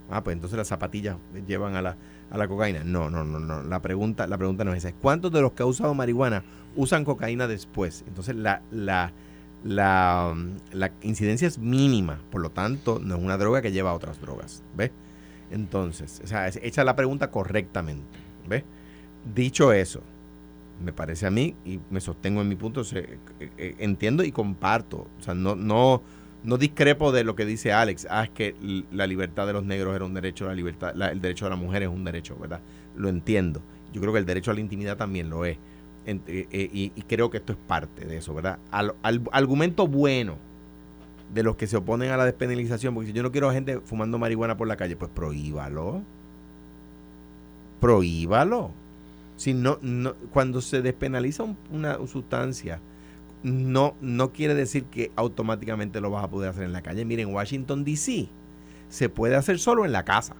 Ah, 0.10 0.24
pues 0.24 0.34
entonces 0.34 0.58
las 0.58 0.68
zapatillas 0.68 1.16
llevan 1.46 1.76
a 1.76 1.84
la, 1.84 1.96
a 2.32 2.38
la 2.40 2.48
cocaína. 2.48 2.84
No, 2.84 3.08
no, 3.08 3.24
no, 3.24 3.40
no. 3.40 3.62
La 3.62 3.84
pregunta, 3.84 4.26
la 4.26 4.40
pregunta 4.40 4.64
no 4.64 4.74
es 4.74 4.84
esa. 4.84 4.96
¿Cuántos 4.96 5.32
de 5.32 5.42
los 5.42 5.52
que 5.52 5.62
han 5.62 5.70
usado 5.70 5.94
marihuana 5.94 6.44
usan 6.76 7.06
cocaína 7.06 7.46
después? 7.46 8.04
Entonces 8.08 8.36
la, 8.36 8.64
la, 8.72 9.12
la, 9.64 10.36
la 10.72 10.92
incidencia 11.04 11.48
es 11.48 11.60
mínima. 11.60 12.20
Por 12.32 12.42
lo 12.42 12.50
tanto, 12.50 13.00
no 13.00 13.16
es 13.16 13.22
una 13.22 13.38
droga 13.38 13.62
que 13.62 13.72
lleva 13.72 13.92
a 13.92 13.94
otras 13.94 14.20
drogas. 14.20 14.64
¿Ves? 14.76 14.90
Entonces, 15.52 16.20
o 16.24 16.28
sea, 16.28 16.48
hecha 16.48 16.84
la 16.84 16.96
pregunta 16.96 17.30
correctamente. 17.30 18.18
¿Ves? 18.50 18.64
Dicho 19.36 19.72
eso, 19.72 20.02
me 20.84 20.94
parece 20.94 21.26
a 21.28 21.32
mí, 21.32 21.56
y 21.66 21.80
me 21.90 22.00
sostengo 22.02 22.42
en 22.42 22.50
mi 22.50 22.56
punto, 22.56 22.82
eh, 22.94 23.18
eh, 23.58 23.76
entiendo 23.80 24.24
y 24.24 24.32
comparto. 24.32 25.08
O 25.20 25.24
sea, 25.24 25.34
no, 25.34 25.56
no, 25.56 26.02
no 26.44 26.58
discrepo 26.58 27.12
de 27.12 27.24
lo 27.24 27.36
que 27.36 27.46
dice 27.46 27.74
Alex. 27.74 28.08
Ah, 28.10 28.24
es 28.26 28.30
que 28.30 28.56
la 28.92 29.08
libertad 29.08 29.48
de 29.48 29.54
los 29.54 29.64
negros 29.64 29.96
era 29.96 30.06
un 30.06 30.14
derecho, 30.14 30.46
la 30.48 30.54
libertad, 30.54 30.94
la- 30.96 31.10
el 31.12 31.22
derecho 31.22 31.46
de 31.46 31.52
la 31.52 31.56
mujer 31.58 31.84
es 31.84 31.90
un 31.90 32.04
derecho, 32.04 32.38
¿verdad? 32.40 32.62
Lo 32.96 33.10
entiendo. 33.10 33.62
Yo 33.94 34.02
creo 34.02 34.14
que 34.14 34.20
el 34.20 34.26
derecho 34.26 34.52
a 34.52 34.54
la 34.54 34.60
intimidad 34.60 34.98
también 34.98 35.30
lo 35.30 35.46
es. 35.46 35.58
Eh, 36.06 36.48
y, 36.96 37.02
creo 37.04 37.30
que 37.30 37.38
esto 37.38 37.52
es 37.52 37.60
parte 37.68 38.06
de 38.06 38.18
eso, 38.18 38.34
¿verdad? 38.34 38.60
Al, 38.72 38.96
al- 39.04 39.24
argumento 39.34 39.88
bueno 39.88 40.38
de 41.34 41.44
los 41.44 41.58
que 41.58 41.68
se 41.68 41.76
oponen 41.76 42.12
a 42.12 42.18
la 42.18 42.24
despenalización, 42.26 42.94
porque 42.94 43.08
si 43.08 43.14
yo 43.14 43.24
no 43.24 43.32
quiero 43.32 43.52
gente 43.52 43.82
fumando 43.82 44.18
marihuana 44.18 44.56
por 44.56 44.68
la 44.68 44.78
calle, 44.78 44.96
pues 44.96 45.12
prohíbalo. 45.14 46.02
Prohíbalo. 47.80 48.72
Si 49.38 49.54
no, 49.54 49.80
no, 49.82 50.16
cuando 50.34 50.62
se 50.62 50.82
despenaliza 50.82 51.44
un- 51.44 51.58
una 51.72 51.98
sustancia, 52.08 52.80
no, 53.44 53.96
no 54.02 54.34
quiere 54.34 54.54
decir 54.56 54.84
que 54.86 55.12
automáticamente 55.16 56.02
lo 56.02 56.10
vas 56.12 56.24
a 56.26 56.30
poder 56.30 56.50
hacer 56.50 56.64
en 56.64 56.74
la 56.74 56.82
calle. 56.82 57.06
Miren, 57.06 57.30
en 57.30 57.34
Washington, 57.36 57.84
D.C. 57.86 58.28
se 58.90 59.10
puede 59.10 59.36
hacer 59.36 59.60
solo 59.60 59.86
en 59.86 59.92
la 59.92 60.04
casa. 60.04 60.36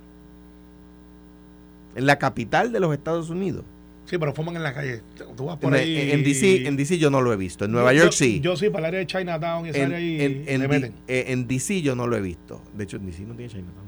En 1.96 2.06
la 2.06 2.20
capital 2.20 2.72
de 2.72 2.80
los 2.80 2.94
Estados 2.94 3.30
Unidos. 3.30 3.64
Sí, 4.06 4.18
pero 4.18 4.34
fuman 4.34 4.56
en 4.56 4.64
la 4.64 4.74
calle. 4.74 5.02
Tú 5.36 5.46
vas 5.46 5.58
por 5.58 5.76
En, 5.76 5.82
ahí. 5.82 6.12
en 6.12 6.24
DC, 6.24 6.66
en 6.68 6.78
DC 6.78 6.98
yo 6.98 7.10
no 7.10 7.22
lo 7.22 7.34
he 7.34 7.36
visto. 7.36 7.66
En 7.66 7.72
Nueva 7.72 7.92
Yo- 7.94 8.04
York 8.04 8.12
yo- 8.12 8.18
sí. 8.18 8.40
Yo 8.40 8.56
sí, 8.56 8.70
para 8.70 8.80
el 8.80 8.86
área 8.86 9.00
de 9.02 9.08
Chinatown 9.08 9.66
y 9.66 9.70
esa 9.70 9.80
en, 9.80 9.86
área 9.86 9.98
ahí 9.98 10.22
en- 10.22 10.62
en 10.62 10.70
meten. 10.70 10.94
eh, 11.08 11.26
en 11.28 11.48
DC 11.48 11.82
yo 11.82 11.96
no 11.96 12.08
lo 12.08 12.16
he 12.16 12.22
visto. 12.22 12.62
De 12.76 12.86
hecho, 12.86 12.98
en 12.98 13.06
DC 13.06 13.24
no 13.26 13.34
tiene 13.36 13.52
Chinatown. 13.52 13.86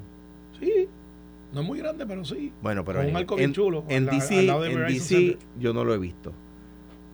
No 1.53 1.61
es 1.61 1.67
muy 1.67 1.79
grande, 1.79 2.05
pero 2.05 2.23
sí. 2.25 2.51
Bueno, 2.61 2.83
pero 2.85 3.01
un 3.01 3.15
arco 3.15 3.35
bien 3.35 3.49
en- 3.49 3.53
chulo, 3.53 3.83
en 3.87 4.05
DC, 4.05 4.47
en 4.47 4.85
DC 4.87 5.37
yo 5.59 5.73
no 5.73 5.83
lo 5.83 5.93
he 5.93 5.97
visto. 5.97 6.31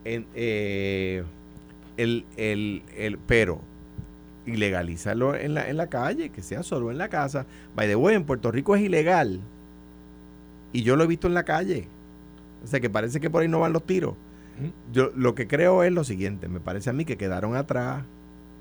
En, 0.03 0.25
eh, 0.35 1.23
el, 1.97 2.25
el, 2.37 2.83
el, 2.97 3.17
pero 3.17 3.61
ilegalizarlo 4.45 5.35
en 5.35 5.53
la, 5.55 5.69
en 5.69 5.77
la 5.77 5.87
calle, 5.87 6.29
que 6.29 6.41
sea 6.41 6.63
solo 6.63 6.91
en 6.91 6.97
la 6.97 7.09
casa. 7.09 7.45
By 7.75 7.87
the 7.87 7.95
way, 7.95 8.15
en 8.15 8.25
Puerto 8.25 8.51
Rico 8.51 8.75
es 8.75 8.81
ilegal. 8.81 9.39
Y 10.73 10.83
yo 10.83 10.95
lo 10.95 11.05
he 11.05 11.07
visto 11.07 11.27
en 11.27 11.33
la 11.33 11.43
calle. 11.43 11.87
O 12.63 12.67
sea 12.67 12.79
que 12.79 12.89
parece 12.89 13.19
que 13.19 13.29
por 13.29 13.41
ahí 13.41 13.47
no 13.47 13.59
van 13.61 13.73
los 13.73 13.85
tiros. 13.85 14.15
Yo 14.93 15.11
lo 15.15 15.35
que 15.35 15.47
creo 15.47 15.83
es 15.83 15.91
lo 15.91 16.03
siguiente, 16.05 16.47
me 16.47 16.59
parece 16.61 16.89
a 16.89 16.93
mí 16.93 17.03
que 17.03 17.17
quedaron 17.17 17.57
atrás 17.57 18.03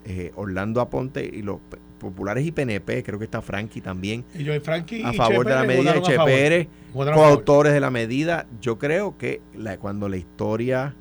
eh, 0.05 0.33
Orlando 0.35 0.81
Aponte 0.81 1.25
y 1.25 1.43
los 1.43 1.59
populares 1.99 2.45
y 2.47 2.53
PNP, 2.53 3.03
creo 3.03 3.19
que 3.19 3.25
está 3.25 3.41
Frankie 3.43 3.81
también, 3.81 4.25
Y 4.35 4.45
yo 4.45 4.55
y 4.55 4.61
Frankie 4.61 5.03
a 5.05 5.13
y 5.13 5.17
favor 5.17 5.47
de 5.47 5.55
la 5.55 5.65
medida 5.65 5.93
a 5.93 6.03
Che. 6.03 6.17
Pérez, 6.25 6.69
coautores 6.93 7.73
de 7.73 7.81
la 7.81 7.91
medida. 7.91 8.47
Yo 8.61 8.79
creo 8.79 9.17
que 9.19 9.41
la- 9.57 9.79
cuando 9.79 10.09
la 10.09 10.17
historia 10.17 10.95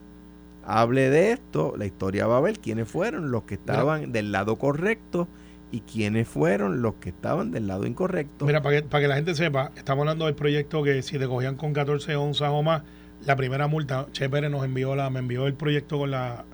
hable 0.65 1.10
de 1.10 1.32
esto, 1.34 1.74
la 1.78 1.86
historia 1.86 2.26
va 2.28 2.38
a 2.38 2.41
ver 2.41 2.60
quiénes 2.60 2.88
fueron 2.88 3.32
los 3.32 3.44
que 3.44 3.56
estaban 3.56 4.12
del 4.12 4.32
lado 4.32 4.58
correcto 4.58 5.28
y 5.72 5.82
quiénes 5.82 6.28
fueron 6.28 6.82
los 6.82 6.96
que 6.96 7.10
estaban 7.10 7.52
del 7.52 7.67
lado 7.67 7.86
incorrecto. 7.86 8.46
Mira, 8.46 8.62
para 8.62 8.78
que, 8.78 8.88
para 8.88 9.02
que 9.02 9.08
la 9.10 9.15
gente 9.15 9.36
sepa, 9.36 9.72
estamos 9.76 10.04
hablando 10.04 10.26
del 10.28 10.36
proyecto 10.36 10.84
que 10.84 11.02
si 11.02 11.17
te 11.20 11.28
cogían 11.28 11.56
con 11.56 11.74
14 11.74 12.15
onzas 12.15 12.50
o 12.52 12.62
más, 12.63 12.84
la 13.26 13.36
primera 13.36 13.67
multa, 13.67 14.06
Che 14.12 14.30
Pérez 14.30 14.52
nos 14.52 14.63
envió 14.63 14.96
la, 14.96 15.10
me 15.10 15.20
envió 15.20 15.48
el 15.48 15.54
proyecto 15.56 15.98
con 15.98 16.12
la 16.12 16.46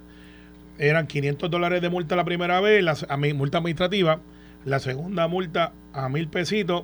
eran 0.78 1.08
500 1.08 1.52
dólares 1.52 1.82
de 1.82 1.90
multa 1.90 2.16
la 2.16 2.24
primera 2.24 2.62
vez, 2.62 2.82
la 2.82 2.96
a 3.10 3.18
mi- 3.18 3.34
multa 3.34 3.58
administrativa, 3.58 4.22
la 4.66 4.80
segunda 4.80 5.28
multa 5.28 5.74
a 5.94 6.10
mil 6.10 6.28
pesitos 6.28 6.84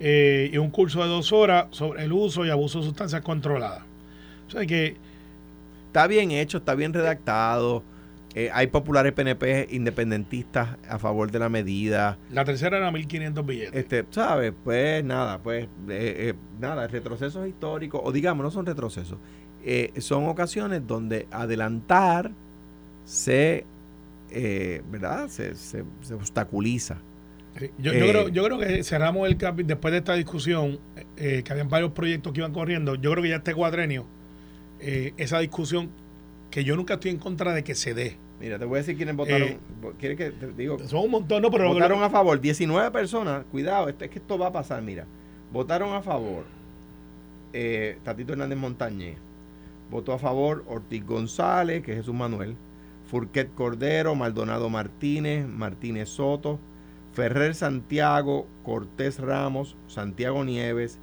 eh, 0.00 0.50
y 0.52 0.58
un 0.58 0.70
curso 0.70 1.02
de 1.02 1.08
dos 1.08 1.32
horas 1.32 1.66
sobre 1.70 2.04
el 2.04 2.12
uso 2.12 2.44
y 2.44 2.50
abuso 2.50 2.80
de 2.80 2.86
sustancias 2.86 3.22
controladas. 3.22 3.82
O 4.48 4.50
sea 4.50 4.66
que 4.66 4.96
Está 5.86 6.08
bien 6.08 6.32
hecho, 6.32 6.58
está 6.58 6.74
bien 6.74 6.92
redactado. 6.92 7.84
eh, 8.34 8.50
hay 8.52 8.66
populares 8.66 9.12
PNP 9.12 9.68
independentistas 9.70 10.76
a 10.88 10.98
favor 10.98 11.30
de 11.30 11.38
la 11.38 11.48
medida. 11.48 12.18
la 12.32 12.44
tercera 12.44 12.78
era 12.78 12.90
1500 12.90 13.46
billetes. 13.46 13.74
Este, 13.74 14.04
¿sabes? 14.10 14.52
Pues 14.64 15.04
nada, 15.04 15.38
pues 15.38 15.68
eh, 15.88 16.34
nada, 16.58 16.88
retrocesos 16.88 17.46
históricos, 17.46 18.00
o 18.02 18.10
digamos, 18.10 18.42
no 18.42 18.50
son 18.50 18.66
retrocesos, 18.66 19.18
son 19.98 20.26
ocasiones 20.26 20.84
donde 20.84 21.28
adelantar 21.30 22.32
se, 23.04 23.64
eh, 24.30 24.82
¿verdad? 24.90 25.28
Se, 25.28 25.54
se, 25.54 25.84
se 26.00 26.14
obstaculiza. 26.14 26.98
Sí, 27.58 27.70
Yo, 27.78 27.92
Eh, 27.92 27.98
yo, 28.00 28.08
creo, 28.08 28.28
yo 28.28 28.44
creo 28.44 28.58
que 28.58 28.82
cerramos 28.82 29.28
el 29.28 29.36
capi 29.36 29.62
después 29.62 29.92
de 29.92 29.98
esta 29.98 30.14
discusión, 30.14 30.78
eh, 31.16 31.42
que 31.44 31.52
habían 31.52 31.68
varios 31.68 31.92
proyectos 31.92 32.32
que 32.32 32.40
iban 32.40 32.52
corriendo. 32.52 32.96
Yo 32.96 33.10
creo 33.12 33.22
que 33.22 33.28
ya 33.30 33.36
este 33.36 33.54
cuadrenio, 33.54 34.06
eh, 34.80 35.12
esa 35.16 35.38
discusión, 35.38 35.90
que 36.50 36.64
yo 36.64 36.76
nunca 36.76 36.94
estoy 36.94 37.12
en 37.12 37.18
contra 37.18 37.52
de 37.52 37.62
que 37.64 37.74
se 37.74 37.94
dé. 37.94 38.16
Mira, 38.40 38.58
te 38.58 38.64
voy 38.64 38.76
a 38.76 38.78
decir 38.78 38.96
quiénes 38.96 39.16
votaron. 39.16 39.48
Eh, 39.48 39.58
¿Quieres 39.98 40.18
que 40.18 40.30
te 40.30 40.52
digo? 40.52 40.78
Son 40.86 41.04
un 41.04 41.10
montón, 41.10 41.42
no, 41.42 41.50
pero 41.50 41.72
votaron 41.72 42.02
a 42.02 42.10
favor 42.10 42.40
19 42.40 42.90
personas. 42.90 43.44
Cuidado, 43.50 43.88
esto, 43.88 44.04
es 44.04 44.10
que 44.10 44.18
esto 44.18 44.36
va 44.36 44.48
a 44.48 44.52
pasar. 44.52 44.82
Mira, 44.82 45.06
votaron 45.52 45.94
a 45.94 46.02
favor 46.02 46.44
eh, 47.52 47.98
Tatito 48.02 48.32
Hernández 48.32 48.58
Montañez. 48.58 49.16
Votó 49.90 50.12
a 50.12 50.18
favor 50.18 50.64
Ortiz 50.66 51.06
González, 51.06 51.82
que 51.82 51.92
es 51.92 51.98
Jesús 51.98 52.14
Manuel. 52.14 52.56
Furquet 53.06 53.54
Cordero, 53.54 54.14
Maldonado 54.14 54.68
Martínez, 54.70 55.46
Martínez 55.46 56.08
Soto, 56.08 56.58
Ferrer 57.12 57.54
Santiago, 57.54 58.46
Cortés 58.64 59.18
Ramos, 59.18 59.76
Santiago 59.86 60.44
Nieves, 60.44 60.98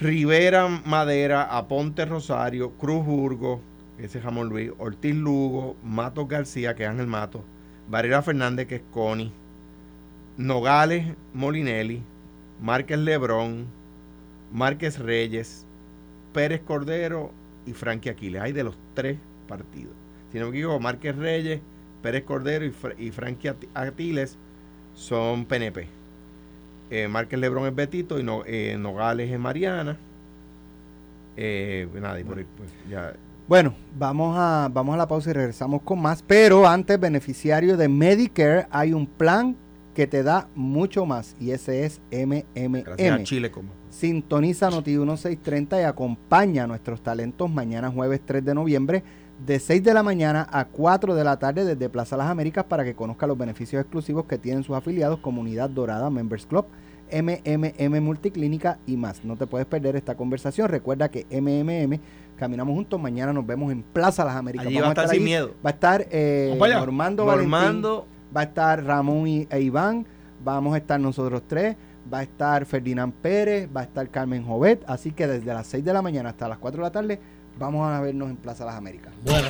Rivera 0.00 0.68
Madera, 0.68 1.42
Aponte 1.42 2.04
Rosario, 2.04 2.70
Cruz 2.72 3.04
Burgo, 3.04 3.60
ese 3.98 4.18
es 4.18 4.24
Jamón 4.24 4.48
Luis, 4.48 4.72
Ortiz 4.78 5.14
Lugo, 5.14 5.76
Matos 5.84 6.26
García, 6.26 6.74
que 6.74 6.84
es 6.84 6.88
Ángel 6.88 7.06
Matos, 7.06 7.42
Varela 7.88 8.22
Fernández, 8.22 8.66
que 8.66 8.76
es 8.76 8.82
Connie, 8.92 9.32
Nogales 10.36 11.14
Molinelli, 11.34 12.02
Márquez 12.60 12.98
Lebrón, 12.98 13.66
Márquez 14.52 14.98
Reyes, 14.98 15.66
Pérez 16.32 16.62
Cordero 16.62 17.30
y 17.66 17.72
Frankie 17.72 18.10
Aquiles. 18.10 18.40
Hay 18.40 18.52
de 18.52 18.64
los 18.64 18.76
tres 18.94 19.18
partidos. 19.46 20.01
Si 20.32 20.38
no 20.38 20.46
me 20.50 20.56
equivoco, 20.56 20.80
Márquez 20.80 21.14
Reyes, 21.16 21.60
Pérez 22.02 22.24
Cordero 22.24 22.64
y, 22.64 22.70
Fra- 22.70 22.94
y 22.98 23.10
Frankie 23.10 23.48
Ati- 23.50 23.68
Aquiles 23.74 24.36
son 24.94 25.44
PNP. 25.44 25.86
Eh, 26.90 27.08
Márquez 27.08 27.38
Lebrón 27.38 27.66
es 27.66 27.74
Betito 27.74 28.18
y 28.18 28.22
no, 28.22 28.42
eh, 28.46 28.76
Nogales 28.78 29.30
es 29.30 29.38
Mariana. 29.38 29.96
Eh, 31.36 31.88
nada, 32.00 32.20
y 32.20 32.24
por 32.24 32.38
ahí, 32.38 32.46
pues, 32.56 32.70
ya. 32.88 33.14
Bueno, 33.48 33.74
vamos 33.98 34.36
a, 34.38 34.68
vamos 34.72 34.94
a 34.94 34.98
la 34.98 35.08
pausa 35.08 35.30
y 35.30 35.32
regresamos 35.32 35.82
con 35.82 36.00
más. 36.00 36.22
Pero 36.22 36.66
antes, 36.66 36.98
beneficiario 36.98 37.76
de 37.76 37.88
Medicare, 37.88 38.66
hay 38.70 38.92
un 38.92 39.06
plan 39.06 39.56
que 39.94 40.06
te 40.06 40.22
da 40.22 40.48
mucho 40.54 41.04
más 41.04 41.36
y 41.38 41.50
ese 41.50 41.84
es 41.84 42.00
MMM. 42.10 42.82
Gracias 42.82 43.20
a 43.20 43.22
Chile 43.24 43.50
como. 43.50 43.68
Sintoniza 43.90 44.70
Noti 44.70 44.92
1630 44.92 45.80
y 45.80 45.84
acompaña 45.84 46.64
a 46.64 46.66
nuestros 46.66 47.02
talentos 47.02 47.50
mañana 47.50 47.90
jueves 47.90 48.22
3 48.24 48.42
de 48.42 48.54
noviembre 48.54 49.02
de 49.46 49.58
6 49.58 49.82
de 49.82 49.94
la 49.94 50.02
mañana 50.02 50.46
a 50.52 50.66
4 50.66 51.14
de 51.14 51.24
la 51.24 51.38
tarde 51.38 51.64
desde 51.64 51.88
Plaza 51.88 52.16
Las 52.16 52.28
Américas 52.28 52.64
para 52.64 52.84
que 52.84 52.94
conozca 52.94 53.26
los 53.26 53.36
beneficios 53.36 53.80
exclusivos 53.80 54.26
que 54.26 54.38
tienen 54.38 54.62
sus 54.62 54.76
afiliados 54.76 55.18
Comunidad 55.18 55.68
Dorada 55.68 56.10
Members 56.10 56.46
Club, 56.46 56.66
MMM 57.10 58.00
Multiclínica 58.00 58.78
y 58.86 58.96
más. 58.96 59.24
No 59.24 59.36
te 59.36 59.46
puedes 59.46 59.66
perder 59.66 59.96
esta 59.96 60.16
conversación. 60.16 60.68
Recuerda 60.68 61.10
que 61.10 61.26
MMM 61.30 61.98
Caminamos 62.36 62.74
Juntos. 62.74 63.00
Mañana 63.00 63.32
nos 63.32 63.46
vemos 63.46 63.72
en 63.72 63.82
Plaza 63.82 64.24
Las 64.24 64.36
Américas. 64.36 64.66
Allí 64.66 64.78
va 64.78 64.86
a 64.86 64.90
estar 64.90 65.08
sin 65.08 65.24
miedo. 65.24 65.54
Va 65.64 65.70
a 65.70 65.72
estar 65.72 66.06
eh, 66.10 66.56
Vamos. 66.58 66.74
Normando 66.76 67.26
Valentín 67.26 67.50
Normando, 67.50 68.06
va 68.34 68.40
a 68.42 68.44
estar 68.44 68.84
Ramón 68.84 69.26
y, 69.26 69.48
e 69.50 69.60
Iván, 69.60 70.06
vamos 70.42 70.74
a 70.74 70.78
estar 70.78 70.98
nosotros 71.00 71.42
tres, 71.48 71.76
va 72.12 72.18
a 72.18 72.22
estar 72.22 72.64
Ferdinand 72.64 73.12
Pérez, 73.12 73.68
va 73.74 73.80
a 73.82 73.84
estar 73.84 74.08
Carmen 74.08 74.44
Jovet, 74.44 74.82
así 74.86 75.10
que 75.12 75.26
desde 75.26 75.52
las 75.52 75.66
6 75.66 75.84
de 75.84 75.92
la 75.92 76.00
mañana 76.00 76.30
hasta 76.30 76.48
las 76.48 76.58
4 76.58 76.78
de 76.78 76.82
la 76.82 76.92
tarde 76.92 77.20
vamos 77.58 77.88
a 77.88 78.00
vernos 78.00 78.30
en 78.30 78.36
Plaza 78.36 78.64
Las 78.64 78.76
Américas. 78.76 79.12
Bueno, 79.24 79.48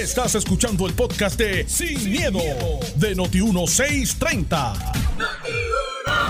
Estás 0.00 0.34
escuchando 0.34 0.86
el 0.86 0.94
podcast 0.94 1.38
de 1.38 1.68
Sin, 1.68 2.10
miedo, 2.10 2.38
de 2.96 3.16
Noti1630. 3.16 4.74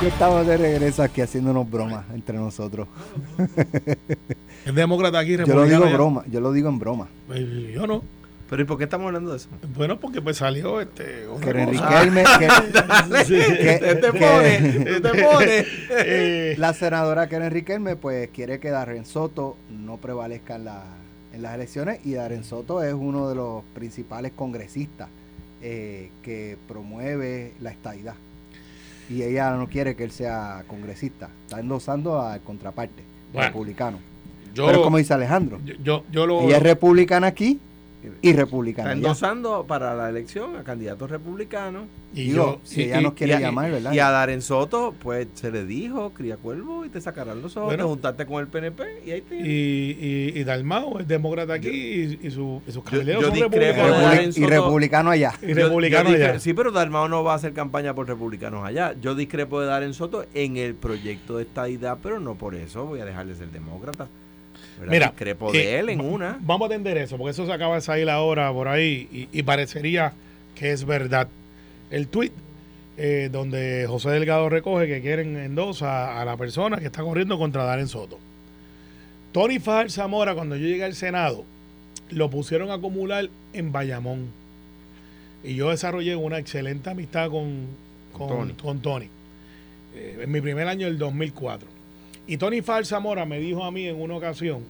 Ya 0.03 0.09
estamos 0.09 0.47
de 0.47 0.57
regreso 0.57 1.03
aquí 1.03 1.21
haciéndonos 1.21 1.69
bromas 1.71 2.05
entre 2.15 2.37
nosotros. 2.37 2.89
es 4.67 4.75
demócrata 4.75 5.19
aquí, 5.19 5.37
Yo 5.37 5.47
lo 5.47 5.65
digo 5.65 5.91
broma, 5.91 6.25
yo 6.31 6.41
lo 6.41 6.53
digo 6.53 6.69
en 6.69 6.79
broma. 6.79 7.09
Eh, 7.33 7.73
Yo 7.75 7.87
no. 7.87 8.03
Pero 8.51 8.63
¿y 8.63 8.65
por 8.65 8.77
qué 8.79 8.85
estamos 8.85 9.07
hablando 9.07 9.31
de 9.31 9.37
eso? 9.37 9.49
Bueno, 9.77 9.99
porque 10.01 10.21
pues 10.21 10.37
salió 10.39 10.81
este. 10.81 11.25
Que 11.41 11.51
Enrique 11.51 11.79
cosa. 11.79 12.03
Elme- 12.05 12.25
que- 12.39 13.25
Sí. 13.25 13.35
que- 13.55 13.75
Este 13.75 14.11
que- 14.11 14.19
pone, 14.19 14.57
este 14.97 15.23
pone. 15.23 15.65
Eh, 15.91 16.55
La 16.59 16.75
senadora 16.75 17.29
Karen 17.29 17.51
Riquelme 17.53 17.95
pues 17.97 18.29
quiere 18.31 18.59
que 18.59 18.71
Darren 18.71 19.07
Soto 19.07 19.57
no 19.71 19.99
prevalezca 19.99 20.57
en, 20.57 20.65
la- 20.65 20.83
en 21.33 21.43
las 21.43 21.55
elecciones 21.55 22.01
y 22.05 22.15
Darren 22.15 22.43
Soto 22.43 22.83
es 22.83 22.93
uno 22.93 23.29
de 23.29 23.37
los 23.37 23.63
principales 23.73 24.33
congresistas 24.35 25.09
eh, 25.63 26.11
que 26.23 26.57
promueve 26.67 27.53
la 27.61 27.71
estadidad. 27.71 28.15
Y 29.09 29.23
ella 29.23 29.53
no 29.53 29.69
quiere 29.69 29.95
que 29.95 30.05
él 30.05 30.11
sea 30.11 30.65
congresista. 30.67 31.29
Está 31.45 31.61
endosando 31.61 32.21
al 32.21 32.41
contraparte, 32.41 33.03
Bueno, 33.33 33.49
republicano. 33.49 33.99
yo, 34.55 34.67
Pero 34.67 34.83
como 34.83 34.97
dice 34.99 35.13
Alejandro, 35.15 35.61
yo, 35.65 35.75
yo, 35.83 36.05
yo 36.11 36.27
lo. 36.27 36.41
ella 36.43 36.57
es 36.57 36.63
republicana 36.63 37.27
aquí 37.29 37.61
y 38.23 38.33
republicana 38.33 38.91
Está 38.91 38.97
endosando 38.97 39.65
para 39.67 39.95
la 39.95 40.09
elección 40.09 40.57
a 40.57 40.65
candidatos 40.65 41.11
republicanos. 41.11 41.85
y 42.15 42.25
Digo, 42.31 42.55
yo- 42.55 42.61
si 42.65 42.81
y- 42.81 42.85
ella 42.85 43.01
y- 43.01 43.05
nos 43.05 43.13
quiere 43.15 43.35
y 43.37 43.39
llamar, 43.41 43.71
¿verdad? 43.71 43.93
Y 43.93 43.99
a 43.99 44.11
Darren 44.11 44.43
Soto, 44.43 44.95
pues 45.01 45.29
se 45.35 45.51
le 45.51 45.65
dijo, 45.65 46.11
cría 46.15 46.37
cuervo 46.37 46.85
y 46.85 46.89
te 46.89 47.01
sacarán 47.01 47.41
los 47.43 47.57
ojos, 47.57 47.69
Bueno. 47.69 47.85
te 47.85 47.89
juntaste 47.89 48.27
con 48.27 48.41
el 48.41 48.49
PNP 48.49 48.83
y 49.07 49.11
ahí 49.13 49.21
te... 49.21 49.37
Y, 49.37 50.33
y, 50.35 50.41
y 50.41 50.45
Dalmau 50.45 50.99
es 50.99 51.07
demócrata 51.09 51.53
aquí 51.55 51.69
y, 51.69 52.19
y, 52.27 52.31
su, 52.31 52.63
y 52.67 52.73
sus 52.73 52.83
caballeros 52.83 53.23
yo 53.23 53.29
son 53.29 53.35
discrepo 53.37 53.83
republicanos. 53.83 54.39
y 54.39 54.47
republicano 54.47 55.11
allá. 55.11 55.33
Y 55.43 55.47
Yo- 55.47 55.55
yo 55.55 55.55
republicanos 55.65 56.13
discre- 56.13 56.31
allá. 56.31 56.41
Sí, 56.41 56.53
pero 56.55 56.71
Dalmao 56.73 57.09
no 57.09 57.23
va 57.23 57.33
a 57.33 57.37
hacer 57.37 57.53
campaña 57.53 57.95
por 57.95 58.09
republicanos 58.09 58.65
allá. 58.65 58.95
Yo 59.01 59.15
discrepo 59.15 59.61
de 59.61 59.67
Darren 59.67 59.95
Soto 59.95 60.25
en 60.35 60.57
el 60.57 60.75
proyecto 60.75 61.37
de 61.37 61.45
estadidad, 61.45 61.99
pero 62.03 62.19
no 62.19 62.35
por 62.35 62.55
eso 62.55 62.87
voy 62.87 63.01
a 63.01 63.05
dejar 63.05 63.27
de 63.27 63.35
ser 63.37 63.51
demócrata. 63.51 64.09
¿Verdad? 64.81 64.93
Mira, 64.93 65.07
discrepo 65.09 65.55
eh, 65.55 65.59
de 65.59 65.79
él 65.79 65.89
en 65.91 66.01
una. 66.01 66.39
Vamos 66.41 66.67
a 66.67 66.75
atender 66.75 66.97
eso, 66.99 67.17
porque 67.17 67.31
eso 67.31 67.47
se 67.47 67.53
acaba 67.53 67.77
de 67.77 67.81
salir 67.83 68.11
ahora 68.11 68.53
por 68.53 68.67
ahí 68.69 69.09
y, 69.13 69.39
y 69.39 69.43
parecería 69.43 70.13
que 70.55 70.73
es 70.73 70.85
verdad. 70.85 71.29
El 71.91 72.09
tweet 72.09 72.33
eh, 73.03 73.31
donde 73.33 73.87
José 73.89 74.11
Delgado 74.11 74.51
recoge 74.51 74.87
que 74.87 75.01
quieren 75.01 75.35
endosa 75.39 76.21
a 76.21 76.25
la 76.27 76.37
persona 76.37 76.77
que 76.77 76.85
está 76.85 77.03
corriendo 77.03 77.39
contra 77.39 77.65
Darren 77.65 77.89
Soto. 77.89 78.19
Tony 79.33 79.59
Fajar 79.59 79.91
Zamora, 79.91 80.35
cuando 80.35 80.55
yo 80.57 80.67
llegué 80.67 80.85
al 80.85 80.95
Senado, 80.95 81.47
lo 82.11 82.29
pusieron 82.29 82.71
a 82.71 82.75
acumular 82.75 83.31
en 83.55 83.73
Bayamón. 83.73 84.27
Y 85.43 85.55
yo 85.55 85.71
desarrollé 85.71 86.15
una 86.15 86.39
excelente 86.39 86.91
amistad 86.91 87.31
con, 87.31 87.69
con, 88.13 88.29
Con 88.29 88.39
Tony. 88.39 88.53
con 88.55 88.81
Tony. 88.81 89.09
Eh, 89.95 90.19
en 90.25 90.31
mi 90.31 90.43
primer 90.43 90.69
año 90.69 90.87
del 90.87 90.99
2004. 90.99 91.67
Y 92.31 92.37
Tony 92.37 92.63
Fajar 92.63 92.87
Zamora 92.87 93.27
me 93.27 93.41
dijo 93.41 93.65
a 93.65 93.73
mí 93.73 93.87
en 93.89 94.01
una 94.01 94.15
ocasión, 94.15 94.63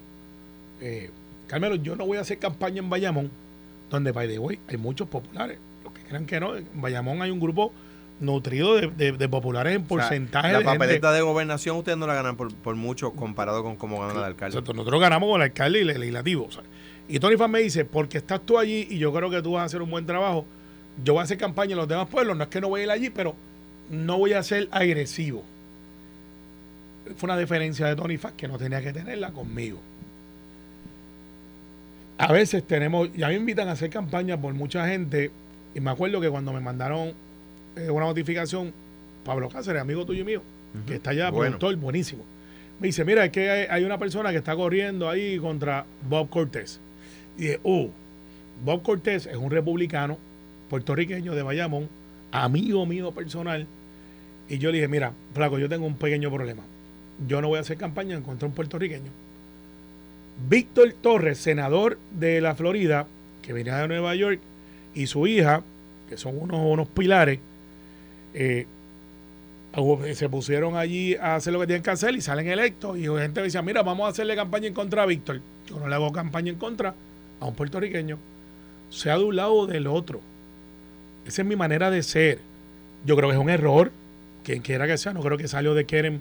eh, 0.81 1.11
Carmelo, 1.47 1.75
yo 1.75 1.95
no 1.95 2.07
voy 2.07 2.17
a 2.17 2.23
hacer 2.23 2.39
campaña 2.39 2.79
en 2.79 2.89
Bayamón, 2.89 3.31
donde, 3.91 4.13
by 4.13 4.27
the 4.29 4.39
way, 4.39 4.59
hay 4.67 4.79
muchos 4.79 5.09
populares. 5.09 5.59
Los 5.85 5.93
que 5.93 6.01
crean 6.03 6.25
que 6.25 6.41
no, 6.41 6.57
en 6.57 6.67
Bayamón 6.81 7.21
hay 7.21 7.31
un 7.31 7.39
grupo 7.39 7.71
nutrido 8.19 8.77
de, 8.77 8.87
de- 8.89 9.13
de 9.13 9.29
populares 9.29 9.75
en 9.75 9.83
O 9.83 9.89
sea, 9.89 9.89
porcentaje 9.99 10.53
la 10.53 10.59
de 10.61 10.65
gente. 10.65 10.79
papeleta 10.79 11.13
de 11.13 11.21
gobernación 11.21 11.77
ustedes 11.77 11.99
no 11.99 12.07
la 12.07 12.15
ganan 12.15 12.37
por, 12.37 12.55
por 12.55 12.77
mucho 12.77 13.13
comparado 13.13 13.63
con 13.63 13.77
cómo 13.77 14.01
gana 14.01 14.13
el 14.21 14.25
alcalde. 14.25 14.57
Exacto, 14.57 14.73
nosotros 14.73 14.99
ganamos 15.01 15.29
con 15.29 15.41
el 15.43 15.49
alcalde 15.49 15.79
y 15.79 15.83
el 15.83 15.89
legislativo. 15.89 16.47
o 16.47 16.51
sea. 16.51 16.63
Y 17.09 17.19
Tony 17.19 17.37
Fan 17.37 17.51
me 17.51 17.59
dice, 17.61 17.85
porque 17.85 18.17
estás 18.19 18.41
tú 18.47 18.59
allí 18.59 18.87
y 18.89 18.97
yo 18.97 19.13
creo 19.13 19.29
que 19.29 19.43
tú 19.43 19.53
vas 19.53 19.63
a 19.63 19.67
hacer 19.67 19.83
un 19.83 19.91
buen 19.91 20.07
trabajo, 20.07 20.47
yo 21.05 21.13
voy 21.13 21.21
a 21.21 21.25
hacer 21.25 21.37
campaña 21.37 21.73
en 21.73 21.79
los 21.79 21.89
demás 21.89 22.09
pueblos, 22.09 22.37
no 22.39 22.45
es 22.45 22.49
que 22.49 22.61
no 22.63 22.69
voy 22.71 22.81
a 22.81 22.85
ir 22.85 22.91
allí, 22.91 23.11
pero 23.11 23.35
no 23.91 24.17
voy 24.17 24.33
a 24.33 24.43
ser 24.43 24.69
agresivo. 24.71 25.43
Fue 27.17 27.27
una 27.27 27.39
diferencia 27.39 27.87
de 27.87 27.97
Tony 27.97 28.17
Fan 28.17 28.35
que 28.37 28.49
no 28.49 28.59
tenía 28.59 28.81
que 28.83 28.93
tenerla 28.93 29.31
conmigo. 29.31 29.79
A 32.19 32.33
veces 32.33 32.63
tenemos, 32.65 33.11
ya 33.15 33.29
me 33.29 33.35
invitan 33.35 33.69
a 33.69 33.73
hacer 33.73 33.89
campaña 33.91 34.39
por 34.39 34.53
mucha 34.53 34.87
gente, 34.87 35.31
y 35.75 35.81
me 35.81 35.91
acuerdo 35.91 36.21
que 36.21 36.29
cuando 36.29 36.53
me 36.53 36.61
mandaron 36.61 37.13
eh, 37.77 37.91
una 37.91 38.07
notificación, 38.07 38.73
Pablo 39.25 39.49
Cáceres, 39.49 39.81
amigo 39.81 40.05
tuyo 40.05 40.21
y 40.23 40.25
mío, 40.25 40.43
que 40.87 40.97
está 40.97 41.11
allá, 41.11 41.31
Bueno. 41.31 41.57
productor, 41.57 41.77
buenísimo. 41.77 42.23
Me 42.79 42.89
dice, 42.89 43.05
mira, 43.05 43.25
es 43.25 43.31
que 43.33 43.51
hay, 43.51 43.67
hay 43.71 43.85
una 43.85 43.99
persona 43.99 44.31
que 44.31 44.39
está 44.39 44.55
corriendo 44.55 45.09
ahí 45.09 45.39
contra 45.39 45.85
Bob 46.09 46.29
Cortés. 46.29 46.81
Y 47.39 47.43
dije, 47.43 47.61
uh, 47.63 47.89
Bob 48.65 48.83
Cortés 48.83 49.27
es 49.27 49.37
un 49.37 49.51
republicano 49.51 50.19
puertorriqueño 50.69 51.35
de 51.35 51.43
Bayamón, 51.43 51.89
amigo 52.33 52.85
mío 52.87 53.13
personal. 53.13 53.67
Y 54.49 54.59
yo 54.59 54.71
le 54.71 54.79
dije, 54.79 54.89
mira, 54.89 55.13
flaco, 55.35 55.59
yo 55.59 55.69
tengo 55.69 55.87
un 55.87 55.97
pequeño 55.97 56.31
problema. 56.31 56.63
Yo 57.27 57.41
no 57.41 57.49
voy 57.49 57.59
a 57.59 57.61
hacer 57.61 57.77
campaña 57.77 58.17
en 58.17 58.23
contra 58.23 58.47
de 58.47 58.51
un 58.51 58.55
puertorriqueño. 58.55 59.11
Víctor 60.49 60.95
Torres, 61.01 61.39
senador 61.39 61.99
de 62.19 62.41
la 62.41 62.55
Florida, 62.55 63.07
que 63.43 63.53
venía 63.53 63.77
de 63.77 63.89
Nueva 63.89 64.15
York, 64.15 64.41
y 64.95 65.07
su 65.07 65.27
hija, 65.27 65.63
que 66.09 66.17
son 66.17 66.41
unos, 66.41 66.61
unos 66.61 66.89
pilares, 66.89 67.39
eh, 68.35 68.67
se 70.15 70.29
pusieron 70.29 70.77
allí 70.77 71.15
a 71.15 71.37
hacer 71.37 71.53
lo 71.53 71.61
que 71.61 71.67
tienen 71.67 71.83
que 71.83 71.91
hacer 71.91 72.15
y 72.15 72.21
salen 72.21 72.49
electos. 72.49 72.99
Y 72.99 73.05
gente 73.05 73.43
decía, 73.43 73.63
mira, 73.63 73.83
vamos 73.83 74.07
a 74.07 74.11
hacerle 74.11 74.35
campaña 74.35 74.67
en 74.67 74.75
contra 74.75 75.03
a 75.03 75.07
Víctor. 75.07 75.41
Yo 75.67 75.79
no 75.79 75.89
le 75.89 75.95
hago 75.95 76.11
campaña 76.11 76.51
en 76.51 76.59
contra 76.59 76.95
a 77.39 77.47
un 77.47 77.55
puertorriqueño, 77.55 78.19
sea 78.91 79.17
de 79.19 79.25
un 79.25 79.37
lado 79.37 79.55
o 79.55 79.67
del 79.67 79.87
otro. 79.87 80.21
Esa 81.27 81.43
es 81.43 81.49
mi 81.49 81.55
manera 81.55 81.91
de 81.91 82.03
ser. 82.03 82.41
Yo 83.07 83.17
creo 83.17 83.29
que 83.29 83.37
es 83.37 83.41
un 83.41 83.51
error, 83.51 83.93
quien 84.43 84.61
quiera 84.61 84.87
que 84.87 84.99
sea, 84.99 85.13
no 85.13 85.21
creo 85.21 85.39
que 85.39 85.49
salió 85.49 85.75
de 85.75 85.85
Keren 85.85 86.21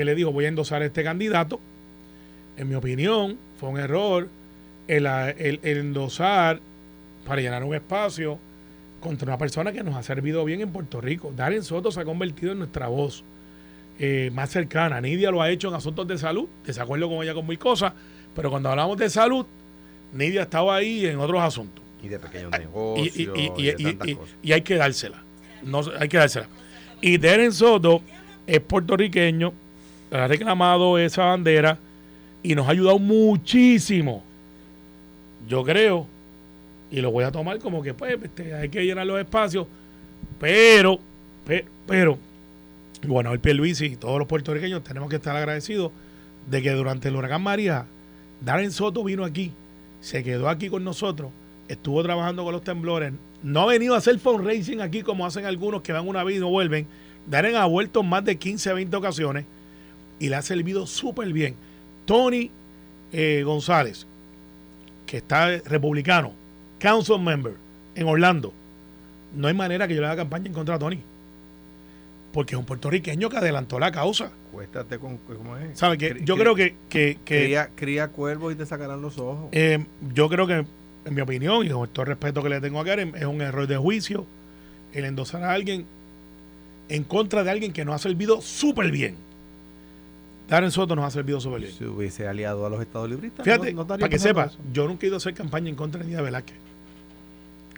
que 0.00 0.04
le 0.06 0.14
dijo 0.14 0.32
voy 0.32 0.46
a 0.46 0.48
endosar 0.48 0.80
a 0.80 0.86
este 0.86 1.04
candidato. 1.04 1.60
En 2.56 2.70
mi 2.70 2.74
opinión, 2.74 3.36
fue 3.58 3.68
un 3.68 3.78
error 3.78 4.28
el, 4.88 5.04
el- 5.06 5.60
el 5.62 5.76
endosar 5.78 6.58
para 7.26 7.42
llenar 7.42 7.62
un 7.64 7.74
espacio 7.74 8.38
contra 9.02 9.26
una 9.26 9.36
persona 9.36 9.72
que 9.72 9.82
nos 9.82 9.94
ha 9.96 10.02
servido 10.02 10.42
bien 10.46 10.62
en 10.62 10.70
Puerto 10.72 11.02
Rico. 11.02 11.34
Darren 11.36 11.62
Soto 11.62 11.92
se 11.92 12.00
ha 12.00 12.04
convertido 12.06 12.52
en 12.52 12.60
nuestra 12.60 12.88
voz 12.88 13.24
eh, 13.98 14.30
más 14.32 14.48
cercana. 14.48 15.02
Nidia 15.02 15.30
lo 15.30 15.42
ha 15.42 15.50
hecho 15.50 15.68
en 15.68 15.74
asuntos 15.74 16.08
de 16.08 16.16
salud, 16.16 16.48
desacuerdo 16.64 17.10
con 17.10 17.22
ella 17.22 17.34
con 17.34 17.46
mil 17.46 17.58
cosas, 17.58 17.92
pero 18.34 18.48
cuando 18.48 18.70
hablamos 18.70 18.96
de 18.96 19.10
salud, 19.10 19.44
Nidia 20.14 20.42
estaba 20.42 20.76
ahí 20.76 21.04
en 21.04 21.18
otros 21.18 21.42
asuntos. 21.42 21.84
Y 22.02 22.08
de 22.08 22.18
pequeños 22.18 22.52
negocios 22.52 23.16
y- 23.18 23.22
y- 23.22 23.26
y, 23.34 23.52
y- 23.58 23.64
de 23.66 23.76
y- 23.78 23.84
tantas 23.84 24.08
y- 24.08 24.14
cosas. 24.14 24.34
y 24.42 24.52
hay 24.52 24.62
que 24.62 24.76
dársela. 24.76 25.22
No, 25.62 25.82
hay 25.98 26.08
que 26.08 26.16
dársela. 26.16 26.48
Y 27.02 27.18
Darren 27.18 27.52
Soto 27.52 28.00
es 28.46 28.60
puertorriqueño, 28.60 29.52
ha 30.10 30.26
reclamado 30.26 30.98
esa 30.98 31.24
bandera 31.26 31.78
y 32.42 32.54
nos 32.54 32.66
ha 32.66 32.70
ayudado 32.70 32.98
muchísimo. 32.98 34.22
Yo 35.48 35.64
creo, 35.64 36.06
y 36.90 37.00
lo 37.00 37.10
voy 37.10 37.24
a 37.24 37.30
tomar 37.32 37.58
como 37.58 37.82
que 37.82 37.94
pues 37.94 38.16
este, 38.22 38.54
hay 38.54 38.68
que 38.68 38.84
llenar 38.84 39.06
los 39.06 39.18
espacios, 39.18 39.66
pero, 40.38 40.98
pe- 41.46 41.64
pero, 41.86 42.18
bueno, 43.06 43.32
el 43.32 43.40
Pierluisi 43.40 43.86
y 43.86 43.96
todos 43.96 44.18
los 44.18 44.28
puertorriqueños 44.28 44.82
tenemos 44.84 45.08
que 45.08 45.16
estar 45.16 45.36
agradecidos 45.36 45.92
de 46.48 46.62
que 46.62 46.70
durante 46.72 47.08
el 47.08 47.16
huracán 47.16 47.42
María, 47.42 47.86
Darren 48.40 48.70
Soto 48.72 49.04
vino 49.04 49.24
aquí, 49.24 49.52
se 50.00 50.22
quedó 50.22 50.48
aquí 50.48 50.68
con 50.68 50.84
nosotros, 50.84 51.30
estuvo 51.68 52.02
trabajando 52.02 52.44
con 52.44 52.52
los 52.52 52.62
temblores, 52.64 53.12
no 53.42 53.62
ha 53.62 53.66
venido 53.66 53.94
a 53.94 53.98
hacer 53.98 54.18
fundraising 54.18 54.80
aquí 54.80 55.02
como 55.02 55.24
hacen 55.26 55.46
algunos 55.46 55.82
que 55.82 55.92
van 55.92 56.06
una 56.06 56.24
vez 56.24 56.36
y 56.36 56.40
no 56.40 56.48
vuelven. 56.50 56.86
Darren 57.26 57.56
ha 57.56 57.64
vuelto 57.66 58.02
más 58.02 58.24
de 58.24 58.36
15, 58.36 58.72
20 58.74 58.96
ocasiones 58.96 59.44
y 60.20 60.28
le 60.28 60.36
ha 60.36 60.42
servido 60.42 60.86
súper 60.86 61.32
bien. 61.32 61.56
Tony 62.04 62.50
eh, 63.12 63.42
González, 63.44 64.06
que 65.06 65.16
está 65.16 65.58
republicano, 65.58 66.32
council 66.78 67.18
member 67.20 67.54
en 67.96 68.06
Orlando, 68.06 68.52
no 69.34 69.48
hay 69.48 69.54
manera 69.54 69.88
que 69.88 69.94
yo 69.96 70.00
le 70.00 70.06
haga 70.06 70.16
campaña 70.18 70.46
en 70.46 70.52
contra 70.52 70.74
de 70.76 70.78
Tony. 70.80 71.00
Porque 72.32 72.54
es 72.54 72.58
un 72.60 72.64
puertorriqueño 72.64 73.28
que 73.28 73.38
adelantó 73.38 73.80
la 73.80 73.90
causa. 73.90 74.30
Cuéstate 74.52 74.98
con. 75.00 75.16
¿Cómo 75.18 75.56
es? 75.56 75.76
¿Sabe? 75.76 75.98
Que 75.98 76.14
Cri- 76.14 76.24
yo 76.24 76.36
cri- 76.36 76.40
creo 76.40 76.54
que, 76.54 76.74
que, 76.88 77.18
que, 77.24 77.44
Cría, 77.44 77.70
cría 77.74 78.08
cuervos 78.08 78.52
y 78.52 78.56
te 78.56 78.66
sacarán 78.66 79.02
los 79.02 79.18
ojos. 79.18 79.48
eh, 79.50 79.84
yo 80.14 80.28
creo 80.28 80.46
que, 80.46 80.64
en 81.06 81.14
mi 81.14 81.22
opinión, 81.22 81.66
y 81.66 81.70
con 81.70 81.88
todo 81.88 82.02
el 82.02 82.08
respeto 82.10 82.40
que 82.40 82.48
le 82.50 82.60
tengo 82.60 82.78
a 82.78 82.84
Karen, 82.84 83.14
es 83.16 83.24
un 83.24 83.40
error 83.40 83.66
de 83.66 83.76
juicio 83.76 84.26
el 84.92 85.06
endosar 85.06 85.42
a 85.42 85.52
alguien 85.52 85.86
en 86.88 87.02
contra 87.04 87.42
de 87.42 87.50
alguien 87.50 87.72
que 87.72 87.84
nos 87.84 87.96
ha 87.96 87.98
servido 87.98 88.40
súper 88.42 88.92
bien. 88.92 89.16
Darren 90.50 90.70
Soto 90.72 90.96
nos 90.96 91.04
ha 91.04 91.10
servido 91.10 91.40
súper 91.40 91.60
bien. 91.60 91.72
si 91.72 91.84
hubiese 91.84 92.26
aliado 92.26 92.66
a 92.66 92.70
los 92.70 92.80
estados 92.82 93.08
libristas. 93.08 93.44
Fíjate, 93.44 93.72
no- 93.72 93.82
no 93.82 93.86
para 93.86 94.08
que 94.08 94.18
sepas, 94.18 94.58
yo 94.72 94.86
nunca 94.88 95.06
he 95.06 95.08
ido 95.08 95.16
a 95.16 95.18
hacer 95.18 95.32
campaña 95.32 95.68
en 95.70 95.76
contra 95.76 96.00
de 96.00 96.06
Nidia 96.06 96.20
Velázquez. 96.22 96.56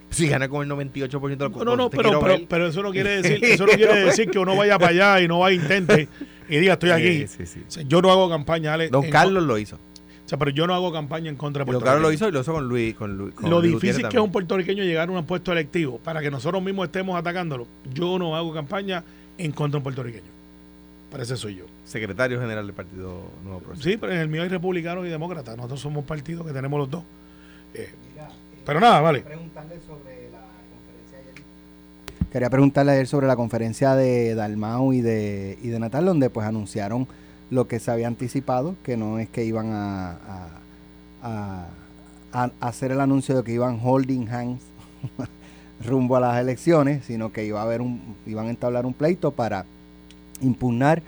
Si 0.09 0.27
gana 0.27 0.47
con 0.49 0.63
el 0.63 0.69
98% 0.69 1.37
de 1.37 1.49
los 1.49 1.57
No, 1.57 1.63
no, 1.63 1.75
no, 1.75 1.89
pero, 1.89 2.19
pero, 2.47 2.67
eso 2.67 2.83
no 2.83 2.91
quiere 2.91 3.09
decir, 3.21 3.43
eso 3.45 3.65
no 3.65 3.73
quiere 3.73 4.05
decir 4.05 4.29
que 4.29 4.37
uno 4.39 4.55
vaya 4.55 4.77
para 4.77 4.89
allá 4.91 5.21
y 5.23 5.27
no 5.27 5.39
vaya 5.39 5.59
a 5.59 5.61
intente 5.61 6.07
y 6.49 6.57
diga 6.57 6.73
estoy 6.73 6.91
aquí. 6.91 7.27
Sí, 7.27 7.45
sí, 7.45 7.61
sí. 7.67 7.81
Yo 7.87 8.01
no 8.01 8.11
hago 8.11 8.29
campaña, 8.29 8.73
Ale, 8.73 8.89
Don 8.89 9.09
Carlos 9.09 9.43
lo 9.43 9.57
hizo. 9.57 9.75
O 9.75 10.29
sea, 10.29 10.37
pero 10.37 10.51
yo 10.51 10.65
no 10.67 10.73
hago 10.73 10.91
campaña 10.93 11.29
en 11.29 11.35
contra 11.35 11.61
de 11.61 11.65
Puerto 11.65 11.81
claro, 11.81 11.97
Rico. 11.97 12.07
lo 12.09 12.13
hizo 12.13 12.27
y 12.29 12.31
lo 12.31 12.41
hizo 12.41 12.53
con 12.53 12.67
Luis. 12.67 12.95
Con 12.95 13.17
Luis 13.17 13.33
con 13.35 13.49
Lo 13.49 13.59
Luis 13.59 13.73
difícil 13.73 13.89
Gutiérrez 13.93 14.11
que 14.11 14.17
es 14.17 14.23
un 14.23 14.31
puertorriqueño 14.31 14.83
llegar 14.83 15.09
a 15.09 15.11
un 15.11 15.25
puesto 15.25 15.51
electivo 15.51 15.99
para 15.99 16.21
que 16.21 16.31
nosotros 16.31 16.63
mismos 16.63 16.85
estemos 16.85 17.17
atacándolo. 17.19 17.67
Yo 17.93 18.17
no 18.17 18.35
hago 18.35 18.53
campaña 18.53 19.03
en 19.37 19.51
contra 19.51 19.73
de 19.73 19.77
un 19.79 19.83
puertorriqueño. 19.83 20.32
Para 21.13 21.23
ese 21.23 21.37
soy 21.37 21.55
yo. 21.55 21.65
Secretario 21.85 22.39
general 22.41 22.65
del 22.65 22.75
Partido 22.75 23.21
Nuevo 23.43 23.59
Progresista. 23.59 23.89
Sí, 23.91 23.97
pero 23.97 24.11
en 24.11 24.19
el 24.19 24.27
mío 24.27 24.41
hay 24.43 24.49
republicanos 24.49 25.05
y 25.05 25.09
demócratas. 25.09 25.55
Nosotros 25.55 25.79
somos 25.79 26.03
partidos 26.05 26.45
que 26.45 26.51
tenemos 26.53 26.77
los 26.79 26.89
dos. 26.89 27.03
Eh, 27.73 27.89
pero 28.65 28.79
nada, 28.79 28.99
vale. 28.99 29.21
preguntarle 29.21 29.79
sobre 29.85 30.29
la 30.31 30.39
conferencia 30.41 31.17
ayer. 31.19 31.43
Quería 32.31 32.49
preguntarle 32.49 32.91
ayer 32.93 33.07
sobre 33.07 33.27
la 33.27 33.35
conferencia 33.35 33.95
de 33.95 34.35
Dalmau 34.35 34.91
y 34.93 35.01
de, 35.01 35.57
y 35.61 35.67
de 35.69 35.79
Natal, 35.79 36.05
donde 36.05 36.29
pues 36.29 36.45
anunciaron 36.47 37.07
lo 37.51 37.67
que 37.67 37.79
se 37.79 37.91
había 37.91 38.07
anticipado, 38.07 38.75
que 38.83 38.97
no 38.97 39.19
es 39.19 39.29
que 39.29 39.45
iban 39.45 39.71
a, 39.71 40.11
a- 40.11 40.49
a- 41.21 41.67
a 42.33 42.51
hacer 42.61 42.91
el 42.91 42.99
anuncio 43.01 43.35
de 43.37 43.43
que 43.43 43.51
iban 43.53 43.79
holding 43.83 44.27
hands 44.29 44.63
rumbo 45.85 46.15
a 46.15 46.19
las 46.19 46.39
elecciones, 46.41 47.05
sino 47.05 47.31
que 47.31 47.45
iba 47.45 47.59
a 47.59 47.63
haber 47.63 47.81
un, 47.81 48.15
iban 48.25 48.47
a 48.47 48.49
entablar 48.49 48.85
un 48.87 48.93
pleito 48.95 49.29
para 49.31 49.65
impugnar 50.41 51.01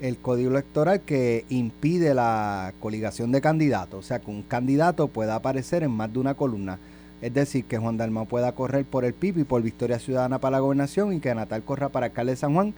el 0.00 0.16
código 0.18 0.50
electoral 0.50 1.00
que 1.00 1.44
impide 1.48 2.14
la 2.14 2.72
coligación 2.80 3.32
de 3.32 3.40
candidatos, 3.40 3.98
o 3.98 4.06
sea, 4.06 4.20
que 4.20 4.30
un 4.30 4.42
candidato 4.42 5.08
pueda 5.08 5.34
aparecer 5.34 5.82
en 5.82 5.90
más 5.90 6.12
de 6.12 6.18
una 6.18 6.34
columna. 6.34 6.78
Es 7.20 7.34
decir, 7.34 7.64
que 7.64 7.78
Juan 7.78 7.96
Dalmau 7.96 8.26
pueda 8.26 8.52
correr 8.52 8.84
por 8.84 9.04
el 9.04 9.12
PIB 9.12 9.38
y 9.38 9.44
por 9.44 9.60
Victoria 9.60 9.98
Ciudadana 9.98 10.38
para 10.38 10.58
la 10.58 10.60
gobernación 10.60 11.12
y 11.12 11.20
que 11.20 11.34
Natal 11.34 11.64
corra 11.64 11.88
para 11.88 12.06
alcalde 12.06 12.32
de 12.32 12.36
San 12.36 12.54
Juan 12.54 12.74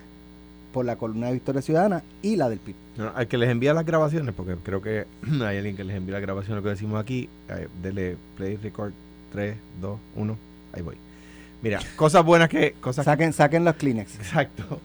por 0.72 0.86
la 0.86 0.96
columna 0.96 1.26
de 1.26 1.34
Victoria 1.34 1.60
Ciudadana 1.60 2.02
y 2.22 2.36
la 2.36 2.48
del 2.48 2.58
PIB. 2.58 2.74
No, 2.96 3.12
al 3.14 3.28
que 3.28 3.36
les 3.36 3.50
envía 3.50 3.74
las 3.74 3.84
grabaciones, 3.84 4.34
porque 4.34 4.56
creo 4.62 4.80
que 4.80 5.06
hay 5.44 5.58
alguien 5.58 5.76
que 5.76 5.84
les 5.84 5.96
envía 5.96 6.14
las 6.14 6.22
grabaciones, 6.22 6.56
lo 6.56 6.62
que 6.62 6.70
decimos 6.70 7.00
aquí, 7.00 7.28
eh, 7.50 7.68
dele 7.82 8.16
play 8.36 8.56
record 8.56 8.92
3, 9.32 9.56
2, 9.80 9.98
1, 10.16 10.36
ahí 10.72 10.82
voy. 10.82 10.96
Mira, 11.62 11.80
cosas 11.96 12.24
buenas 12.24 12.48
que... 12.48 12.72
Cosas 12.80 13.04
Saquen, 13.04 13.34
saquen 13.34 13.64
los 13.64 13.76
Kleenex. 13.76 14.14
Exacto. 14.16 14.80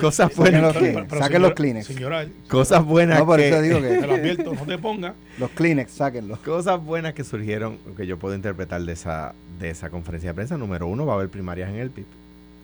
Cosas 0.00 0.30
Eh, 0.30 0.34
buenas 0.36 0.62
los 0.62 0.72
que- 0.72 0.78
Kleenex. 0.78 1.18
Saquen 1.18 1.42
los 1.42 1.52
Kleenex. 1.54 1.86
Señora, 1.86 2.26
Cosas 2.48 2.84
buenas 2.84 3.18
No, 3.18 3.26
por 3.26 3.38
que... 3.38 3.48
eso 3.48 3.60
digo 3.62 3.78
te 3.80 3.98
que 4.00 4.06
lo 4.06 4.14
advierto, 4.14 4.54
no 4.54 4.64
te 4.66 4.78
pongas. 4.78 5.14
los 5.38 5.50
Kleenex, 5.50 5.90
sáquenlos. 5.92 6.38
Cosas 6.40 6.82
buenas 6.82 7.14
que 7.14 7.24
surgieron, 7.24 7.78
que 7.96 8.06
yo 8.06 8.18
puedo 8.18 8.34
interpretar 8.34 8.82
de 8.82 8.92
esa, 8.92 9.34
de 9.60 9.70
esa 9.70 9.90
conferencia 9.90 10.30
de 10.30 10.34
prensa. 10.34 10.56
Número 10.56 10.86
uno, 10.86 11.06
va 11.06 11.12
a 11.14 11.16
haber 11.16 11.28
primarias 11.28 11.70
en 11.70 11.76
el 11.76 11.90
PIB 11.90 12.04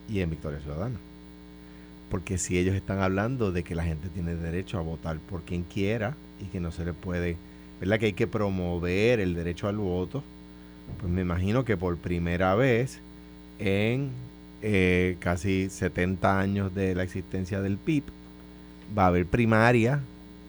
y 0.09 0.21
en 0.21 0.31
Victoria 0.31 0.61
Ciudadana. 0.61 0.97
Porque 2.11 2.38
si 2.38 2.59
ellos 2.59 2.75
están 2.75 3.01
hablando 3.01 3.53
de 3.53 3.62
que 3.62 3.75
la 3.75 3.85
gente 3.85 4.09
tiene 4.09 4.35
derecho 4.35 4.79
a 4.79 4.83
votar 4.83 5.19
por 5.19 5.43
quien 5.43 5.62
quiera 5.64 6.14
y 6.41 6.47
que 6.47 6.59
no 6.61 6.73
se 6.73 6.85
le 6.87 6.95
puede, 6.95 7.37
¿verdad? 7.81 7.99
Que 7.99 8.07
hay 8.07 8.12
que 8.14 8.27
promover 8.27 9.21
el 9.21 9.35
derecho 9.35 9.69
al 9.69 9.77
voto, 9.77 10.23
pues 11.01 11.12
me 11.12 11.21
imagino 11.21 11.67
que 11.67 11.77
por 11.77 11.99
primera 11.99 12.55
vez 12.55 13.01
en 13.59 14.09
eh, 14.62 15.16
casi 15.21 15.71
70 15.71 16.38
años 16.38 16.75
de 16.75 16.94
la 16.94 17.03
existencia 17.03 17.61
del 17.61 17.77
PIB 17.77 18.05
va 18.97 19.05
a 19.05 19.09
haber 19.09 19.27
primaria 19.27 20.01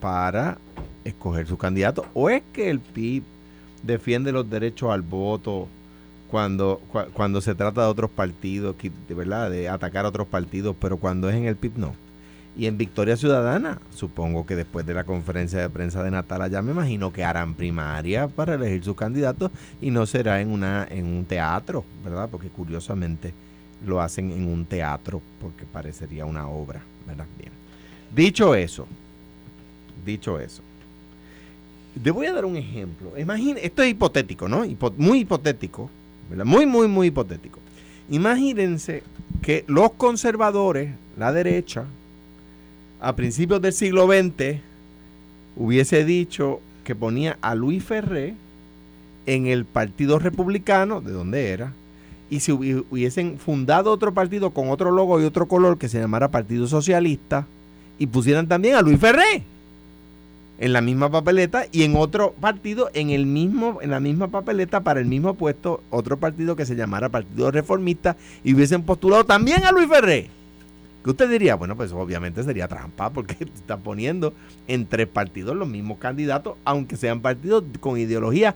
para 0.01 0.57
escoger 1.03 1.47
su 1.47 1.57
candidato. 1.57 2.05
¿O 2.13 2.29
es 2.29 2.41
que 2.53 2.69
el 2.69 2.79
PIB 2.79 3.23
defiende 3.83 4.31
los 4.31 4.49
derechos 4.49 4.91
al 4.91 5.01
voto 5.01 5.67
cuando, 6.29 6.81
cua- 6.91 7.07
cuando 7.13 7.41
se 7.41 7.55
trata 7.55 7.81
de 7.81 7.87
otros 7.87 8.09
partidos, 8.11 8.75
de 9.07 9.15
verdad, 9.15 9.49
de 9.49 9.67
atacar 9.69 10.05
a 10.05 10.09
otros 10.09 10.27
partidos, 10.27 10.75
pero 10.79 10.97
cuando 10.97 11.29
es 11.29 11.35
en 11.35 11.45
el 11.45 11.55
PIB 11.55 11.77
no? 11.77 11.95
Y 12.57 12.65
en 12.65 12.77
Victoria 12.77 13.15
Ciudadana, 13.15 13.79
supongo 13.95 14.45
que 14.45 14.55
después 14.55 14.85
de 14.85 14.93
la 14.93 15.05
conferencia 15.05 15.59
de 15.59 15.69
prensa 15.69 16.03
de 16.03 16.11
Natal 16.11 16.41
allá, 16.41 16.61
me 16.61 16.71
imagino 16.71 17.13
que 17.13 17.23
harán 17.23 17.53
primaria 17.53 18.27
para 18.27 18.55
elegir 18.55 18.83
sus 18.83 18.97
candidatos 18.97 19.51
y 19.81 19.91
no 19.91 20.05
será 20.05 20.41
en 20.41 20.49
una 20.51 20.85
en 20.89 21.05
un 21.05 21.25
teatro, 21.25 21.85
¿verdad? 22.03 22.27
Porque 22.29 22.49
curiosamente 22.49 23.33
lo 23.85 24.01
hacen 24.01 24.31
en 24.31 24.47
un 24.47 24.65
teatro 24.65 25.21
porque 25.41 25.65
parecería 25.65 26.25
una 26.25 26.47
obra, 26.47 26.81
¿verdad? 27.07 27.25
Bien. 27.37 27.51
Dicho 28.15 28.55
eso, 28.55 28.87
dicho 30.05 30.39
eso, 30.39 30.61
te 32.01 32.11
voy 32.11 32.27
a 32.27 32.33
dar 32.33 32.45
un 32.45 32.55
ejemplo. 32.55 33.13
Esto 33.15 33.83
es 33.83 33.89
hipotético, 33.89 34.47
¿no? 34.47 34.63
Muy 34.97 35.19
hipotético, 35.19 35.89
¿verdad? 36.29 36.45
Muy, 36.45 36.65
muy, 36.65 36.87
muy 36.87 37.07
hipotético. 37.07 37.59
Imagínense 38.09 39.03
que 39.41 39.63
los 39.67 39.91
conservadores, 39.93 40.93
la 41.17 41.31
derecha, 41.31 41.85
a 42.99 43.15
principios 43.15 43.61
del 43.61 43.73
siglo 43.73 44.07
XX, 44.07 44.59
hubiese 45.55 46.05
dicho 46.05 46.59
que 46.83 46.95
ponía 46.95 47.37
a 47.41 47.55
Luis 47.55 47.83
Ferré 47.83 48.33
en 49.25 49.47
el 49.47 49.65
Partido 49.65 50.17
Republicano, 50.17 51.01
de 51.01 51.11
donde 51.11 51.49
era, 51.49 51.73
y 52.29 52.39
si 52.41 52.51
hubi- 52.51 52.83
hubiesen 52.89 53.37
fundado 53.39 53.91
otro 53.91 54.13
partido 54.13 54.51
con 54.51 54.69
otro 54.69 54.91
logo 54.91 55.19
y 55.19 55.25
otro 55.25 55.47
color 55.47 55.77
que 55.77 55.89
se 55.89 55.99
llamara 55.99 56.29
Partido 56.31 56.67
Socialista, 56.67 57.47
y 57.97 58.07
pusieran 58.07 58.47
también 58.47 58.75
a 58.75 58.81
Luis 58.81 58.99
Ferré 58.99 59.43
en 60.57 60.73
la 60.73 60.81
misma 60.81 61.09
papeleta 61.09 61.65
y 61.71 61.83
en 61.83 61.95
otro 61.95 62.33
partido 62.33 62.89
en 62.93 63.09
el 63.11 63.25
mismo 63.25 63.79
en 63.81 63.91
la 63.91 63.99
misma 63.99 64.27
papeleta 64.27 64.81
para 64.81 64.99
el 64.99 65.05
mismo 65.05 65.33
puesto 65.33 65.81
otro 65.89 66.17
partido 66.17 66.55
que 66.55 66.65
se 66.65 66.75
llamara 66.75 67.09
Partido 67.09 67.49
Reformista 67.51 68.15
y 68.43 68.53
hubiesen 68.53 68.83
postulado 68.83 69.23
también 69.25 69.63
a 69.65 69.71
Luis 69.71 69.87
Ferré. 69.87 70.29
Que 71.03 71.09
usted 71.11 71.29
diría, 71.29 71.55
bueno, 71.55 71.77
pues 71.77 71.93
obviamente 71.93 72.43
sería 72.43 72.67
trampa 72.67 73.09
porque 73.09 73.35
está 73.55 73.77
poniendo 73.77 74.33
en 74.67 74.85
tres 74.85 75.07
partidos 75.07 75.55
los 75.55 75.67
mismos 75.67 75.97
candidatos, 75.97 76.55
aunque 76.65 76.97
sean 76.97 77.21
partidos 77.21 77.63
con 77.79 77.97
ideología 77.97 78.53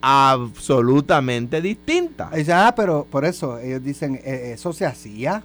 absolutamente 0.00 1.60
distinta. 1.60 2.30
Dice, 2.34 2.52
ah, 2.52 2.72
pero 2.76 3.06
por 3.10 3.24
eso 3.24 3.58
ellos 3.58 3.82
dicen, 3.82 4.20
eh, 4.24 4.52
eso 4.54 4.72
se 4.72 4.86
hacía. 4.86 5.42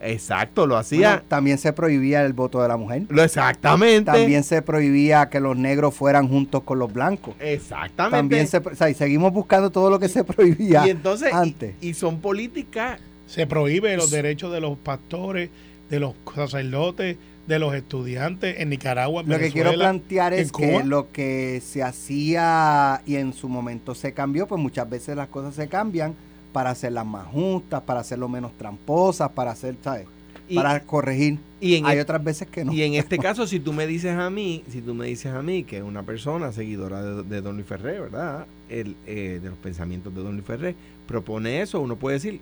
Exacto, 0.00 0.66
lo 0.66 0.76
hacía. 0.76 1.08
Bueno, 1.12 1.24
también 1.26 1.58
se 1.58 1.72
prohibía 1.72 2.24
el 2.24 2.32
voto 2.34 2.60
de 2.60 2.68
la 2.68 2.76
mujer. 2.76 3.04
lo 3.08 3.22
exactamente. 3.22 4.12
También 4.12 4.44
se 4.44 4.60
prohibía 4.60 5.28
que 5.30 5.40
los 5.40 5.56
negros 5.56 5.94
fueran 5.94 6.28
juntos 6.28 6.62
con 6.64 6.78
los 6.78 6.92
blancos. 6.92 7.34
Exactamente. 7.40 8.16
También 8.16 8.46
se, 8.46 8.58
o 8.58 8.74
sea, 8.76 8.90
y 8.90 8.94
seguimos 8.94 9.32
buscando 9.32 9.70
todo 9.70 9.88
lo 9.90 9.98
que 9.98 10.08
se 10.08 10.22
prohibía 10.24 10.86
y 10.86 10.90
entonces, 10.90 11.30
y- 11.32 11.36
antes. 11.36 11.74
y 11.80 11.94
son 11.94 12.20
políticas 12.20 13.00
Se 13.26 13.46
prohíbe 13.46 13.96
los 13.96 14.10
derechos 14.10 14.52
de 14.52 14.60
los 14.60 14.76
pastores, 14.78 15.50
de 15.90 15.98
los 15.98 16.14
sacerdotes, 16.34 17.16
de 17.46 17.58
los 17.58 17.74
estudiantes 17.74 18.58
en 18.58 18.70
Nicaragua, 18.70 19.22
en 19.22 19.28
Lo 19.28 19.38
que 19.38 19.50
quiero 19.50 19.72
plantear 19.72 20.32
es 20.32 20.50
que 20.52 20.82
lo 20.82 21.12
que 21.12 21.62
se 21.64 21.82
hacía 21.82 23.02
y 23.06 23.16
en 23.16 23.32
su 23.32 23.48
momento 23.48 23.94
se 23.94 24.12
cambió, 24.12 24.46
pues 24.46 24.60
muchas 24.60 24.88
veces 24.88 25.16
las 25.16 25.28
cosas 25.28 25.54
se 25.54 25.68
cambian 25.68 26.14
para 26.52 26.70
hacerlas 26.70 27.06
más 27.06 27.26
justas, 27.26 27.82
para 27.82 28.00
hacerlo 28.00 28.28
menos 28.28 28.52
tramposas, 28.56 29.30
para 29.30 29.52
hacer, 29.52 29.76
¿sabes? 29.82 30.06
y, 30.48 30.54
para 30.54 30.80
corregir. 30.80 31.38
y 31.60 31.74
en 31.74 31.86
Hay 31.86 31.98
e- 31.98 32.00
otras 32.00 32.22
veces 32.22 32.48
que 32.48 32.64
no. 32.64 32.72
y 32.72 32.82
en 32.82 32.94
este 33.02 33.18
caso, 33.18 33.46
si 33.46 33.60
tú 33.60 33.72
me 33.72 33.86
dices 33.86 34.16
a 34.16 34.30
mí, 34.30 34.62
si 34.70 34.80
tú 34.80 34.94
me 34.94 35.06
dices 35.06 35.32
a 35.32 35.42
mí 35.42 35.64
que 35.64 35.82
una 35.82 36.02
persona 36.02 36.52
seguidora 36.52 37.02
de, 37.02 37.22
de 37.22 37.40
Don 37.40 37.56
Luis 37.56 37.66
Ferré, 37.66 38.00
¿verdad? 38.00 38.46
El, 38.68 38.96
eh, 39.06 39.40
de 39.42 39.48
los 39.48 39.58
pensamientos 39.58 40.14
de 40.14 40.22
Don 40.22 40.32
Luis 40.32 40.44
Ferré, 40.44 40.74
propone 41.06 41.62
eso, 41.62 41.80
uno 41.80 41.96
puede 41.96 42.14
decir, 42.14 42.40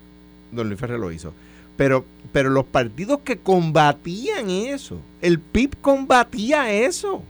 Don 0.51 0.67
Luis 0.67 0.79
Ferré 0.79 0.97
lo 0.97 1.11
hizo. 1.11 1.33
Pero, 1.77 2.05
pero 2.31 2.49
los 2.49 2.65
partidos 2.65 3.19
que 3.23 3.37
combatían 3.37 4.49
eso, 4.49 4.99
el 5.21 5.39
PIB 5.39 5.75
combatía 5.81 6.71
eso. 6.71 7.23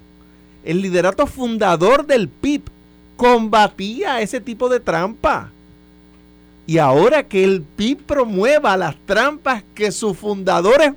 El 0.64 0.82
liderato 0.82 1.28
fundador 1.28 2.06
del 2.06 2.28
PIB 2.28 2.64
combatía 3.16 4.22
ese 4.22 4.42
tipo 4.42 4.70
de 4.70 4.80
trampa. 4.80 5.52
Y 6.68 6.80
ahora 6.80 7.28
que 7.28 7.44
el 7.44 7.62
PIB 7.62 8.04
promueva 8.04 8.76
las 8.76 8.96
trampas 9.06 9.64
que 9.76 9.92
sus 9.92 10.18
fundadores 10.18 10.94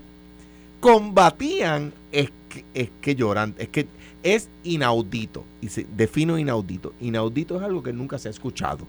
combatían, 0.80 1.92
es 2.10 2.30
que, 2.48 2.64
es 2.72 2.90
que 3.00 3.14
lloran, 3.14 3.54
es 3.58 3.68
que 3.68 3.86
es 4.22 4.48
inaudito. 4.64 5.44
Y 5.60 5.68
se 5.68 5.86
defino 5.96 6.38
inaudito. 6.38 6.94
Inaudito 7.00 7.56
es 7.56 7.62
algo 7.62 7.82
que 7.82 7.92
nunca 7.92 8.18
se 8.18 8.28
ha 8.28 8.30
escuchado. 8.30 8.86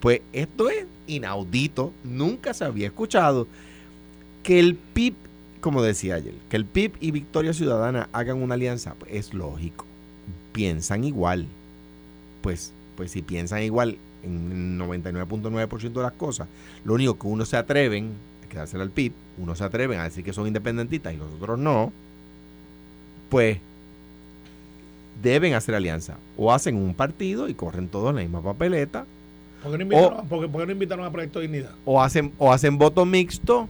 Pues 0.00 0.20
esto 0.32 0.68
es 0.68 0.84
inaudito, 1.06 1.92
nunca 2.04 2.52
se 2.52 2.64
había 2.64 2.88
escuchado. 2.88 3.46
Que 4.42 4.58
el 4.58 4.74
PIB, 4.74 5.14
como 5.60 5.82
decía 5.82 6.16
ayer, 6.16 6.34
que 6.48 6.56
el 6.56 6.64
PIB 6.64 6.92
y 7.00 7.10
Victoria 7.12 7.52
Ciudadana 7.52 8.08
hagan 8.12 8.42
una 8.42 8.54
alianza, 8.54 8.94
pues 8.98 9.12
es 9.12 9.34
lógico. 9.34 9.84
Piensan 10.52 11.04
igual. 11.04 11.46
Pues, 12.42 12.72
pues 12.96 13.10
si 13.12 13.22
piensan 13.22 13.62
igual 13.62 13.98
en 14.24 14.78
el 14.80 14.86
99.9% 14.88 15.92
de 15.92 16.02
las 16.02 16.12
cosas, 16.12 16.48
lo 16.84 16.94
único 16.94 17.18
que 17.18 17.26
uno 17.26 17.44
se 17.44 17.56
atreven 17.56 18.10
a 18.44 18.48
quedársela 18.48 18.82
al 18.82 18.90
PIB, 18.90 19.12
uno 19.38 19.54
se 19.54 19.64
atreven 19.64 19.98
a 20.00 20.04
decir 20.04 20.24
que 20.24 20.32
son 20.32 20.46
independentistas 20.46 21.14
y 21.14 21.16
los 21.16 21.32
otros 21.34 21.58
no, 21.58 21.92
pues 23.30 23.58
deben 25.22 25.54
hacer 25.54 25.74
alianza. 25.74 26.16
O 26.36 26.52
hacen 26.52 26.76
un 26.76 26.94
partido 26.94 27.48
y 27.48 27.54
corren 27.54 27.88
todos 27.88 28.10
en 28.10 28.16
la 28.16 28.22
misma 28.22 28.42
papeleta, 28.42 29.06
¿Por 29.62 29.70
qué 29.70 29.78
no 29.78 29.82
invitaron, 29.84 30.14
O- 30.14 30.18
a- 30.18 30.22
por 30.24 30.40
qué- 30.40 30.48
por 30.48 30.60
qué 30.62 30.66
no 30.66 30.72
invitaron 30.72 31.04
a 31.06 31.12
Proyecto 31.12 31.38
Dignidad? 31.38 31.70
o 31.84 32.02
hacen, 32.02 32.32
o 32.38 32.52
hacen 32.52 32.78
voto 32.78 33.04
mixto, 33.06 33.68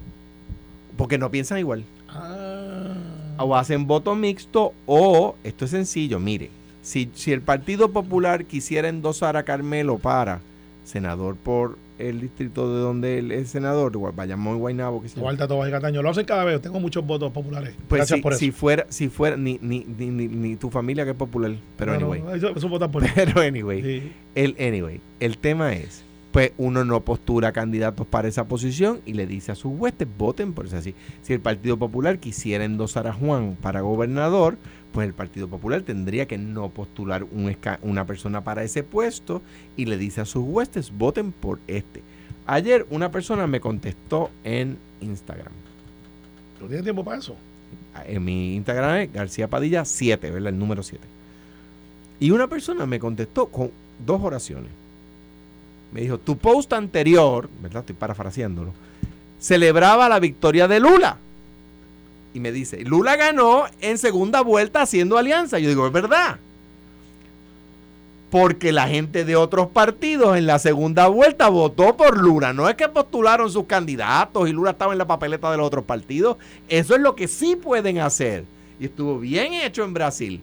porque 1.02 1.18
no 1.18 1.32
piensan 1.32 1.58
igual. 1.58 1.82
Ah. 2.08 2.94
O 3.38 3.56
hacen 3.56 3.88
voto 3.88 4.14
mixto, 4.14 4.72
o, 4.86 5.34
esto 5.42 5.64
es 5.64 5.72
sencillo, 5.72 6.20
mire, 6.20 6.48
Si, 6.80 7.10
si 7.12 7.32
el 7.32 7.40
Partido 7.40 7.90
Popular 7.90 8.44
quisiera 8.44 8.88
endosar 8.88 9.36
a 9.36 9.42
Carmelo 9.42 9.98
para 9.98 10.42
senador 10.84 11.34
por 11.34 11.76
el 11.98 12.20
distrito 12.20 12.72
de 12.72 12.80
donde 12.80 13.18
él 13.18 13.32
es 13.32 13.48
senador, 13.48 14.14
Bayamón 14.14 14.56
y 14.56 14.58
Guaynabo, 14.60 15.02
que 15.02 15.08
se. 15.08 15.18
Guarda 15.18 15.48
Cataño. 15.72 16.02
Lo 16.02 16.10
hacen 16.10 16.24
cada 16.24 16.44
vez. 16.44 16.62
Tengo 16.62 16.78
muchos 16.78 17.04
votos 17.04 17.32
populares. 17.32 17.74
Pues 17.88 17.98
Gracias 17.98 18.18
si, 18.18 18.22
por 18.22 18.32
eso. 18.34 18.38
si 18.38 18.52
fuera, 18.52 18.86
si 18.88 19.08
fuera, 19.08 19.36
ni, 19.36 19.58
ni, 19.60 19.80
ni, 19.80 20.06
ni, 20.06 20.28
ni 20.28 20.54
tu 20.54 20.70
familia 20.70 21.04
que 21.04 21.10
es 21.10 21.16
popular, 21.16 21.52
pero 21.76 21.94
No, 21.94 21.98
no, 21.98 22.12
anyway. 22.12 22.36
eso, 22.36 22.50
eso 22.54 22.90
por. 22.92 23.02
Pero 23.14 23.40
anyway, 23.40 23.82
Sí. 23.82 24.12
el 24.36 24.56
anyway, 24.60 25.00
el 25.18 25.36
tema 25.38 25.72
es, 25.72 26.04
pues 26.32 26.52
uno 26.56 26.84
no 26.84 27.04
postura 27.04 27.52
candidatos 27.52 28.06
para 28.06 28.26
esa 28.26 28.48
posición 28.48 29.00
y 29.04 29.12
le 29.12 29.26
dice 29.26 29.52
a 29.52 29.54
sus 29.54 29.72
huestes, 29.76 30.08
voten 30.16 30.54
por 30.54 30.66
eso 30.66 30.78
así. 30.78 30.94
Si 31.22 31.34
el 31.34 31.40
Partido 31.40 31.76
Popular 31.76 32.18
quisiera 32.18 32.64
endosar 32.64 33.06
a 33.06 33.12
Juan 33.12 33.56
para 33.60 33.82
gobernador, 33.82 34.56
pues 34.92 35.06
el 35.06 35.12
Partido 35.12 35.48
Popular 35.48 35.82
tendría 35.82 36.26
que 36.26 36.38
no 36.38 36.70
postular 36.70 37.24
un 37.24 37.54
una 37.82 38.06
persona 38.06 38.42
para 38.42 38.64
ese 38.64 38.82
puesto 38.82 39.42
y 39.76 39.84
le 39.84 39.98
dice 39.98 40.22
a 40.22 40.24
sus 40.24 40.42
huestes, 40.42 40.90
voten 40.90 41.32
por 41.32 41.60
este. 41.66 42.02
Ayer 42.46 42.86
una 42.90 43.10
persona 43.10 43.46
me 43.46 43.60
contestó 43.60 44.30
en 44.42 44.78
Instagram. 45.02 45.52
¿Tú 46.58 46.66
tienes 46.66 46.82
tiempo 46.82 47.04
para 47.04 47.18
eso? 47.18 47.36
En 48.06 48.24
mi 48.24 48.56
Instagram 48.56 48.96
es 48.96 49.12
García 49.12 49.48
Padilla 49.48 49.84
7, 49.84 50.30
¿verdad? 50.30 50.48
El 50.48 50.58
número 50.58 50.82
7. 50.82 51.04
Y 52.20 52.30
una 52.30 52.48
persona 52.48 52.86
me 52.86 52.98
contestó 52.98 53.48
con 53.48 53.70
dos 54.04 54.22
oraciones. 54.22 54.81
Me 55.92 56.00
dijo, 56.00 56.18
tu 56.18 56.38
post 56.38 56.72
anterior, 56.72 57.48
¿verdad? 57.60 57.80
Estoy 57.80 57.94
parafraseándolo, 57.94 58.72
celebraba 59.38 60.08
la 60.08 60.18
victoria 60.18 60.66
de 60.66 60.80
Lula. 60.80 61.18
Y 62.34 62.40
me 62.40 62.50
dice, 62.50 62.80
Lula 62.82 63.16
ganó 63.16 63.64
en 63.80 63.98
segunda 63.98 64.40
vuelta 64.40 64.82
haciendo 64.82 65.18
alianza. 65.18 65.58
Yo 65.58 65.68
digo, 65.68 65.86
es 65.86 65.92
verdad. 65.92 66.38
Porque 68.30 68.72
la 68.72 68.88
gente 68.88 69.26
de 69.26 69.36
otros 69.36 69.68
partidos 69.68 70.38
en 70.38 70.46
la 70.46 70.58
segunda 70.58 71.08
vuelta 71.08 71.50
votó 71.50 71.94
por 71.94 72.16
Lula. 72.16 72.54
No 72.54 72.70
es 72.70 72.76
que 72.76 72.88
postularon 72.88 73.50
sus 73.50 73.66
candidatos 73.66 74.48
y 74.48 74.52
Lula 74.52 74.70
estaba 74.70 74.92
en 74.92 74.98
la 74.98 75.06
papeleta 75.06 75.50
de 75.50 75.58
los 75.58 75.66
otros 75.66 75.84
partidos. 75.84 76.38
Eso 76.70 76.94
es 76.94 77.02
lo 77.02 77.14
que 77.14 77.28
sí 77.28 77.56
pueden 77.56 77.98
hacer. 77.98 78.46
Y 78.80 78.86
estuvo 78.86 79.18
bien 79.18 79.52
hecho 79.52 79.84
en 79.84 79.92
Brasil. 79.92 80.40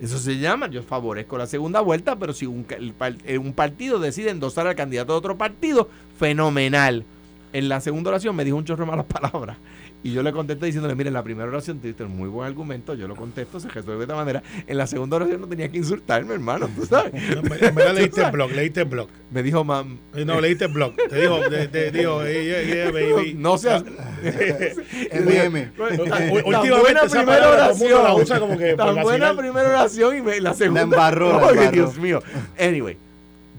Eso 0.00 0.18
se 0.18 0.38
llama, 0.38 0.68
yo 0.68 0.82
favorezco 0.82 1.38
la 1.38 1.46
segunda 1.46 1.80
vuelta, 1.80 2.16
pero 2.16 2.32
si 2.32 2.46
eh, 2.46 3.38
un 3.38 3.52
partido 3.52 3.98
decide 3.98 4.30
endosar 4.30 4.66
al 4.66 4.74
candidato 4.74 5.12
de 5.12 5.18
otro 5.18 5.38
partido, 5.38 5.88
fenomenal. 6.18 7.04
En 7.52 7.68
la 7.68 7.80
segunda 7.80 8.10
oración 8.10 8.34
me 8.34 8.44
dijo 8.44 8.56
un 8.56 8.64
chorro 8.64 8.84
de 8.84 8.90
malas 8.90 9.06
palabras. 9.08 9.56
Y 10.04 10.12
yo 10.12 10.22
le 10.22 10.32
contesté 10.32 10.66
diciéndole, 10.66 10.94
mire, 10.94 11.08
en 11.08 11.14
la 11.14 11.22
primera 11.24 11.48
oración 11.48 11.80
tuviste 11.80 12.04
un 12.04 12.14
muy 12.16 12.28
buen 12.28 12.46
argumento, 12.46 12.92
yo 12.94 13.08
lo 13.08 13.16
contesto, 13.16 13.58
se 13.58 13.68
resuelve 13.68 14.00
de 14.00 14.04
esta 14.04 14.14
manera. 14.14 14.42
En 14.66 14.76
la 14.76 14.86
segunda 14.86 15.16
oración 15.16 15.40
no 15.40 15.46
tenía 15.48 15.68
que 15.70 15.78
insultarme, 15.78 16.34
hermano, 16.34 16.68
tú 16.76 16.84
sabes. 16.86 17.12
No, 17.34 17.40
En 17.40 17.48
verdad 17.48 17.68
en 17.70 17.74
verdad 17.74 17.94
leíste 17.96 18.22
el 18.22 18.30
blog, 18.30 18.50
leíste 18.52 18.80
el 18.82 18.86
blog. 18.88 19.08
Me 19.32 19.42
dijo, 19.42 19.64
mam, 19.64 19.98
Eh, 20.14 20.24
No, 20.26 20.40
leíste 20.42 20.66
el 20.66 20.72
blog. 20.72 20.94
Te 21.08 21.20
dijo, 21.20 21.40
te, 21.48 21.68
te 21.68 21.90
dijo, 21.90 22.22
yeah, 22.22 22.62
yeah, 22.90 22.90
baby. 22.90 23.34
no 23.34 23.56
seas... 23.58 23.82
MM. 23.82 25.72
Tan 26.08 26.30
Últimamente 26.30 26.80
buena 26.80 27.00
esa 27.02 27.16
primera 27.16 27.40
mundo 27.40 27.56
la 27.56 27.64
oración. 27.64 28.22
usa 28.22 28.40
como 28.40 28.58
que 28.58 28.74
Tan 28.74 29.02
buena 29.02 29.36
primera 29.36 29.68
oración 29.70 30.16
y 30.18 30.22
me- 30.22 30.40
la 30.40 30.54
segunda. 30.54 30.82
embarró, 30.82 31.40
la 31.40 31.48
embarró. 31.50 31.70
Dios 31.72 31.98
mío. 31.98 32.22
Anyway, 32.58 32.96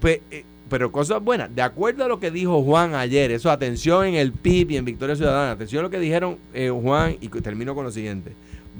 pues, 0.00 0.20
eh, 0.30 0.44
pero 0.68 0.90
cosas 0.90 1.22
buenas. 1.22 1.54
De 1.54 1.62
acuerdo 1.62 2.04
a 2.04 2.08
lo 2.08 2.18
que 2.18 2.30
dijo 2.30 2.62
Juan 2.62 2.94
ayer, 2.94 3.30
eso, 3.30 3.50
atención 3.50 4.06
en 4.06 4.14
el 4.14 4.32
PIB 4.32 4.72
y 4.72 4.76
en 4.76 4.84
Victoria 4.84 5.16
Ciudadana. 5.16 5.52
Atención 5.52 5.80
a 5.80 5.82
lo 5.84 5.90
que 5.90 6.00
dijeron 6.00 6.38
eh, 6.54 6.70
Juan 6.70 7.16
y 7.20 7.28
termino 7.28 7.74
con 7.74 7.84
lo 7.84 7.92
siguiente. 7.92 8.32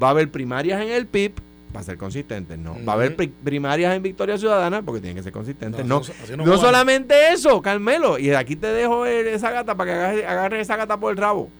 Va 0.02 0.08
a 0.08 0.10
haber 0.10 0.30
primarias 0.30 0.82
en 0.82 0.90
el 0.90 1.06
PIB, 1.06 1.32
va 1.74 1.80
a 1.80 1.84
ser 1.84 1.96
consistente. 1.96 2.56
No. 2.56 2.76
Va 2.84 2.92
a 2.92 2.96
haber 2.96 3.16
primarias 3.16 3.94
en 3.94 4.02
Victoria 4.02 4.36
Ciudadana 4.36 4.82
porque 4.82 5.00
tienen 5.00 5.16
que 5.16 5.22
ser 5.22 5.32
consistentes. 5.32 5.84
No. 5.84 6.02
No, 6.36 6.58
solamente 6.58 7.14
eso, 7.32 7.62
Carmelo. 7.62 8.18
Y 8.18 8.30
aquí 8.32 8.56
te 8.56 8.66
dejo 8.66 9.06
esa 9.06 9.50
gata 9.50 9.74
para 9.76 9.92
que 9.92 9.98
agarre, 9.98 10.26
agarre 10.26 10.60
esa 10.60 10.76
gata 10.76 10.98
por 10.98 11.12
el 11.12 11.16
rabo. 11.16 11.50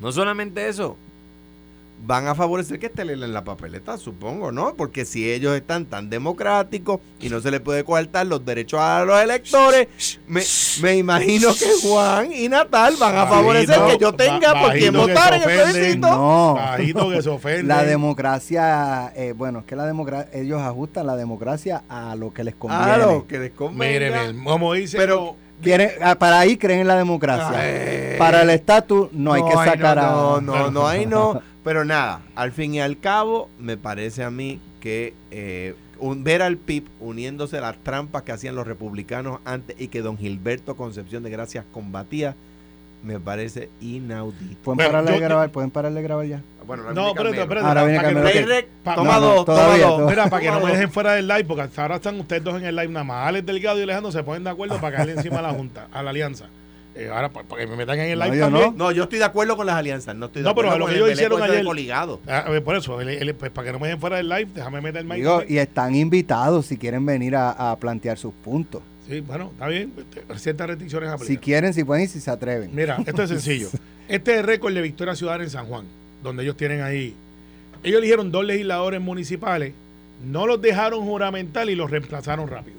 No 0.00 0.12
solamente 0.12 0.68
eso. 0.68 0.96
Van 2.06 2.28
a 2.28 2.36
favorecer 2.36 2.78
que 2.78 2.86
esté 2.86 3.02
en 3.02 3.32
la 3.34 3.42
papeleta, 3.42 3.98
supongo, 3.98 4.52
¿no? 4.52 4.74
Porque 4.76 5.04
si 5.04 5.28
ellos 5.28 5.56
están 5.56 5.86
tan 5.86 6.08
democráticos 6.08 7.00
y 7.18 7.28
no 7.28 7.40
se 7.40 7.50
les 7.50 7.58
puede 7.58 7.82
coartar 7.82 8.28
los 8.28 8.44
derechos 8.44 8.78
a 8.80 9.04
los 9.04 9.20
electores, 9.20 9.88
me, 10.28 10.40
me 10.82 10.96
imagino 10.98 11.48
que 11.52 11.66
Juan 11.82 12.32
y 12.32 12.48
Natal 12.48 12.94
van 13.00 13.16
a 13.16 13.24
Bajito, 13.24 13.34
favorecer 13.34 13.80
que 13.86 13.98
yo 13.98 14.12
tenga 14.12 14.62
por 14.62 14.72
quien 14.74 14.94
votar 14.94 15.34
en 15.34 15.42
el 15.42 15.48
ofenden. 15.48 15.72
plebiscito. 15.72 16.08
No. 16.08 17.10
Que 17.10 17.22
se 17.22 17.28
ofende. 17.28 17.62
La 17.64 17.82
democracia, 17.82 19.12
eh, 19.16 19.32
bueno, 19.36 19.58
es 19.60 19.64
que 19.64 19.74
la 19.74 19.84
democracia, 19.84 20.30
ellos 20.32 20.60
ajustan 20.62 21.06
la 21.08 21.16
democracia 21.16 21.82
a 21.88 22.14
lo 22.14 22.32
que 22.32 22.44
les 22.44 22.54
conviene. 22.54 22.84
Claro, 22.84 23.26
que 23.26 23.38
les 23.40 23.50
convenga. 23.50 24.10
Miren, 24.10 24.44
como 24.44 24.74
dice. 24.74 24.96
Pero- 24.96 25.34
Quieren, 25.62 25.90
ah, 26.02 26.14
para 26.16 26.38
ahí 26.40 26.58
creen 26.58 26.80
en 26.80 26.86
la 26.86 26.96
democracia. 26.96 27.58
Ay. 27.58 28.18
para 28.18 28.42
el 28.42 28.50
estatus 28.50 29.08
no, 29.12 29.32
hay 29.32 29.42
que 29.42 29.54
sacar 29.54 29.98
a... 29.98 30.02
no, 30.10 30.40
no, 30.42 30.54
no, 30.54 30.70
no, 30.70 30.86
ahí 30.86 31.06
no. 31.06 31.40
Pero 31.66 31.84
nada, 31.84 32.20
al 32.36 32.52
fin 32.52 32.74
y 32.74 32.80
al 32.80 32.98
cabo, 33.00 33.50
me 33.58 33.76
parece 33.76 34.22
a 34.24 34.30
mí 34.30 34.60
que 34.80 35.14
eh, 35.32 35.74
un- 35.98 36.22
ver 36.22 36.40
al 36.40 36.56
PIB 36.58 36.84
uniéndose 37.00 37.58
a 37.58 37.60
las 37.60 37.76
trampas 37.78 38.22
que 38.22 38.30
hacían 38.32 38.54
los 38.54 38.66
republicanos 38.66 39.40
antes 39.44 39.74
y 39.78 39.88
que 39.88 40.00
don 40.00 40.16
Gilberto 40.16 40.76
Concepción 40.76 41.24
de 41.24 41.30
Gracias 41.30 41.64
combatía, 41.72 42.36
me 43.02 43.18
parece 43.18 43.68
inaudito. 43.80 44.56
Pueden 44.62 44.76
Bueno, 44.76 44.90
pararle 44.90 45.10
yo- 45.10 45.14
de 45.16 45.20
grabar, 45.24 45.50
pueden 45.50 45.70
pararle 45.72 46.00
de 46.00 46.06
grabar 46.06 46.26
ya. 46.26 46.40
Bueno, 46.66 46.92
No, 46.92 47.08
espérate, 47.08 47.40
espérate. 47.42 47.66
Ahora 47.66 47.84
viene 47.84 47.98
para 47.98 48.08
que 48.08 48.14
no- 48.14 48.20
Carmelo. 48.22 48.46
Playrec, 48.46 48.68
Pa- 48.84 48.94
toma 48.94 49.14
no, 49.14 49.20
no, 49.20 49.26
dos, 49.34 49.44
todavía, 49.46 49.82
toma 49.84 49.90
dos. 49.90 50.00
no. 50.02 50.06
Mira, 50.08 50.30
para 50.30 50.42
que 50.42 50.50
no 50.52 50.60
me 50.60 50.70
dejen 50.72 50.90
fuera 50.92 51.12
del 51.14 51.26
live, 51.28 51.44
porque 51.44 51.62
hasta 51.62 51.82
ahora 51.82 51.96
están 51.96 52.20
ustedes 52.20 52.44
dos 52.44 52.56
en 52.56 52.64
el 52.64 52.76
live 52.76 52.88
nada 52.88 53.04
más. 53.04 53.26
Alex 53.28 53.44
Delgado 53.46 53.78
y 53.80 53.82
Alejandro 53.82 54.12
se 54.12 54.22
ponen 54.22 54.44
de 54.44 54.50
acuerdo 54.50 54.80
para 54.80 54.96
caerle 54.96 55.14
encima 55.14 55.40
a 55.40 55.42
la 55.42 55.50
Junta, 55.52 55.88
a 55.92 56.02
la 56.02 56.10
alianza. 56.10 56.46
Eh, 56.98 57.10
ahora, 57.12 57.28
pa- 57.28 57.42
para 57.42 57.60
que 57.62 57.66
me 57.68 57.76
metan 57.76 57.98
en 57.98 58.10
el 58.10 58.18
No, 58.18 58.24
live 58.24 58.36
no. 58.38 58.44
también. 58.46 58.74
No, 58.76 58.90
yo 58.90 59.02
estoy 59.02 59.18
de 59.18 59.24
acuerdo 59.26 59.54
con 59.56 59.66
las 59.66 59.76
alianzas, 59.76 60.16
no 60.16 60.26
estoy 60.26 60.42
de 60.42 60.48
No, 60.48 60.54
pero 60.54 60.68
acuerdo 60.68 60.86
lo 60.86 60.90
que 60.90 60.96
ellos 60.96 61.08
el 61.08 61.14
hicieron 61.14 61.40
de 61.40 61.46
ayer- 61.46 61.64
coligado. 61.64 62.20
Ah, 62.26 62.44
eh, 62.48 62.60
por 62.62 62.74
eso, 62.76 63.00
el- 63.00 63.08
el- 63.10 63.34
pues, 63.34 63.50
para 63.50 63.66
que 63.66 63.72
no 63.72 63.78
me 63.78 63.88
dejen 63.88 64.00
fuera 64.00 64.16
del 64.16 64.28
live, 64.28 64.48
déjame 64.54 64.80
meter 64.80 65.02
el. 65.02 65.08
Digo, 65.10 65.42
y 65.46 65.58
están 65.58 65.94
invitados 65.94 66.66
si 66.66 66.78
quieren 66.78 67.04
venir 67.04 67.36
a, 67.36 67.50
a 67.50 67.76
plantear 67.78 68.16
sus 68.16 68.32
puntos. 68.32 68.80
Sí, 69.08 69.20
bueno, 69.20 69.50
está 69.52 69.68
bien. 69.68 69.92
este, 69.98 70.38
Ciertas 70.38 70.66
restricciones 70.68 71.10
Si 71.10 71.14
aplican. 71.14 71.36
quieren, 71.44 71.74
si 71.74 71.84
pueden 71.84 72.04
y 72.04 72.08
si 72.08 72.18
se 72.20 72.30
atreven. 72.30 72.70
Mira, 72.74 72.96
esto 73.06 73.22
es 73.22 73.28
sencillo. 73.40 73.68
Este 74.08 74.32
es 74.32 74.38
el 74.40 74.46
récord 74.46 74.72
de 74.72 74.80
Victoria 74.82 75.14
Ciudadana 75.14 75.44
en 75.44 75.50
San 75.50 75.66
Juan, 75.66 75.84
donde 76.22 76.42
ellos 76.44 76.56
tienen 76.56 76.80
ahí. 76.80 77.14
Ellos 77.84 77.98
eligieron 77.98 78.32
dos 78.32 78.44
legisladores 78.44 79.00
municipales, 79.00 79.74
no 80.24 80.46
los 80.46 80.60
dejaron 80.62 81.04
juramentar 81.04 81.68
y 81.68 81.74
los 81.76 81.90
reemplazaron 81.90 82.48
rápido. 82.48 82.78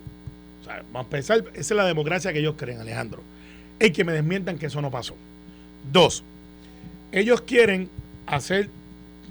O 0.62 0.66
sea, 0.66 0.78
vamos 0.92 0.96
a 0.96 1.16
empezar, 1.16 1.44
esa 1.54 1.60
es 1.60 1.72
la 1.72 1.86
democracia 1.86 2.34
que 2.34 2.40
ellos 2.40 2.56
creen, 2.58 2.80
Alejandro. 2.82 3.22
Es 3.80 3.92
que 3.92 4.04
me 4.04 4.12
desmientan 4.12 4.58
que 4.58 4.68
eso 4.68 4.82
no 4.82 4.92
pasó. 4.92 5.16
Dos, 5.92 6.24
ellos 7.12 7.42
quieren 7.42 7.90
hacer 8.26 8.70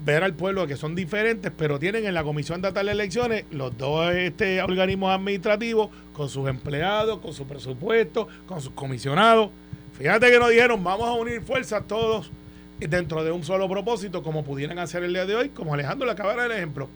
ver 0.04 0.22
al 0.22 0.34
pueblo 0.34 0.66
que 0.66 0.76
son 0.76 0.94
diferentes, 0.94 1.52
pero 1.56 1.78
tienen 1.78 2.06
en 2.06 2.14
la 2.14 2.22
Comisión 2.22 2.62
de 2.62 2.70
de 2.70 2.80
Elecciones 2.80 3.44
los 3.50 3.76
dos 3.76 4.14
este, 4.14 4.62
organismos 4.62 5.10
administrativos 5.10 5.90
con 6.12 6.28
sus 6.28 6.48
empleados, 6.48 7.18
con 7.18 7.32
su 7.32 7.46
presupuesto, 7.46 8.28
con 8.46 8.60
sus 8.60 8.72
comisionados. 8.72 9.50
Fíjate 9.98 10.30
que 10.30 10.38
nos 10.38 10.50
dijeron, 10.50 10.82
vamos 10.84 11.08
a 11.08 11.12
unir 11.12 11.40
fuerzas 11.40 11.82
todos 11.88 12.30
dentro 12.78 13.24
de 13.24 13.32
un 13.32 13.44
solo 13.44 13.68
propósito, 13.68 14.22
como 14.22 14.44
pudieran 14.44 14.78
hacer 14.78 15.02
el 15.02 15.12
día 15.12 15.26
de 15.26 15.34
hoy, 15.34 15.48
como 15.48 15.74
Alejandro 15.74 16.06
le 16.06 16.44
el 16.44 16.52
ejemplo. 16.52 16.88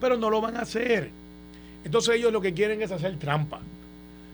Pero 0.00 0.16
no 0.16 0.30
lo 0.30 0.40
van 0.40 0.56
a 0.56 0.60
hacer. 0.60 1.10
Entonces 1.84 2.16
ellos 2.16 2.32
lo 2.32 2.40
que 2.40 2.54
quieren 2.54 2.82
es 2.82 2.90
hacer 2.90 3.16
trampa. 3.18 3.60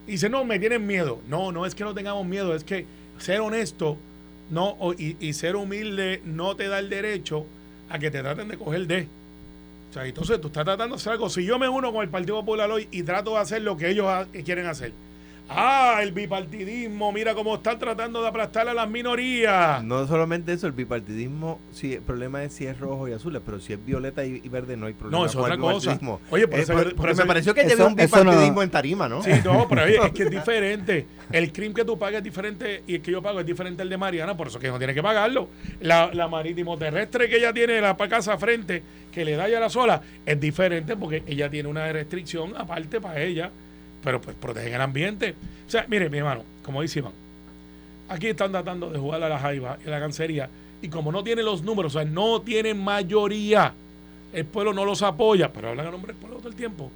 Y 0.06 0.12
dicen, 0.12 0.32
no, 0.32 0.44
me 0.44 0.58
tienen 0.58 0.86
miedo. 0.86 1.20
No, 1.28 1.52
no 1.52 1.66
es 1.66 1.74
que 1.74 1.84
no 1.84 1.94
tengamos 1.94 2.26
miedo, 2.26 2.54
es 2.54 2.64
que 2.64 2.86
ser 3.18 3.40
honesto 3.40 3.96
no, 4.50 4.76
y, 4.98 5.16
y 5.20 5.32
ser 5.32 5.56
humilde 5.56 6.20
no 6.24 6.56
te 6.56 6.68
da 6.68 6.78
el 6.78 6.90
derecho 6.90 7.46
a 7.88 7.98
que 7.98 8.10
te 8.10 8.20
traten 8.20 8.48
de 8.48 8.58
coger 8.58 8.86
de. 8.86 9.08
O 9.90 9.94
sea, 9.94 10.06
entonces 10.06 10.40
tú 10.40 10.48
estás 10.48 10.64
tratando 10.64 10.96
de 10.96 11.00
hacer 11.00 11.12
algo. 11.12 11.28
Si 11.28 11.44
yo 11.44 11.58
me 11.58 11.68
uno 11.68 11.92
con 11.92 12.02
el 12.02 12.08
Partido 12.08 12.40
Popular 12.40 12.70
hoy 12.70 12.88
y 12.90 13.02
trato 13.02 13.32
de 13.32 13.38
hacer 13.38 13.62
lo 13.62 13.76
que 13.76 13.90
ellos 13.90 14.26
que 14.32 14.42
quieren 14.42 14.66
hacer. 14.66 14.92
Ah, 15.54 16.00
el 16.02 16.12
bipartidismo, 16.12 17.12
mira 17.12 17.34
cómo 17.34 17.54
están 17.56 17.78
tratando 17.78 18.22
de 18.22 18.28
aplastar 18.28 18.68
a 18.68 18.74
las 18.74 18.88
minorías. 18.88 19.82
No 19.84 20.06
solamente 20.06 20.52
eso, 20.52 20.66
el 20.66 20.72
bipartidismo, 20.72 21.60
sí, 21.72 21.94
el 21.94 22.00
problema 22.02 22.42
es 22.44 22.52
si 22.54 22.66
es 22.66 22.78
rojo 22.78 23.08
y 23.08 23.12
azul, 23.12 23.40
pero 23.44 23.60
si 23.60 23.72
es 23.72 23.84
violeta 23.84 24.24
y, 24.24 24.40
y 24.42 24.48
verde 24.48 24.76
no 24.76 24.86
hay 24.86 24.92
problema. 24.94 25.18
No, 25.20 25.26
eso 25.26 25.38
es 25.38 25.44
otra 25.44 25.56
cosa. 25.58 25.92
bipartidismo. 25.92 26.20
Oye, 26.30 26.48
por 26.48 26.58
Eh, 26.58 26.62
eso- 26.62 26.72
por- 26.72 26.84
por 26.84 26.94
porque 26.96 27.12
eso- 27.12 27.22
me 27.22 27.26
pareció 27.28 27.54
que 27.54 27.60
había 27.62 27.74
un 27.76 27.94
no- 27.96 28.02
bipartidismo 28.02 28.62
en 28.62 28.70
tarima, 28.70 29.08
¿no? 29.08 29.22
Sí, 29.22 29.30
no, 29.44 29.66
pero 29.68 29.84
oye, 29.84 29.98
es 30.04 30.12
que 30.12 30.22
es 30.24 30.30
diferente. 30.42 31.06
El 31.30 31.52
crimen 31.52 31.74
que 31.74 31.84
tú 31.84 31.98
pagas 31.98 32.18
es 32.18 32.24
diferente 32.24 32.82
y 32.86 32.96
el 32.96 33.02
que 33.02 33.10
yo 33.12 33.22
pago 33.22 33.40
es 33.40 33.46
diferente 33.46 33.82
al 33.82 33.88
de 33.88 33.96
Mariana, 33.96 34.36
por 34.36 34.48
eso 34.48 34.58
que 34.58 34.68
no 34.68 34.78
tiene 34.78 34.94
que 34.94 35.02
pagarlo. 35.02 35.48
La, 35.80 36.10
la 36.12 36.28
marítimo 36.28 36.76
terrestre 36.76 37.28
que 37.28 37.36
ella 37.36 37.52
tiene, 37.52 37.80
la 37.80 37.96
casa 37.96 38.36
frente, 38.36 38.82
que 39.12 39.24
le 39.24 39.36
da 39.36 39.48
ya 39.48 39.60
la 39.60 39.68
sola, 39.70 40.02
es 40.26 40.38
diferente 40.40 40.96
porque 40.96 41.22
ella 41.26 41.48
tiene 41.48 41.68
una 41.68 41.90
restricción 41.92 42.54
aparte 42.56 43.00
para 43.00 43.20
ella, 43.22 43.50
pero 44.02 44.20
pues 44.20 44.36
protegen 44.36 44.74
el 44.74 44.80
ambiente. 44.80 45.34
O 45.66 45.70
sea, 45.70 45.86
mire, 45.88 46.08
mi 46.08 46.18
hermano, 46.18 46.44
como 46.64 46.82
dice 46.82 47.00
Iván, 47.00 47.12
aquí 48.08 48.28
están 48.28 48.52
tratando 48.52 48.90
de 48.90 48.98
jugar 48.98 49.22
a 49.22 49.28
la 49.28 49.38
jaiba 49.38 49.78
y 49.84 49.88
a 49.88 49.90
la 49.90 50.00
cancería, 50.00 50.48
y 50.80 50.88
como 50.88 51.12
no 51.12 51.22
tienen 51.22 51.44
los 51.44 51.62
números, 51.62 51.94
o 51.94 51.98
sea, 52.00 52.08
no 52.08 52.42
tienen 52.42 52.82
mayoría, 52.82 53.72
el 54.32 54.44
pueblo 54.44 54.72
no 54.72 54.84
los 54.84 55.02
apoya, 55.02 55.52
pero 55.52 55.68
hablan 55.68 55.86
a 55.86 55.90
nombre 55.90 56.12
del 56.12 56.20
pueblo 56.20 56.38
todo 56.38 56.48
el 56.48 56.54
tiempo. 56.54 56.90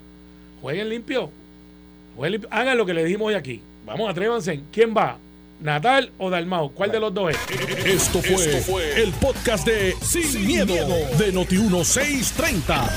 Jueguen 0.63 0.89
limpio. 0.89 1.31
Jueguen 2.17 2.33
limpio. 2.33 2.49
Hagan 2.53 2.79
lo 2.79 2.87
que 2.87 2.95
le 2.95 3.05
dijimos 3.05 3.29
hoy 3.29 3.35
aquí. 3.35 3.61
Vamos, 3.85 4.11
atrévanse. 4.11 4.63
¿Quién 4.73 4.95
va? 4.97 5.19
¿Natal 5.61 6.13
o 6.19 6.31
Dalmau? 6.31 6.73
¿Cuál 6.73 6.93
de 6.93 7.01
los 7.01 7.13
dos 7.13 7.31
es? 7.31 7.39
Esto 7.85 8.21
fue, 8.23 9.03
el 9.03 9.13
podcast 9.13 9.67
de 9.67 9.95
Sin, 10.03 10.47
miedo, 10.47 10.75
de 11.19 11.33
Noti1630. 11.33 12.91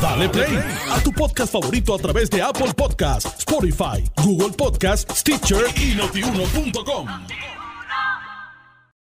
Dale 0.00 0.28
play 0.28 0.58
a 0.90 1.00
tu 1.02 1.12
podcast 1.12 1.52
favorito 1.52 1.94
a 1.94 1.98
través 1.98 2.30
de 2.30 2.42
Apple 2.42 2.72
Podcasts, 2.76 3.38
Spotify, 3.38 4.04
Google 4.22 4.50
Podcasts, 4.56 5.20
Stitcher 5.20 5.64
y 5.76 5.94
notiuno.com. 5.94 7.08